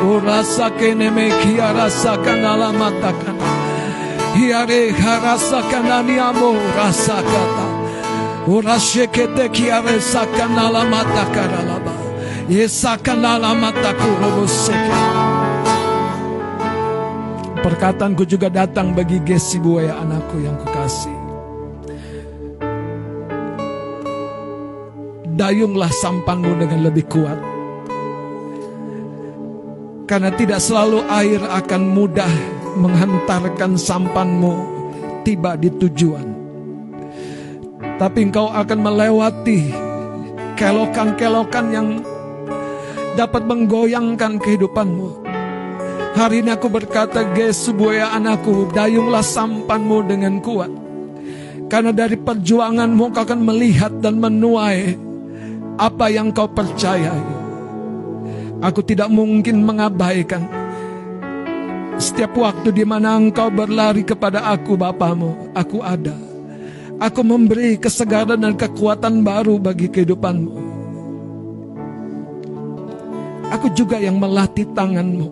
[0.00, 3.36] Urasa kene me kia rasakan alamatakan.
[4.32, 7.66] Hiare harasakan aniamo rasa kata.
[8.48, 11.89] Urashekete kia resakan alamatakan alaba.
[17.62, 21.14] Perkataanku juga datang bagi Gesi Buaya anakku yang kukasih.
[25.38, 27.38] Dayunglah sampanmu dengan lebih kuat.
[30.10, 32.32] Karena tidak selalu air akan mudah
[32.82, 34.58] menghantarkan sampanmu
[35.22, 36.26] tiba di tujuan.
[37.94, 39.70] Tapi engkau akan melewati
[40.58, 41.88] kelokan-kelokan yang
[43.14, 45.08] dapat menggoyangkan kehidupanmu.
[46.14, 50.68] Hari ini aku berkata, Ges sebuah anakku, dayunglah sampanmu dengan kuat.
[51.70, 54.98] Karena dari perjuanganmu kau akan melihat dan menuai
[55.78, 57.38] apa yang kau percayai.
[58.60, 60.44] Aku tidak mungkin mengabaikan
[62.00, 66.16] setiap waktu di mana engkau berlari kepada aku Bapamu, aku ada.
[66.96, 70.69] Aku memberi kesegaran dan kekuatan baru bagi kehidupanmu.
[73.50, 75.28] Aku juga yang melatih tanganmu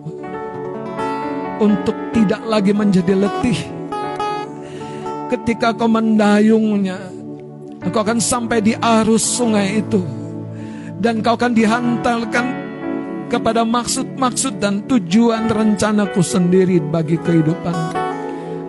[1.63, 3.59] untuk tidak lagi menjadi letih.
[5.29, 6.99] Ketika kau mendayungnya,
[7.79, 10.01] engkau akan sampai di arus sungai itu.
[10.99, 12.45] Dan kau akan dihantarkan
[13.29, 18.09] kepada maksud-maksud dan tujuan rencanaku sendiri bagi kehidupan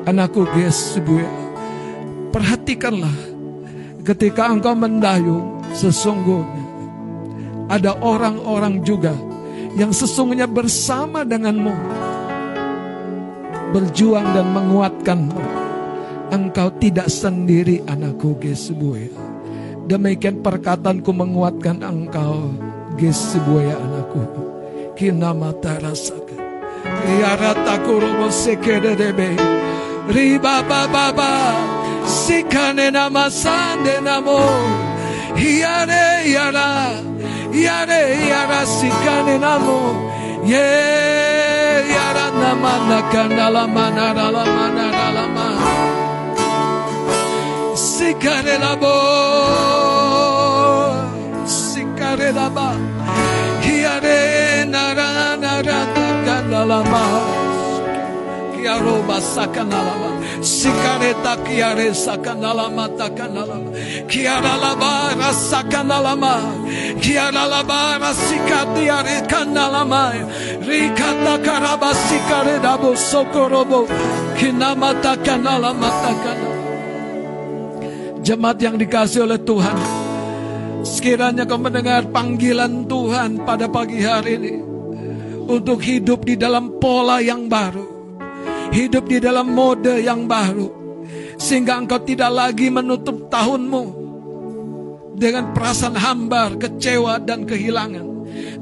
[0.05, 1.01] anakku Yesus
[2.29, 3.17] perhatikanlah
[4.05, 6.65] ketika engkau mendayung sesungguhnya
[7.73, 9.17] ada orang-orang juga
[9.79, 11.75] yang sesungguhnya bersama denganmu
[13.71, 15.43] berjuang dan menguatkanmu.
[16.31, 19.11] Engkau tidak sendiri anakku Gesbuya.
[19.91, 22.55] Demikian perkataanku menguatkan engkau
[22.95, 24.23] Gesbuya anakku.
[24.95, 26.39] Kina mata rasakan.
[27.19, 29.35] Yarataku robo sekedebe.
[30.11, 31.35] Riba baba baba.
[32.07, 34.43] Sikane nama sande namo.
[35.35, 36.95] Yare yara.
[37.53, 39.79] Yare yara sikane namo.
[40.47, 40.67] Ye
[41.95, 45.47] yara namana kanala manara la manara la ma.
[48.81, 48.95] Bo.
[51.45, 52.69] Sikare la ba.
[53.65, 55.79] Yare nara nara
[56.25, 57.40] kanala ma.
[58.61, 60.21] Kiaroba sakanalama.
[60.45, 63.73] Sikareta kiare sakanalama takanalama.
[64.05, 66.61] Kiara labara sakanalama.
[67.01, 70.13] Kiara labara sikatiare kanalama.
[70.61, 73.89] Rikata karaba sikare dabo sokorobo.
[74.37, 76.69] Kinamata kanalama takanalama.
[78.21, 79.81] Jemaat yang dikasih oleh Tuhan.
[80.85, 84.55] Sekiranya kau mendengar panggilan Tuhan pada pagi hari ini.
[85.49, 87.90] Untuk hidup di dalam pola yang baru
[88.71, 90.71] hidup di dalam mode yang baru,
[91.37, 93.85] sehingga engkau tidak lagi menutup tahunmu
[95.21, 98.07] dengan perasaan hambar, kecewa, dan kehilangan,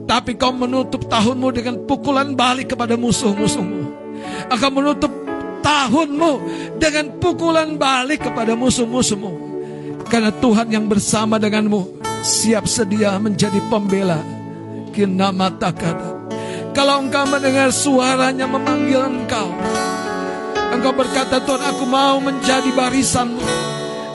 [0.09, 3.83] tapi kau menutup tahunmu dengan pukulan balik kepada musuh-musuhmu.
[4.51, 5.13] Engkau menutup
[5.63, 6.33] tahunmu
[6.83, 9.33] dengan pukulan balik kepada musuh-musuhmu,
[10.09, 14.19] karena Tuhan yang bersama denganmu siap sedia menjadi pembela.
[14.91, 16.11] Kinamata kata.
[16.75, 19.51] Kalau engkau mendengar suaranya memanggil engkau,
[20.69, 23.45] Engkau berkata Tuhan aku mau menjadi barisanmu.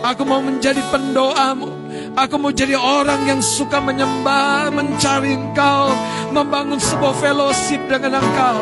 [0.03, 1.83] Aku mau menjadi pendoamu.
[2.13, 5.89] Aku mau jadi orang yang suka menyembah Mencari engkau
[6.29, 8.61] Membangun sebuah fellowship dengan engkau.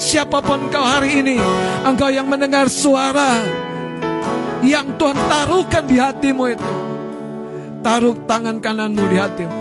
[0.00, 1.36] Siapa pun engkau hari ini
[1.84, 3.44] Engkau yang mendengar suara
[4.64, 6.72] Yang Tuhan taruhkan di hatimu itu.
[7.86, 9.60] Taruh tangan kananmu di hatimu.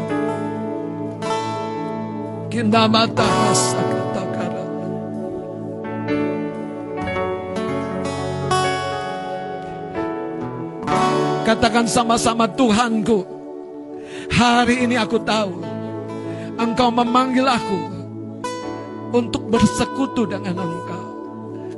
[2.50, 3.30] Kinda mata
[11.46, 13.22] Katakan sama-sama Tuhanku.
[14.34, 15.62] Hari ini aku tahu
[16.58, 17.82] Engkau memanggil aku
[19.14, 21.06] untuk bersekutu dengan Engkau.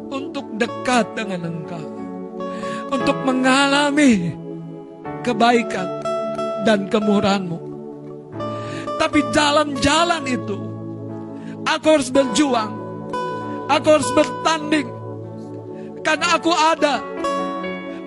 [0.08, 1.84] Untuk dekat dengan Engkau.
[2.96, 4.32] Untuk mengalami
[5.28, 6.00] kebaikan
[6.64, 7.60] dan kemurahanmu.
[8.96, 10.58] Tapi jalan-jalan itu
[11.68, 12.72] aku harus berjuang.
[13.68, 14.88] Aku harus bertanding.
[16.08, 17.04] Karena aku ada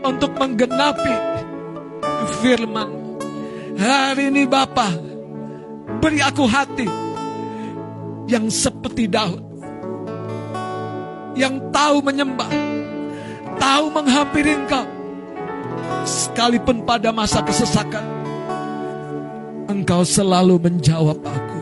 [0.01, 1.40] untuk menggenapi
[2.41, 2.91] firman.
[3.81, 4.93] Hari ini Bapa,
[6.05, 6.89] beri aku hati
[8.29, 9.41] yang seperti Daud.
[11.39, 12.51] Yang tahu menyembah,
[13.57, 14.85] tahu menghampiri engkau.
[16.05, 18.05] Sekalipun pada masa kesesakan,
[19.71, 21.61] engkau selalu menjawab aku.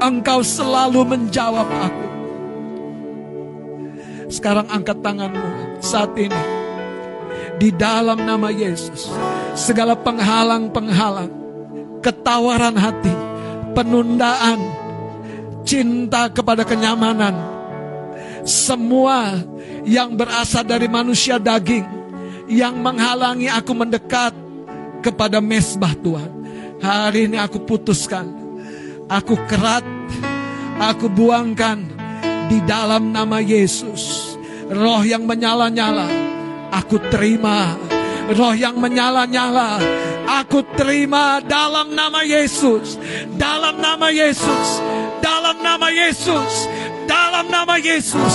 [0.00, 2.08] Engkau selalu menjawab aku.
[4.30, 6.59] Sekarang angkat tanganmu saat ini
[7.60, 9.12] di dalam nama Yesus.
[9.52, 11.28] Segala penghalang-penghalang,
[12.00, 13.12] ketawaran hati,
[13.76, 14.58] penundaan,
[15.68, 17.36] cinta kepada kenyamanan,
[18.48, 19.44] semua
[19.84, 21.84] yang berasal dari manusia daging
[22.48, 24.32] yang menghalangi aku mendekat
[25.04, 26.32] kepada mesbah Tuhan.
[26.80, 28.24] Hari ini aku putuskan,
[29.04, 29.84] aku kerat,
[30.80, 31.84] aku buangkan
[32.48, 34.32] di dalam nama Yesus.
[34.70, 36.08] Roh yang menyala-nyala,
[36.70, 37.74] Aku terima
[38.30, 39.82] roh yang menyala-nyala.
[40.42, 42.94] Aku terima dalam nama Yesus.
[43.34, 44.68] Dalam nama Yesus.
[45.18, 46.52] Dalam nama Yesus.
[47.10, 48.34] Dalam nama Yesus.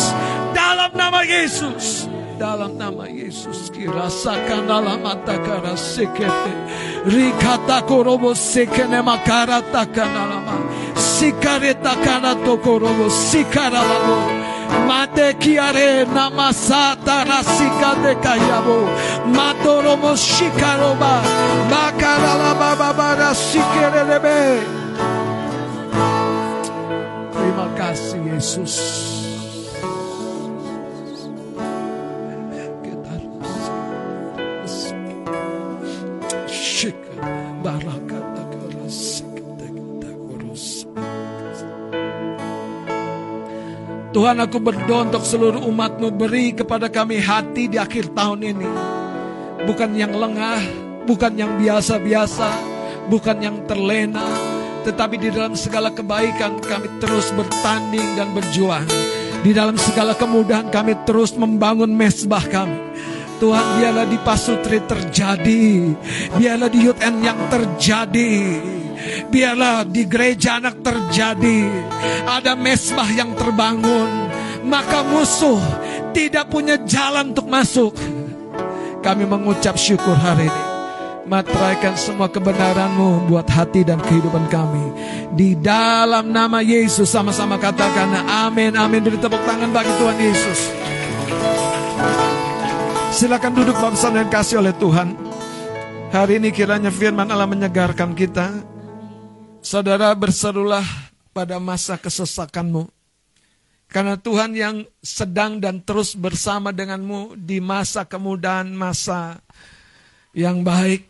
[0.52, 2.12] Dalam nama Yesus.
[2.36, 6.52] Dalam nama Yesus kirasakan dalam mata kara sekete
[7.07, 10.60] rikata korobo sekene makara takana lama
[10.99, 14.55] sikareta kana tokorobo sikaralamo Mate
[14.87, 18.89] Matekiare namasata nasika de kayabo.
[19.35, 21.21] Matoromo shikaroba.
[21.71, 24.61] Makarala bababara sikerebe.
[27.33, 28.75] Terima kasih Yesus.
[37.65, 37.97] Barra
[44.15, 48.71] Tuhan aku berdoa untuk seluruh umatmu beri kepada kami hati di akhir tahun ini.
[49.67, 50.63] Bukan yang lengah,
[51.03, 52.47] bukan yang biasa-biasa,
[53.11, 54.23] bukan yang terlena,
[54.87, 58.87] tetapi di dalam segala kebaikan kami terus bertanding dan berjuang.
[59.43, 62.79] Di dalam segala kemudahan kami terus membangun mesbah kami.
[63.43, 65.91] Tuhan biarlah di pasutri terjadi.
[66.39, 68.31] Biarlah di youth yang terjadi.
[69.30, 71.69] Biarlah di gereja anak terjadi.
[72.26, 74.30] Ada mesbah yang terbangun.
[74.65, 75.61] Maka musuh
[76.15, 77.94] tidak punya jalan untuk masuk.
[79.06, 80.64] Kami mengucap syukur hari ini.
[81.26, 84.94] Materaikan semua kebenaranmu buat hati dan kehidupan kami.
[85.34, 89.02] Di dalam nama Yesus sama-sama katakan amin, amin.
[89.02, 90.60] Beri tepuk tangan bagi Tuhan Yesus.
[93.15, 95.18] Silakan duduk bangsa yang kasih oleh Tuhan.
[96.14, 98.74] Hari ini kiranya firman Allah menyegarkan kita.
[99.65, 100.85] Saudara berserulah
[101.33, 102.85] pada masa kesesakanmu.
[103.89, 109.41] Karena Tuhan yang sedang dan terus bersama denganmu di masa kemudahan, masa
[110.37, 111.09] yang baik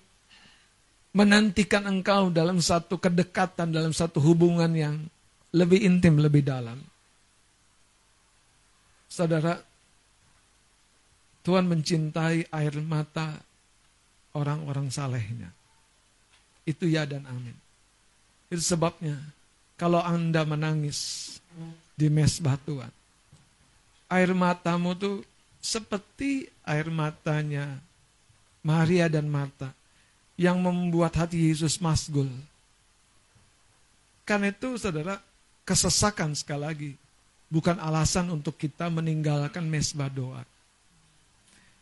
[1.12, 5.04] menantikan engkau dalam satu kedekatan, dalam satu hubungan yang
[5.52, 6.80] lebih intim, lebih dalam.
[9.12, 9.60] Saudara,
[11.44, 13.36] Tuhan mencintai air mata
[14.32, 15.52] orang-orang salehnya.
[16.64, 17.65] Itu ya dan amin.
[18.56, 19.20] Itu sebabnya
[19.76, 21.28] kalau Anda menangis
[22.00, 22.88] di mesbah Tuhan,
[24.08, 25.28] air matamu tuh
[25.60, 27.68] seperti air matanya
[28.64, 29.76] Maria dan Marta
[30.40, 32.32] yang membuat hati Yesus masgul.
[34.24, 35.20] Karena itu saudara,
[35.68, 36.92] kesesakan sekali lagi.
[37.52, 40.48] Bukan alasan untuk kita meninggalkan mesbah doa.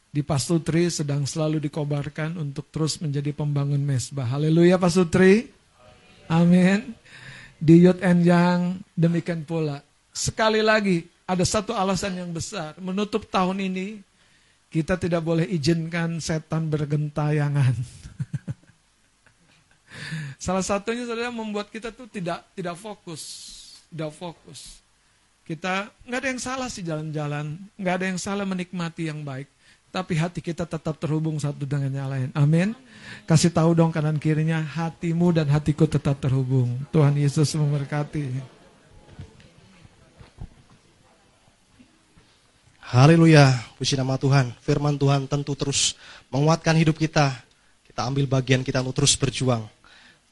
[0.09, 4.25] Di Pastutri sedang selalu dikobarkan untuk terus menjadi pembangun mesbah.
[4.25, 5.52] Haleluya Pastutri.
[6.33, 6.97] Amin.
[7.61, 9.85] Di Yud and Yang demikian pula.
[10.09, 12.73] Sekali lagi ada satu alasan yang besar.
[12.81, 14.01] Menutup tahun ini
[14.73, 17.77] kita tidak boleh izinkan setan bergentayangan.
[20.43, 23.21] Salah satunya saudara membuat kita tuh tidak tidak fokus,
[23.93, 24.81] tidak fokus.
[25.45, 29.47] Kita nggak ada yang salah sih jalan-jalan, nggak ada yang salah menikmati yang baik.
[29.93, 32.29] Tapi hati kita tetap terhubung satu dengan yang lain.
[32.33, 32.73] Amin.
[33.23, 36.81] Kasih tahu dong kanan kirinya, hatimu dan hatiku tetap terhubung.
[36.89, 38.29] Tuhan Yesus memberkati.
[42.93, 44.53] Haleluya, puji nama Tuhan.
[44.61, 45.97] Firman Tuhan tentu terus
[46.29, 47.33] menguatkan hidup kita.
[47.87, 49.65] Kita ambil bagian kita untuk terus berjuang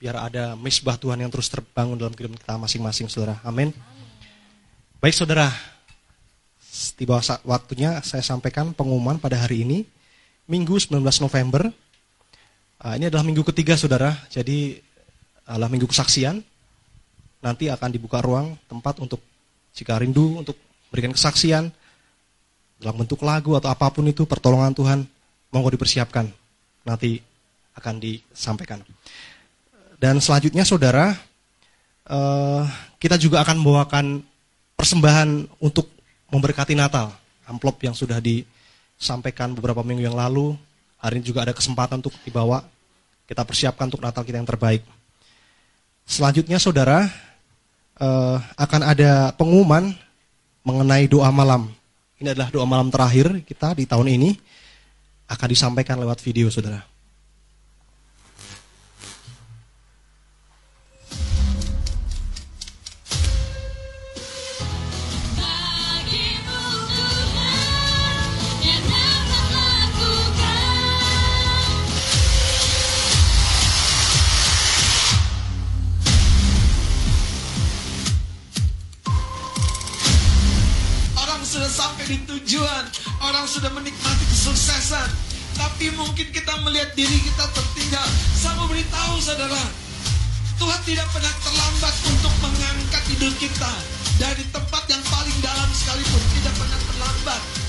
[0.01, 3.37] biar ada misbah Tuhan yang terus terbangun dalam kehidupan kita masing-masing, saudara.
[3.45, 3.69] Amin.
[4.97, 5.53] Baik, saudara.
[6.97, 9.85] Tiba waktunya saya sampaikan pengumuman pada hari ini,
[10.49, 11.69] Minggu 19 November.
[12.81, 14.17] Uh, ini adalah minggu ketiga, saudara.
[14.33, 14.81] Jadi
[15.45, 16.41] adalah minggu kesaksian.
[17.45, 19.21] Nanti akan dibuka ruang tempat untuk
[19.77, 20.57] jika rindu untuk
[20.89, 21.69] berikan kesaksian
[22.81, 24.99] dalam bentuk lagu atau apa pun itu pertolongan Tuhan,
[25.53, 26.25] monggo dipersiapkan.
[26.81, 27.21] Nanti
[27.77, 28.81] akan disampaikan.
[30.01, 31.13] Dan selanjutnya saudara,
[32.09, 32.65] uh,
[32.97, 34.05] kita juga akan membawakan
[34.73, 35.85] persembahan untuk
[36.33, 37.13] memberkati Natal.
[37.45, 40.57] Amplop yang sudah disampaikan beberapa minggu yang lalu,
[41.01, 42.61] hari ini juga ada kesempatan untuk dibawa.
[43.25, 44.85] Kita persiapkan untuk Natal kita yang terbaik.
[46.05, 47.09] Selanjutnya saudara,
[47.97, 49.97] uh, akan ada pengumuman
[50.61, 51.73] mengenai doa malam.
[52.21, 54.37] Ini adalah doa malam terakhir kita di tahun ini.
[55.31, 56.90] Akan disampaikan lewat video saudara.
[83.51, 85.11] Sudah menikmati kesuksesan.
[85.59, 88.07] Tapi mungkin kita melihat diri kita tertinggal.
[88.39, 89.59] Saya mau beritahu saudara,
[90.55, 93.73] Tuhan tidak pernah terlambat untuk mengangkat hidup kita
[94.15, 97.60] dari tempat yang paling dalam sekalipun tidak pernah terlambat.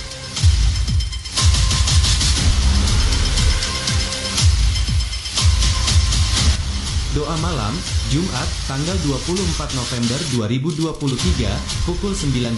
[7.12, 7.76] Doa malam,
[8.08, 9.36] Jumat, tanggal 24
[9.76, 11.44] November 2023,
[11.84, 12.56] pukul 19.30,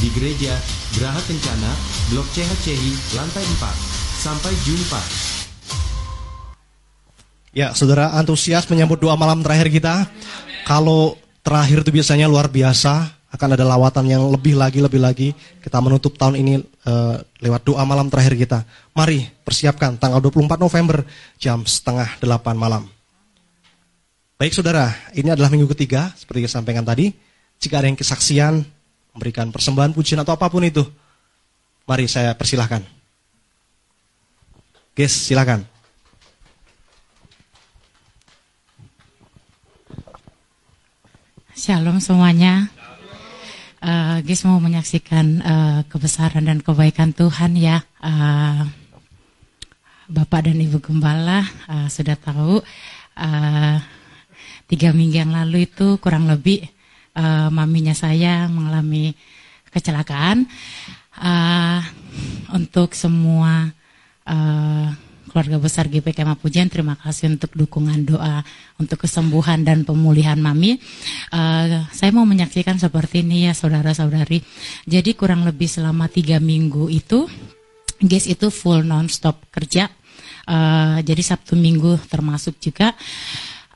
[0.00, 0.56] di Gereja
[0.96, 1.68] Geraha Kencana,
[2.08, 4.24] Blok CHCI, lantai 4.
[4.24, 5.02] Sampai jumpa.
[7.52, 10.08] Ya, saudara antusias menyambut doa malam terakhir kita.
[10.64, 15.36] Kalau terakhir itu biasanya luar biasa, akan ada lawatan yang lebih lagi lebih lagi.
[15.60, 18.64] Kita menutup tahun ini uh, lewat doa malam terakhir kita.
[18.96, 21.04] Mari persiapkan tanggal 24 November
[21.36, 22.95] jam setengah delapan malam.
[24.36, 27.08] Baik saudara, ini adalah minggu ketiga seperti yang sampaikan tadi.
[27.56, 28.60] Jika ada yang kesaksian,
[29.16, 30.84] memberikan persembahan pujian atau apa pun itu,
[31.88, 32.84] mari saya persilahkan.
[34.92, 35.64] Guys, silakan.
[41.56, 42.68] Shalom semuanya.
[43.80, 47.80] Uh, Gis mau menyaksikan uh, kebesaran dan kebaikan Tuhan ya.
[48.04, 48.68] Uh,
[50.12, 51.40] Bapak dan Ibu Gembala
[51.72, 52.60] uh, sudah tahu
[53.16, 53.76] uh,
[54.66, 56.66] tiga minggu yang lalu itu kurang lebih
[57.16, 59.14] uh, maminya saya mengalami
[59.72, 60.46] kecelakaan.
[61.16, 61.80] Uh,
[62.52, 63.72] untuk semua
[64.28, 64.88] uh,
[65.32, 68.44] keluarga besar GPK Mapujian, terima kasih untuk dukungan doa
[68.76, 70.76] untuk kesembuhan dan pemulihan Mami.
[71.32, 74.44] Uh, saya mau menyaksikan seperti ini ya saudara-saudari.
[74.84, 77.28] Jadi kurang lebih selama tiga minggu itu,
[78.00, 79.88] guys itu full non-stop kerja.
[80.46, 82.96] Uh, jadi Sabtu Minggu termasuk juga.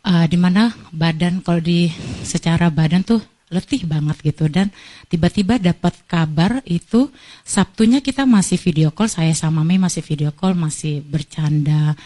[0.01, 1.93] Uh, di mana badan kalau di
[2.25, 3.21] secara badan tuh
[3.51, 4.47] letih banget gitu.
[4.47, 4.71] Dan
[5.11, 7.11] tiba-tiba dapat kabar itu
[7.45, 11.99] Sabtunya kita masih video call saya sama Mei masih video call masih bercanda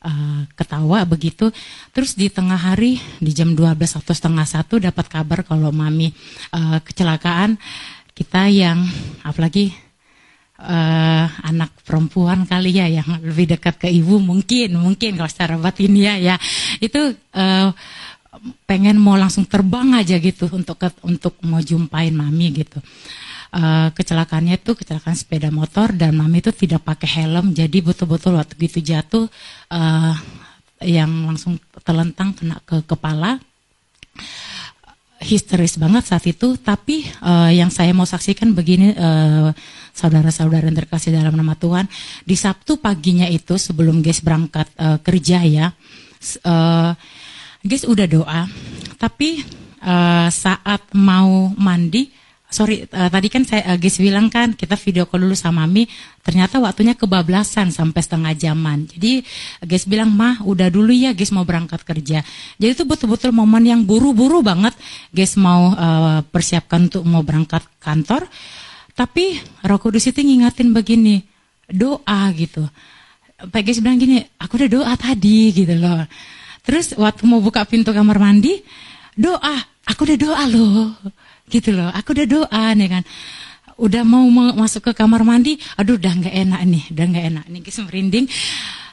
[0.00, 1.50] uh, ketawa begitu.
[1.90, 6.14] Terus di tengah hari di jam 12 atau setengah satu dapat kabar kalau Mami
[6.54, 7.58] uh, kecelakaan.
[8.12, 8.84] Kita yang
[9.26, 9.72] apalagi
[10.62, 15.92] uh, anak perempuan kali ya yang lebih dekat ke ibu mungkin mungkin kalau secara batin
[15.98, 16.34] ya ya
[16.78, 17.74] itu uh,
[18.64, 22.80] pengen mau langsung terbang aja gitu untuk ke, untuk mau jumpain mami gitu.
[23.52, 28.56] Uh, kecelakaannya itu kecelakaan sepeda motor dan mami itu tidak pakai helm jadi betul-betul waktu
[28.56, 29.28] gitu jatuh
[29.68, 30.16] uh,
[30.80, 33.36] yang langsung terlentang kena ke kepala
[35.22, 36.58] histeris banget saat itu.
[36.58, 39.54] Tapi uh, yang saya mau saksikan begini uh,
[39.94, 41.86] saudara-saudara yang terkasih dalam nama Tuhan.
[42.26, 45.72] Di Sabtu paginya itu sebelum guys berangkat uh, kerja ya
[46.46, 46.92] uh,
[47.62, 48.42] guys udah doa,
[48.98, 49.42] tapi
[49.82, 52.10] uh, saat mau mandi,
[52.52, 55.88] sorry uh, tadi kan saya uh, guys bilang kan kita video call dulu sama Mami,
[56.20, 58.84] ternyata waktunya kebablasan sampai setengah jaman.
[58.86, 59.24] Jadi
[59.64, 62.20] guys bilang mah udah dulu ya guys mau berangkat kerja.
[62.60, 64.76] Jadi itu betul-betul momen yang buru-buru banget
[65.10, 68.28] guys mau uh, persiapkan untuk mau berangkat kantor.
[68.92, 71.24] Tapi Roh Kudus itu ngingatin begini,
[71.64, 72.68] doa gitu.
[73.42, 76.04] Pak guys bilang gini, aku udah doa tadi gitu loh.
[76.62, 78.60] Terus waktu mau buka pintu kamar mandi,
[79.16, 79.56] doa,
[79.88, 80.92] aku udah doa loh.
[81.48, 83.02] Gitu loh, aku udah doa nih kan.
[83.80, 87.60] Udah mau masuk ke kamar mandi, aduh udah nggak enak nih, udah nggak enak nih,
[87.64, 88.26] guys merinding.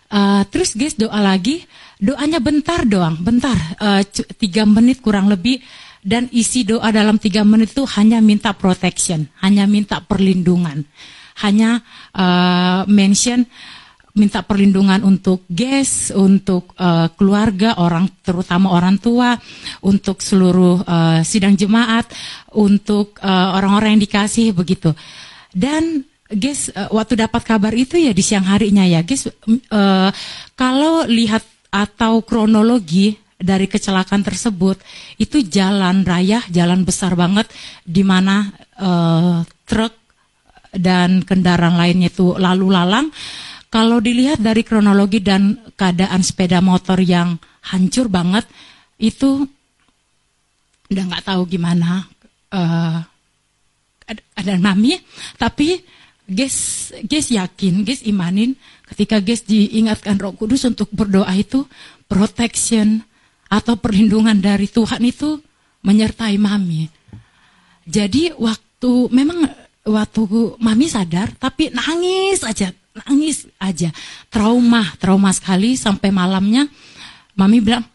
[0.09, 1.61] Uh, terus guys doa lagi,
[2.01, 4.01] doanya bentar doang, bentar, uh,
[4.39, 5.61] tiga menit kurang lebih.
[5.99, 10.87] Dan isi doa dalam tiga menit itu hanya minta protection, hanya minta perlindungan,
[11.43, 11.83] hanya
[12.15, 13.43] uh, mention
[14.19, 19.39] minta perlindungan untuk guest, untuk uh, keluarga, orang terutama orang tua,
[19.81, 22.11] untuk seluruh uh, sidang jemaat,
[22.51, 24.91] untuk uh, orang-orang yang dikasih begitu.
[25.49, 30.11] Dan guys, uh, waktu dapat kabar itu ya di siang harinya ya, guys, uh,
[30.59, 31.41] kalau lihat
[31.71, 34.83] atau kronologi dari kecelakaan tersebut
[35.15, 37.47] itu jalan raya, jalan besar banget
[37.87, 39.95] di mana uh, truk
[40.75, 43.09] dan kendaraan lainnya itu lalu lalang
[43.69, 47.37] kalau dilihat dari kronologi dan keadaan sepeda motor yang
[47.69, 48.49] hancur banget,
[48.97, 49.45] itu
[50.89, 52.09] udah nggak tahu gimana
[52.49, 52.97] uh,
[54.09, 54.97] ada mami,
[55.37, 55.85] tapi
[56.25, 58.57] guys, guys yakin, guys imanin
[58.89, 61.69] ketika guys diingatkan Roh Kudus untuk berdoa itu
[62.09, 63.05] protection
[63.49, 65.37] atau perlindungan dari Tuhan itu
[65.85, 66.89] menyertai mami.
[67.85, 69.45] Jadi waktu memang
[69.85, 70.21] waktu
[70.57, 72.73] mami sadar tapi nangis aja
[73.05, 73.91] nangis aja.
[74.27, 76.67] Trauma, trauma sekali sampai malamnya
[77.39, 77.87] mami bilang,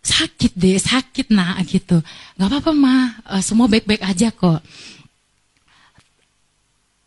[0.00, 2.00] sakit deh, sakit nak gitu.
[2.40, 4.64] Gak apa-apa mah, uh, semua baik-baik aja kok.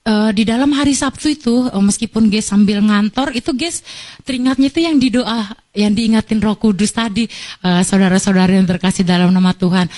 [0.02, 3.82] Uh, di dalam hari Sabtu itu, uh, meskipun guys sambil ngantor, itu guys
[4.22, 7.26] teringatnya itu yang di doa, yang diingatin Roh Kudus tadi,
[7.62, 9.90] saudara-saudara yang terkasih dalam nama Tuhan.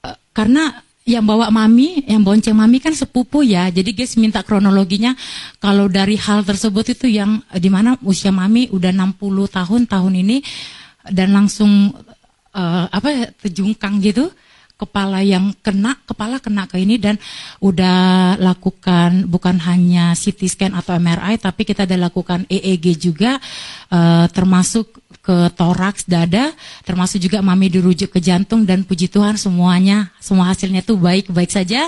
[0.00, 3.66] Uh, karena yang bawa mami, yang bonceng mami kan sepupu ya.
[3.74, 5.18] Jadi guys minta kronologinya
[5.58, 9.18] kalau dari hal tersebut itu yang di mana usia mami udah 60
[9.50, 10.36] tahun tahun ini
[11.10, 11.90] dan langsung
[12.54, 14.30] uh, apa terjungkang gitu.
[14.82, 17.14] Kepala yang kena kepala kena ke ini dan
[17.62, 23.38] udah lakukan bukan hanya CT scan atau MRI tapi kita udah lakukan EEG juga
[23.94, 26.50] uh, termasuk ke toraks dada
[26.82, 31.54] termasuk juga mami dirujuk ke jantung dan puji Tuhan semuanya semua hasilnya tuh baik baik
[31.54, 31.86] saja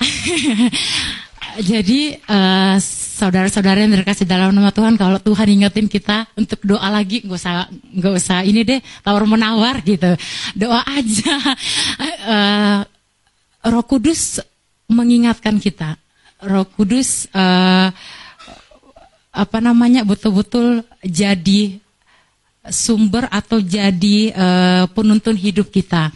[1.58, 2.78] Jadi uh,
[3.18, 7.66] saudara-saudara yang terkasih dalam nama Tuhan, kalau Tuhan ingetin kita untuk doa lagi, nggak usah
[7.70, 10.14] nggak usah ini deh tawar menawar gitu,
[10.54, 11.34] doa aja.
[12.22, 12.80] Uh,
[13.72, 14.40] Roh Kudus
[14.86, 15.98] mengingatkan kita,
[16.46, 17.92] Roh Kudus uh,
[19.30, 21.78] apa namanya betul-betul jadi
[22.68, 26.12] sumber atau jadi uh, penuntun hidup kita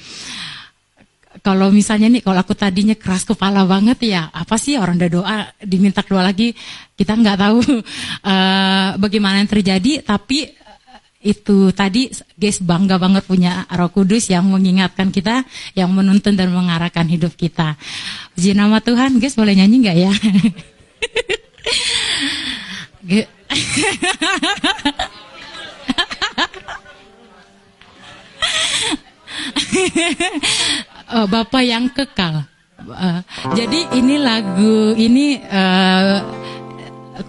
[1.44, 5.52] kalau misalnya nih kalau aku tadinya keras kepala banget ya apa sih orang udah doa
[5.60, 6.56] diminta doa lagi
[6.96, 7.60] kita nggak tahu
[8.24, 14.48] uh, bagaimana yang terjadi tapi eh, itu tadi guys bangga banget punya Roh Kudus yang
[14.48, 15.44] mengingatkan kita,
[15.76, 17.80] yang menuntun dan mengarahkan hidup kita.
[18.36, 20.12] Puji nama Tuhan, guys boleh nyanyi nggak ya?
[31.10, 32.46] uh, Bapak yang kekal.
[32.84, 33.20] Uh,
[33.56, 36.20] jadi ini lagu ini uh,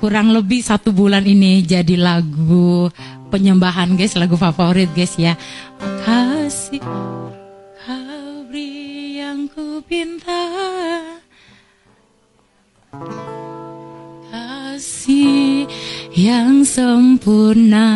[0.01, 2.89] kurang lebih satu bulan ini jadi lagu
[3.29, 5.37] penyembahan guys, lagu favorit guys ya.
[6.03, 8.51] Kasih kau
[9.15, 10.43] yang ku pinta.
[14.31, 15.67] Kasih
[16.15, 17.87] yang sempurna.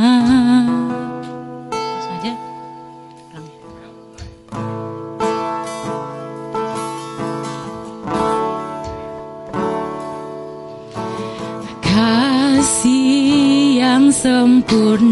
[14.69, 15.08] Sempurna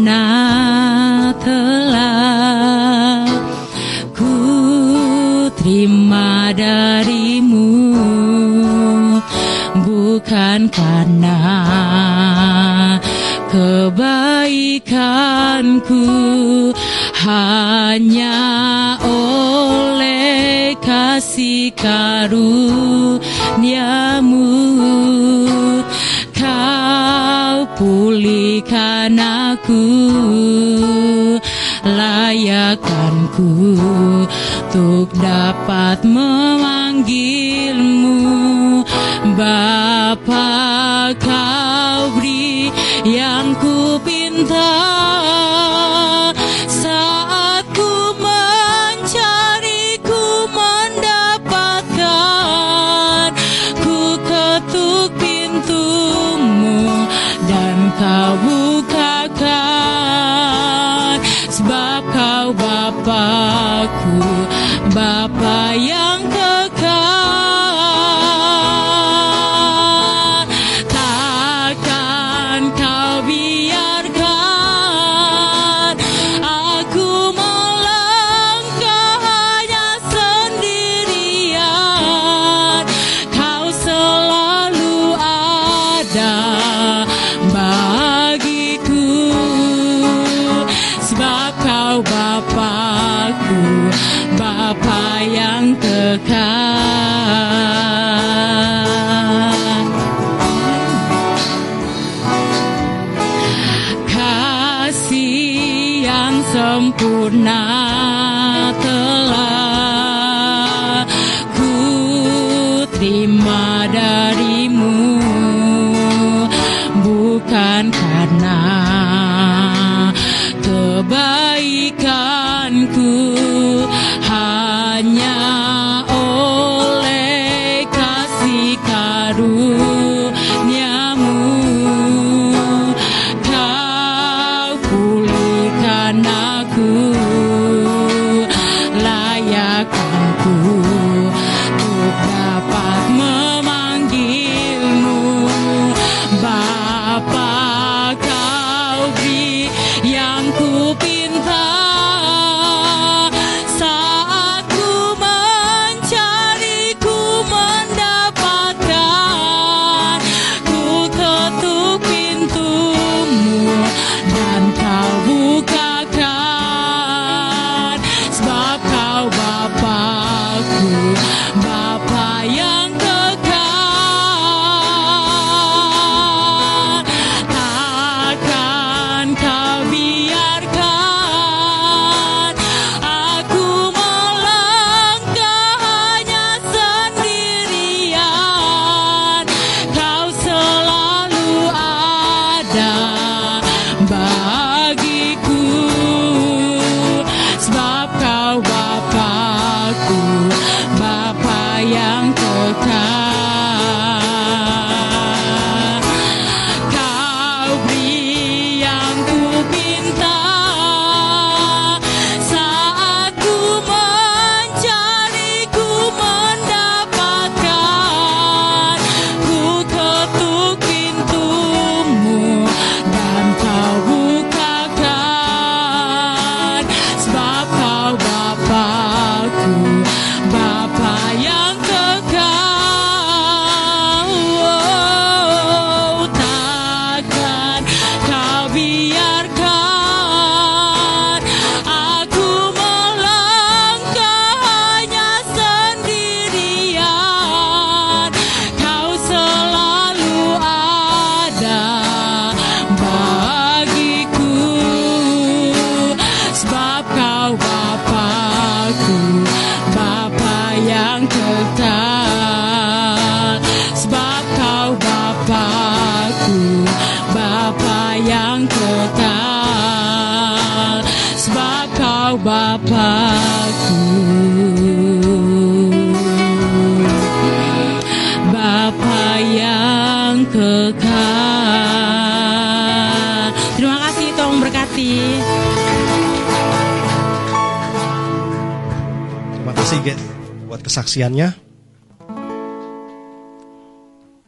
[290.88, 291.48] kesaksiannya.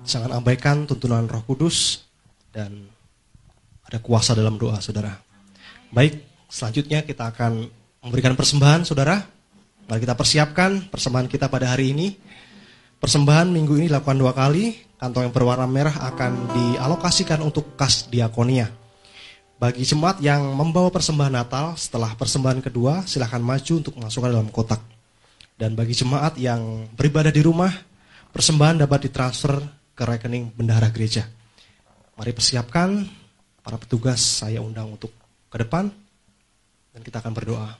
[0.01, 2.09] Jangan abaikan tuntunan Roh Kudus
[2.49, 2.89] dan
[3.85, 5.21] ada kuasa dalam doa, saudara.
[5.93, 7.69] Baik, selanjutnya kita akan
[8.01, 9.21] memberikan persembahan, saudara.
[9.87, 12.17] Mari kita persiapkan persembahan kita pada hari ini.
[12.97, 14.89] Persembahan minggu ini dilakukan dua kali.
[14.97, 18.69] Kantong yang berwarna merah akan dialokasikan untuk kas diakonia.
[19.61, 24.90] Bagi jemaat yang membawa persembahan Natal setelah persembahan kedua, silahkan maju untuk masukkan dalam kotak.
[25.61, 27.69] Dan bagi jemaat yang beribadah di rumah,
[28.32, 29.61] persembahan dapat ditransfer
[29.93, 31.28] ke rekening bendahara gereja.
[32.16, 33.05] Mari persiapkan
[33.61, 35.12] para petugas saya undang untuk
[35.53, 35.93] ke depan
[36.97, 37.77] dan kita akan berdoa.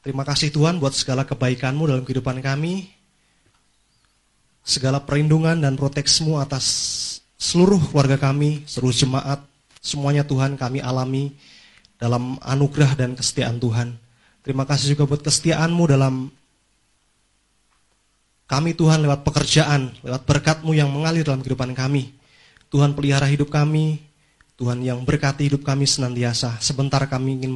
[0.00, 2.88] Terima kasih Tuhan buat segala kebaikanmu dalam kehidupan kami.
[4.64, 6.64] Segala perlindungan dan proteksimu atas
[7.36, 9.51] seluruh keluarga kami, seluruh jemaat,
[9.82, 11.34] semuanya Tuhan kami alami
[11.98, 13.98] dalam anugerah dan kesetiaan Tuhan.
[14.46, 16.30] Terima kasih juga buat kesetiaanmu dalam
[18.46, 22.14] kami Tuhan lewat pekerjaan, lewat berkatmu yang mengalir dalam kehidupan kami.
[22.72, 24.00] Tuhan pelihara hidup kami,
[24.56, 26.56] Tuhan yang berkati hidup kami senantiasa.
[26.62, 27.52] Sebentar kami ingin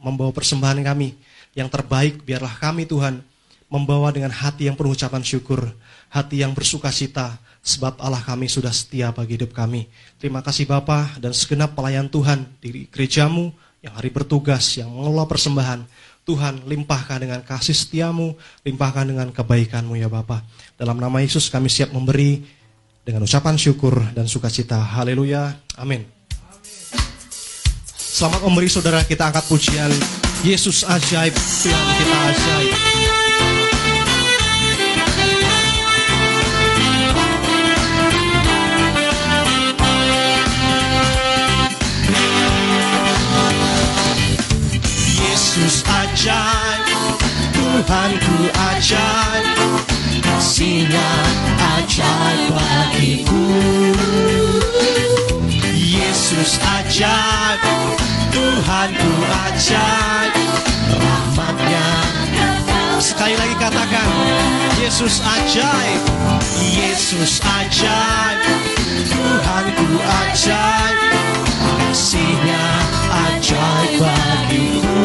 [0.00, 1.16] membawa persembahan kami
[1.54, 3.22] yang terbaik, biarlah kami Tuhan
[3.72, 5.70] membawa dengan hati yang penuh ucapan syukur,
[6.12, 9.88] hati yang bersuka cita, sebab Allah kami sudah setia bagi hidup kami.
[10.20, 13.48] Terima kasih Bapa dan segenap pelayan Tuhan di gerejamu
[13.80, 15.80] yang hari bertugas, yang mengelola persembahan.
[16.24, 18.32] Tuhan, limpahkan dengan kasih setiamu,
[18.64, 20.44] limpahkan dengan kebaikanmu ya Bapa.
[20.76, 22.44] Dalam nama Yesus kami siap memberi
[23.04, 24.80] dengan ucapan syukur dan sukacita.
[24.80, 25.52] Haleluya.
[25.76, 26.04] Amin.
[27.96, 29.90] Selamat memberi saudara kita angkat pujian
[30.44, 33.23] Yesus ajaib, Tuhan kita ajaib.
[46.24, 47.20] Ajaib,
[47.52, 49.44] Tuhanku ajaib,
[50.24, 51.10] kasihnya
[51.76, 53.44] ajaib bagiku.
[55.76, 57.60] Yesus ajaib,
[58.32, 59.12] Tuhanku
[59.44, 60.32] ajaib,
[60.96, 61.88] rahmatnya.
[63.04, 64.08] Sekali lagi katakan,
[64.80, 66.00] Yesus ajaib,
[66.56, 68.40] Yesus ajaib,
[69.12, 70.96] Tuhanku ajaib,
[71.92, 72.64] kasihnya
[73.12, 75.04] ajaib bagiku.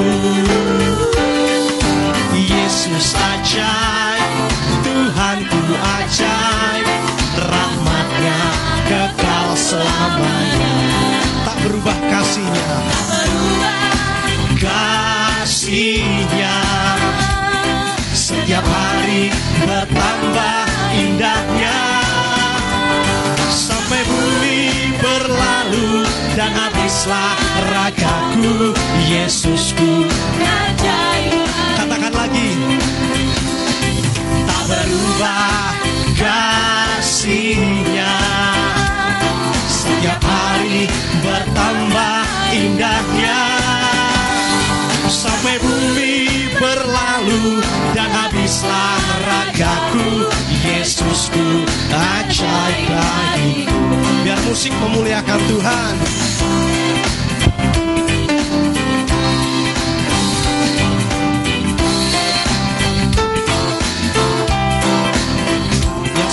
[2.90, 4.50] Yesus ajaib,
[4.82, 6.88] Tuhanku ajaib,
[7.38, 8.42] rahmatnya
[8.90, 10.74] kekal selamanya.
[11.46, 12.78] Tak berubah kasihnya,
[14.58, 16.58] kasihnya.
[18.10, 19.30] Setiap hari
[19.62, 20.58] bertambah
[20.98, 21.78] indahnya.
[23.54, 27.38] Sampai bumi berlalu dan habislah
[27.70, 28.74] ragaku
[29.06, 30.10] Yesusku
[31.80, 32.50] katakan lagi.
[34.44, 35.72] Tak berubah
[36.20, 38.16] kasihnya.
[39.72, 40.92] Setiap hari
[41.24, 42.20] bertambah
[42.52, 43.40] indahnya.
[45.08, 46.28] Sampai bumi
[46.60, 47.64] berlalu
[47.96, 50.30] dan habislah ragaku
[50.64, 53.84] Yesusku ajaib bagiku
[54.22, 55.94] biar musik memuliakan Tuhan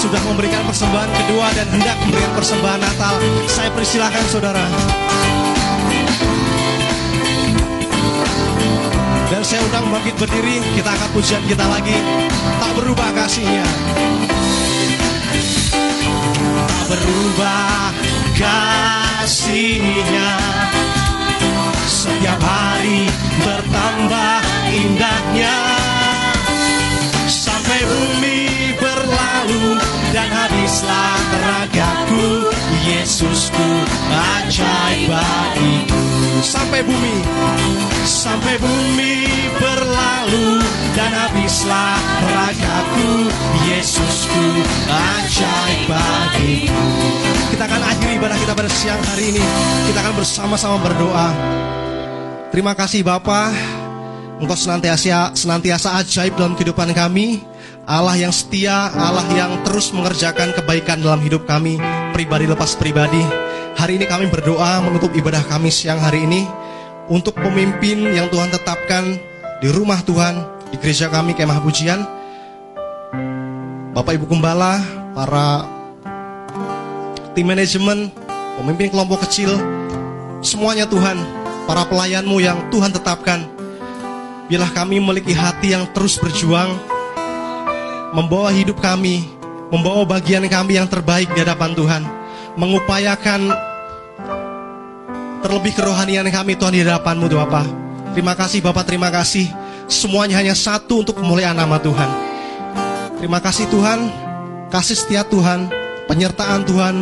[0.06, 3.18] sudah memberikan persembahan kedua dan hendak memberikan persembahan Natal
[3.50, 4.62] saya persilahkan saudara
[9.26, 11.98] Dan saya undang bangkit berdiri, kita angkat pujian kita lagi.
[12.62, 13.66] Tak berubah kasihnya.
[16.54, 17.90] Tak berubah
[18.38, 20.30] kasihnya.
[21.90, 23.10] Setiap hari
[23.42, 25.56] bertambah indahnya.
[27.26, 28.45] Sampai bumi
[29.36, 29.76] berlalu
[30.16, 32.48] dan habislah ragaku.
[32.86, 33.68] Yesusku
[34.08, 36.00] ajaib bagiku.
[36.40, 37.16] Sampai bumi,
[38.06, 39.26] sampai bumi
[39.58, 40.62] berlalu
[40.94, 43.26] dan habislah ragaku
[43.66, 44.44] Yesusku
[44.86, 46.86] ajaib bagiku
[47.50, 49.42] Kita akan akhiri ibadah kita pada siang hari ini.
[49.90, 51.28] Kita akan bersama-sama berdoa.
[52.54, 53.50] Terima kasih Bapa
[54.36, 57.55] Engkau senantiasa, senantiasa ajaib dalam kehidupan kami
[57.86, 61.78] Allah yang setia, Allah yang terus mengerjakan kebaikan dalam hidup kami
[62.10, 63.22] Pribadi lepas pribadi
[63.78, 66.50] Hari ini kami berdoa menutup ibadah kami siang hari ini
[67.06, 69.14] untuk pemimpin yang Tuhan tetapkan
[69.62, 70.42] di rumah Tuhan,
[70.72, 72.00] di gereja kami kemah pujian.
[73.94, 74.82] Bapak Ibu Gembala,
[75.12, 75.68] para
[77.36, 78.10] tim manajemen,
[78.58, 79.54] pemimpin kelompok kecil,
[80.42, 81.20] semuanya Tuhan,
[81.68, 83.44] para pelayanmu yang Tuhan tetapkan.
[84.48, 86.74] Biarlah kami memiliki hati yang terus berjuang,
[88.16, 89.28] membawa hidup kami,
[89.68, 92.02] membawa bagian kami yang terbaik di hadapan Tuhan,
[92.56, 93.52] mengupayakan
[95.44, 97.66] terlebih kerohanian kami Tuhan di hadapanmu Bapak.
[98.16, 99.52] Terima kasih Bapak, terima kasih.
[99.84, 102.08] Semuanya hanya satu untuk kemuliaan nama Tuhan.
[103.20, 104.08] Terima kasih Tuhan,
[104.72, 105.68] kasih setia Tuhan,
[106.08, 106.96] penyertaan Tuhan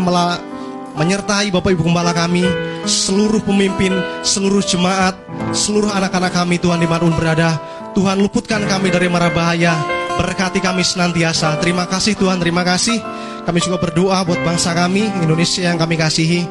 [0.99, 2.43] menyertai Bapak Ibu Gembala kami,
[2.91, 3.95] seluruh pemimpin,
[4.27, 5.15] seluruh jemaat,
[5.55, 7.55] seluruh anak-anak kami Tuhan di mana pun berada.
[7.95, 9.79] Tuhan luputkan kami dari mara bahaya,
[10.17, 11.59] berkati kami senantiasa.
[11.59, 12.99] Terima kasih Tuhan, terima kasih.
[13.45, 16.49] Kami juga berdoa buat bangsa kami, Indonesia yang kami kasihi.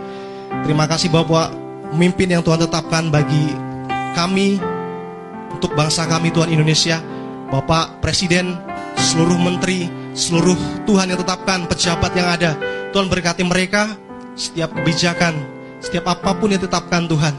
[0.63, 1.49] Terima kasih Bapak
[1.93, 3.53] pemimpin yang Tuhan tetapkan bagi
[4.13, 4.61] kami,
[5.53, 7.01] untuk bangsa kami Tuhan Indonesia.
[7.49, 8.57] Bapak Presiden,
[8.97, 9.85] seluruh menteri,
[10.17, 10.57] seluruh
[10.89, 12.51] Tuhan yang tetapkan, pejabat yang ada.
[12.93, 13.93] Tuhan berkati mereka,
[14.33, 15.37] setiap kebijakan,
[15.81, 17.33] setiap apa pun yang tetapkan Tuhan.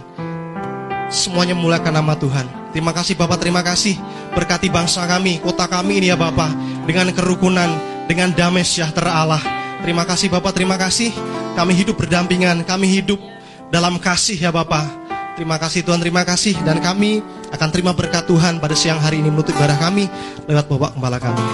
[1.10, 2.46] Semuanya memulakan nama Tuhan.
[2.74, 3.94] Terima kasih Bapak, terima kasih.
[4.34, 6.50] Berkati bangsa kami, kota kami ini ya Bapak.
[6.84, 7.70] Dengan kerukunan,
[8.10, 9.42] dengan damai sejahtera Allah.
[9.80, 11.14] Terima kasih Bapak, terima kasih.
[11.54, 13.22] Kami hidup berdampingan, kami hidup
[13.70, 15.06] dalam kasih ya Bapak.
[15.34, 16.54] Terima kasih Tuhan, terima kasih.
[16.62, 20.06] Dan kami akan terima berkat Tuhan pada siang hari ini menutup ibadah kami
[20.46, 21.46] lewat Bapak Kepala kami.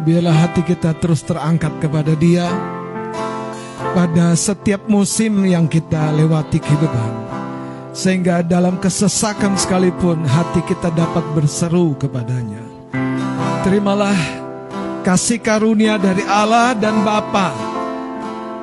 [0.00, 2.48] Biarlah hati kita terus terangkat kepada Dia
[3.94, 7.29] pada setiap musim yang kita lewati kehidupan.
[7.90, 12.62] Sehingga dalam kesesakan sekalipun hati kita dapat berseru kepadanya.
[13.66, 14.16] Terimalah
[15.02, 17.50] kasih karunia dari Allah dan Bapa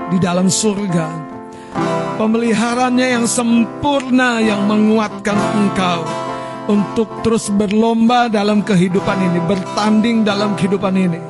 [0.08, 1.28] di dalam surga.
[2.18, 6.02] Pemeliharannya yang sempurna yang menguatkan engkau
[6.66, 11.22] untuk terus berlomba dalam kehidupan ini, bertanding dalam kehidupan ini.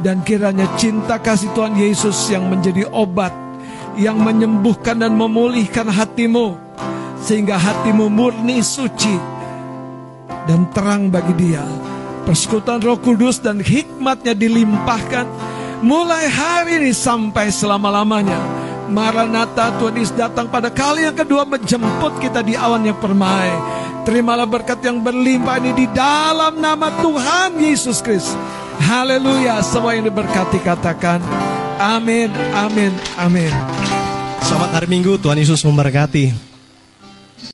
[0.00, 3.32] Dan kiranya cinta kasih Tuhan Yesus yang menjadi obat,
[4.00, 6.63] yang menyembuhkan dan memulihkan hatimu,
[7.24, 9.16] sehingga hatimu murni suci
[10.44, 11.64] dan terang bagi dia.
[12.28, 15.24] Persekutuan roh kudus dan hikmatnya dilimpahkan
[15.80, 18.36] mulai hari ini sampai selama-lamanya.
[18.84, 23.48] Maranatha Tuhan Yesus datang pada kali yang kedua menjemput kita di awan yang permai.
[24.04, 28.36] Terimalah berkat yang berlimpah ini di dalam nama Tuhan Yesus Kristus.
[28.84, 29.64] Haleluya.
[29.64, 31.24] Semua yang diberkati katakan
[31.80, 33.52] amin, amin, amin.
[34.44, 36.53] Selamat hari Minggu, Tuhan Yesus memberkati.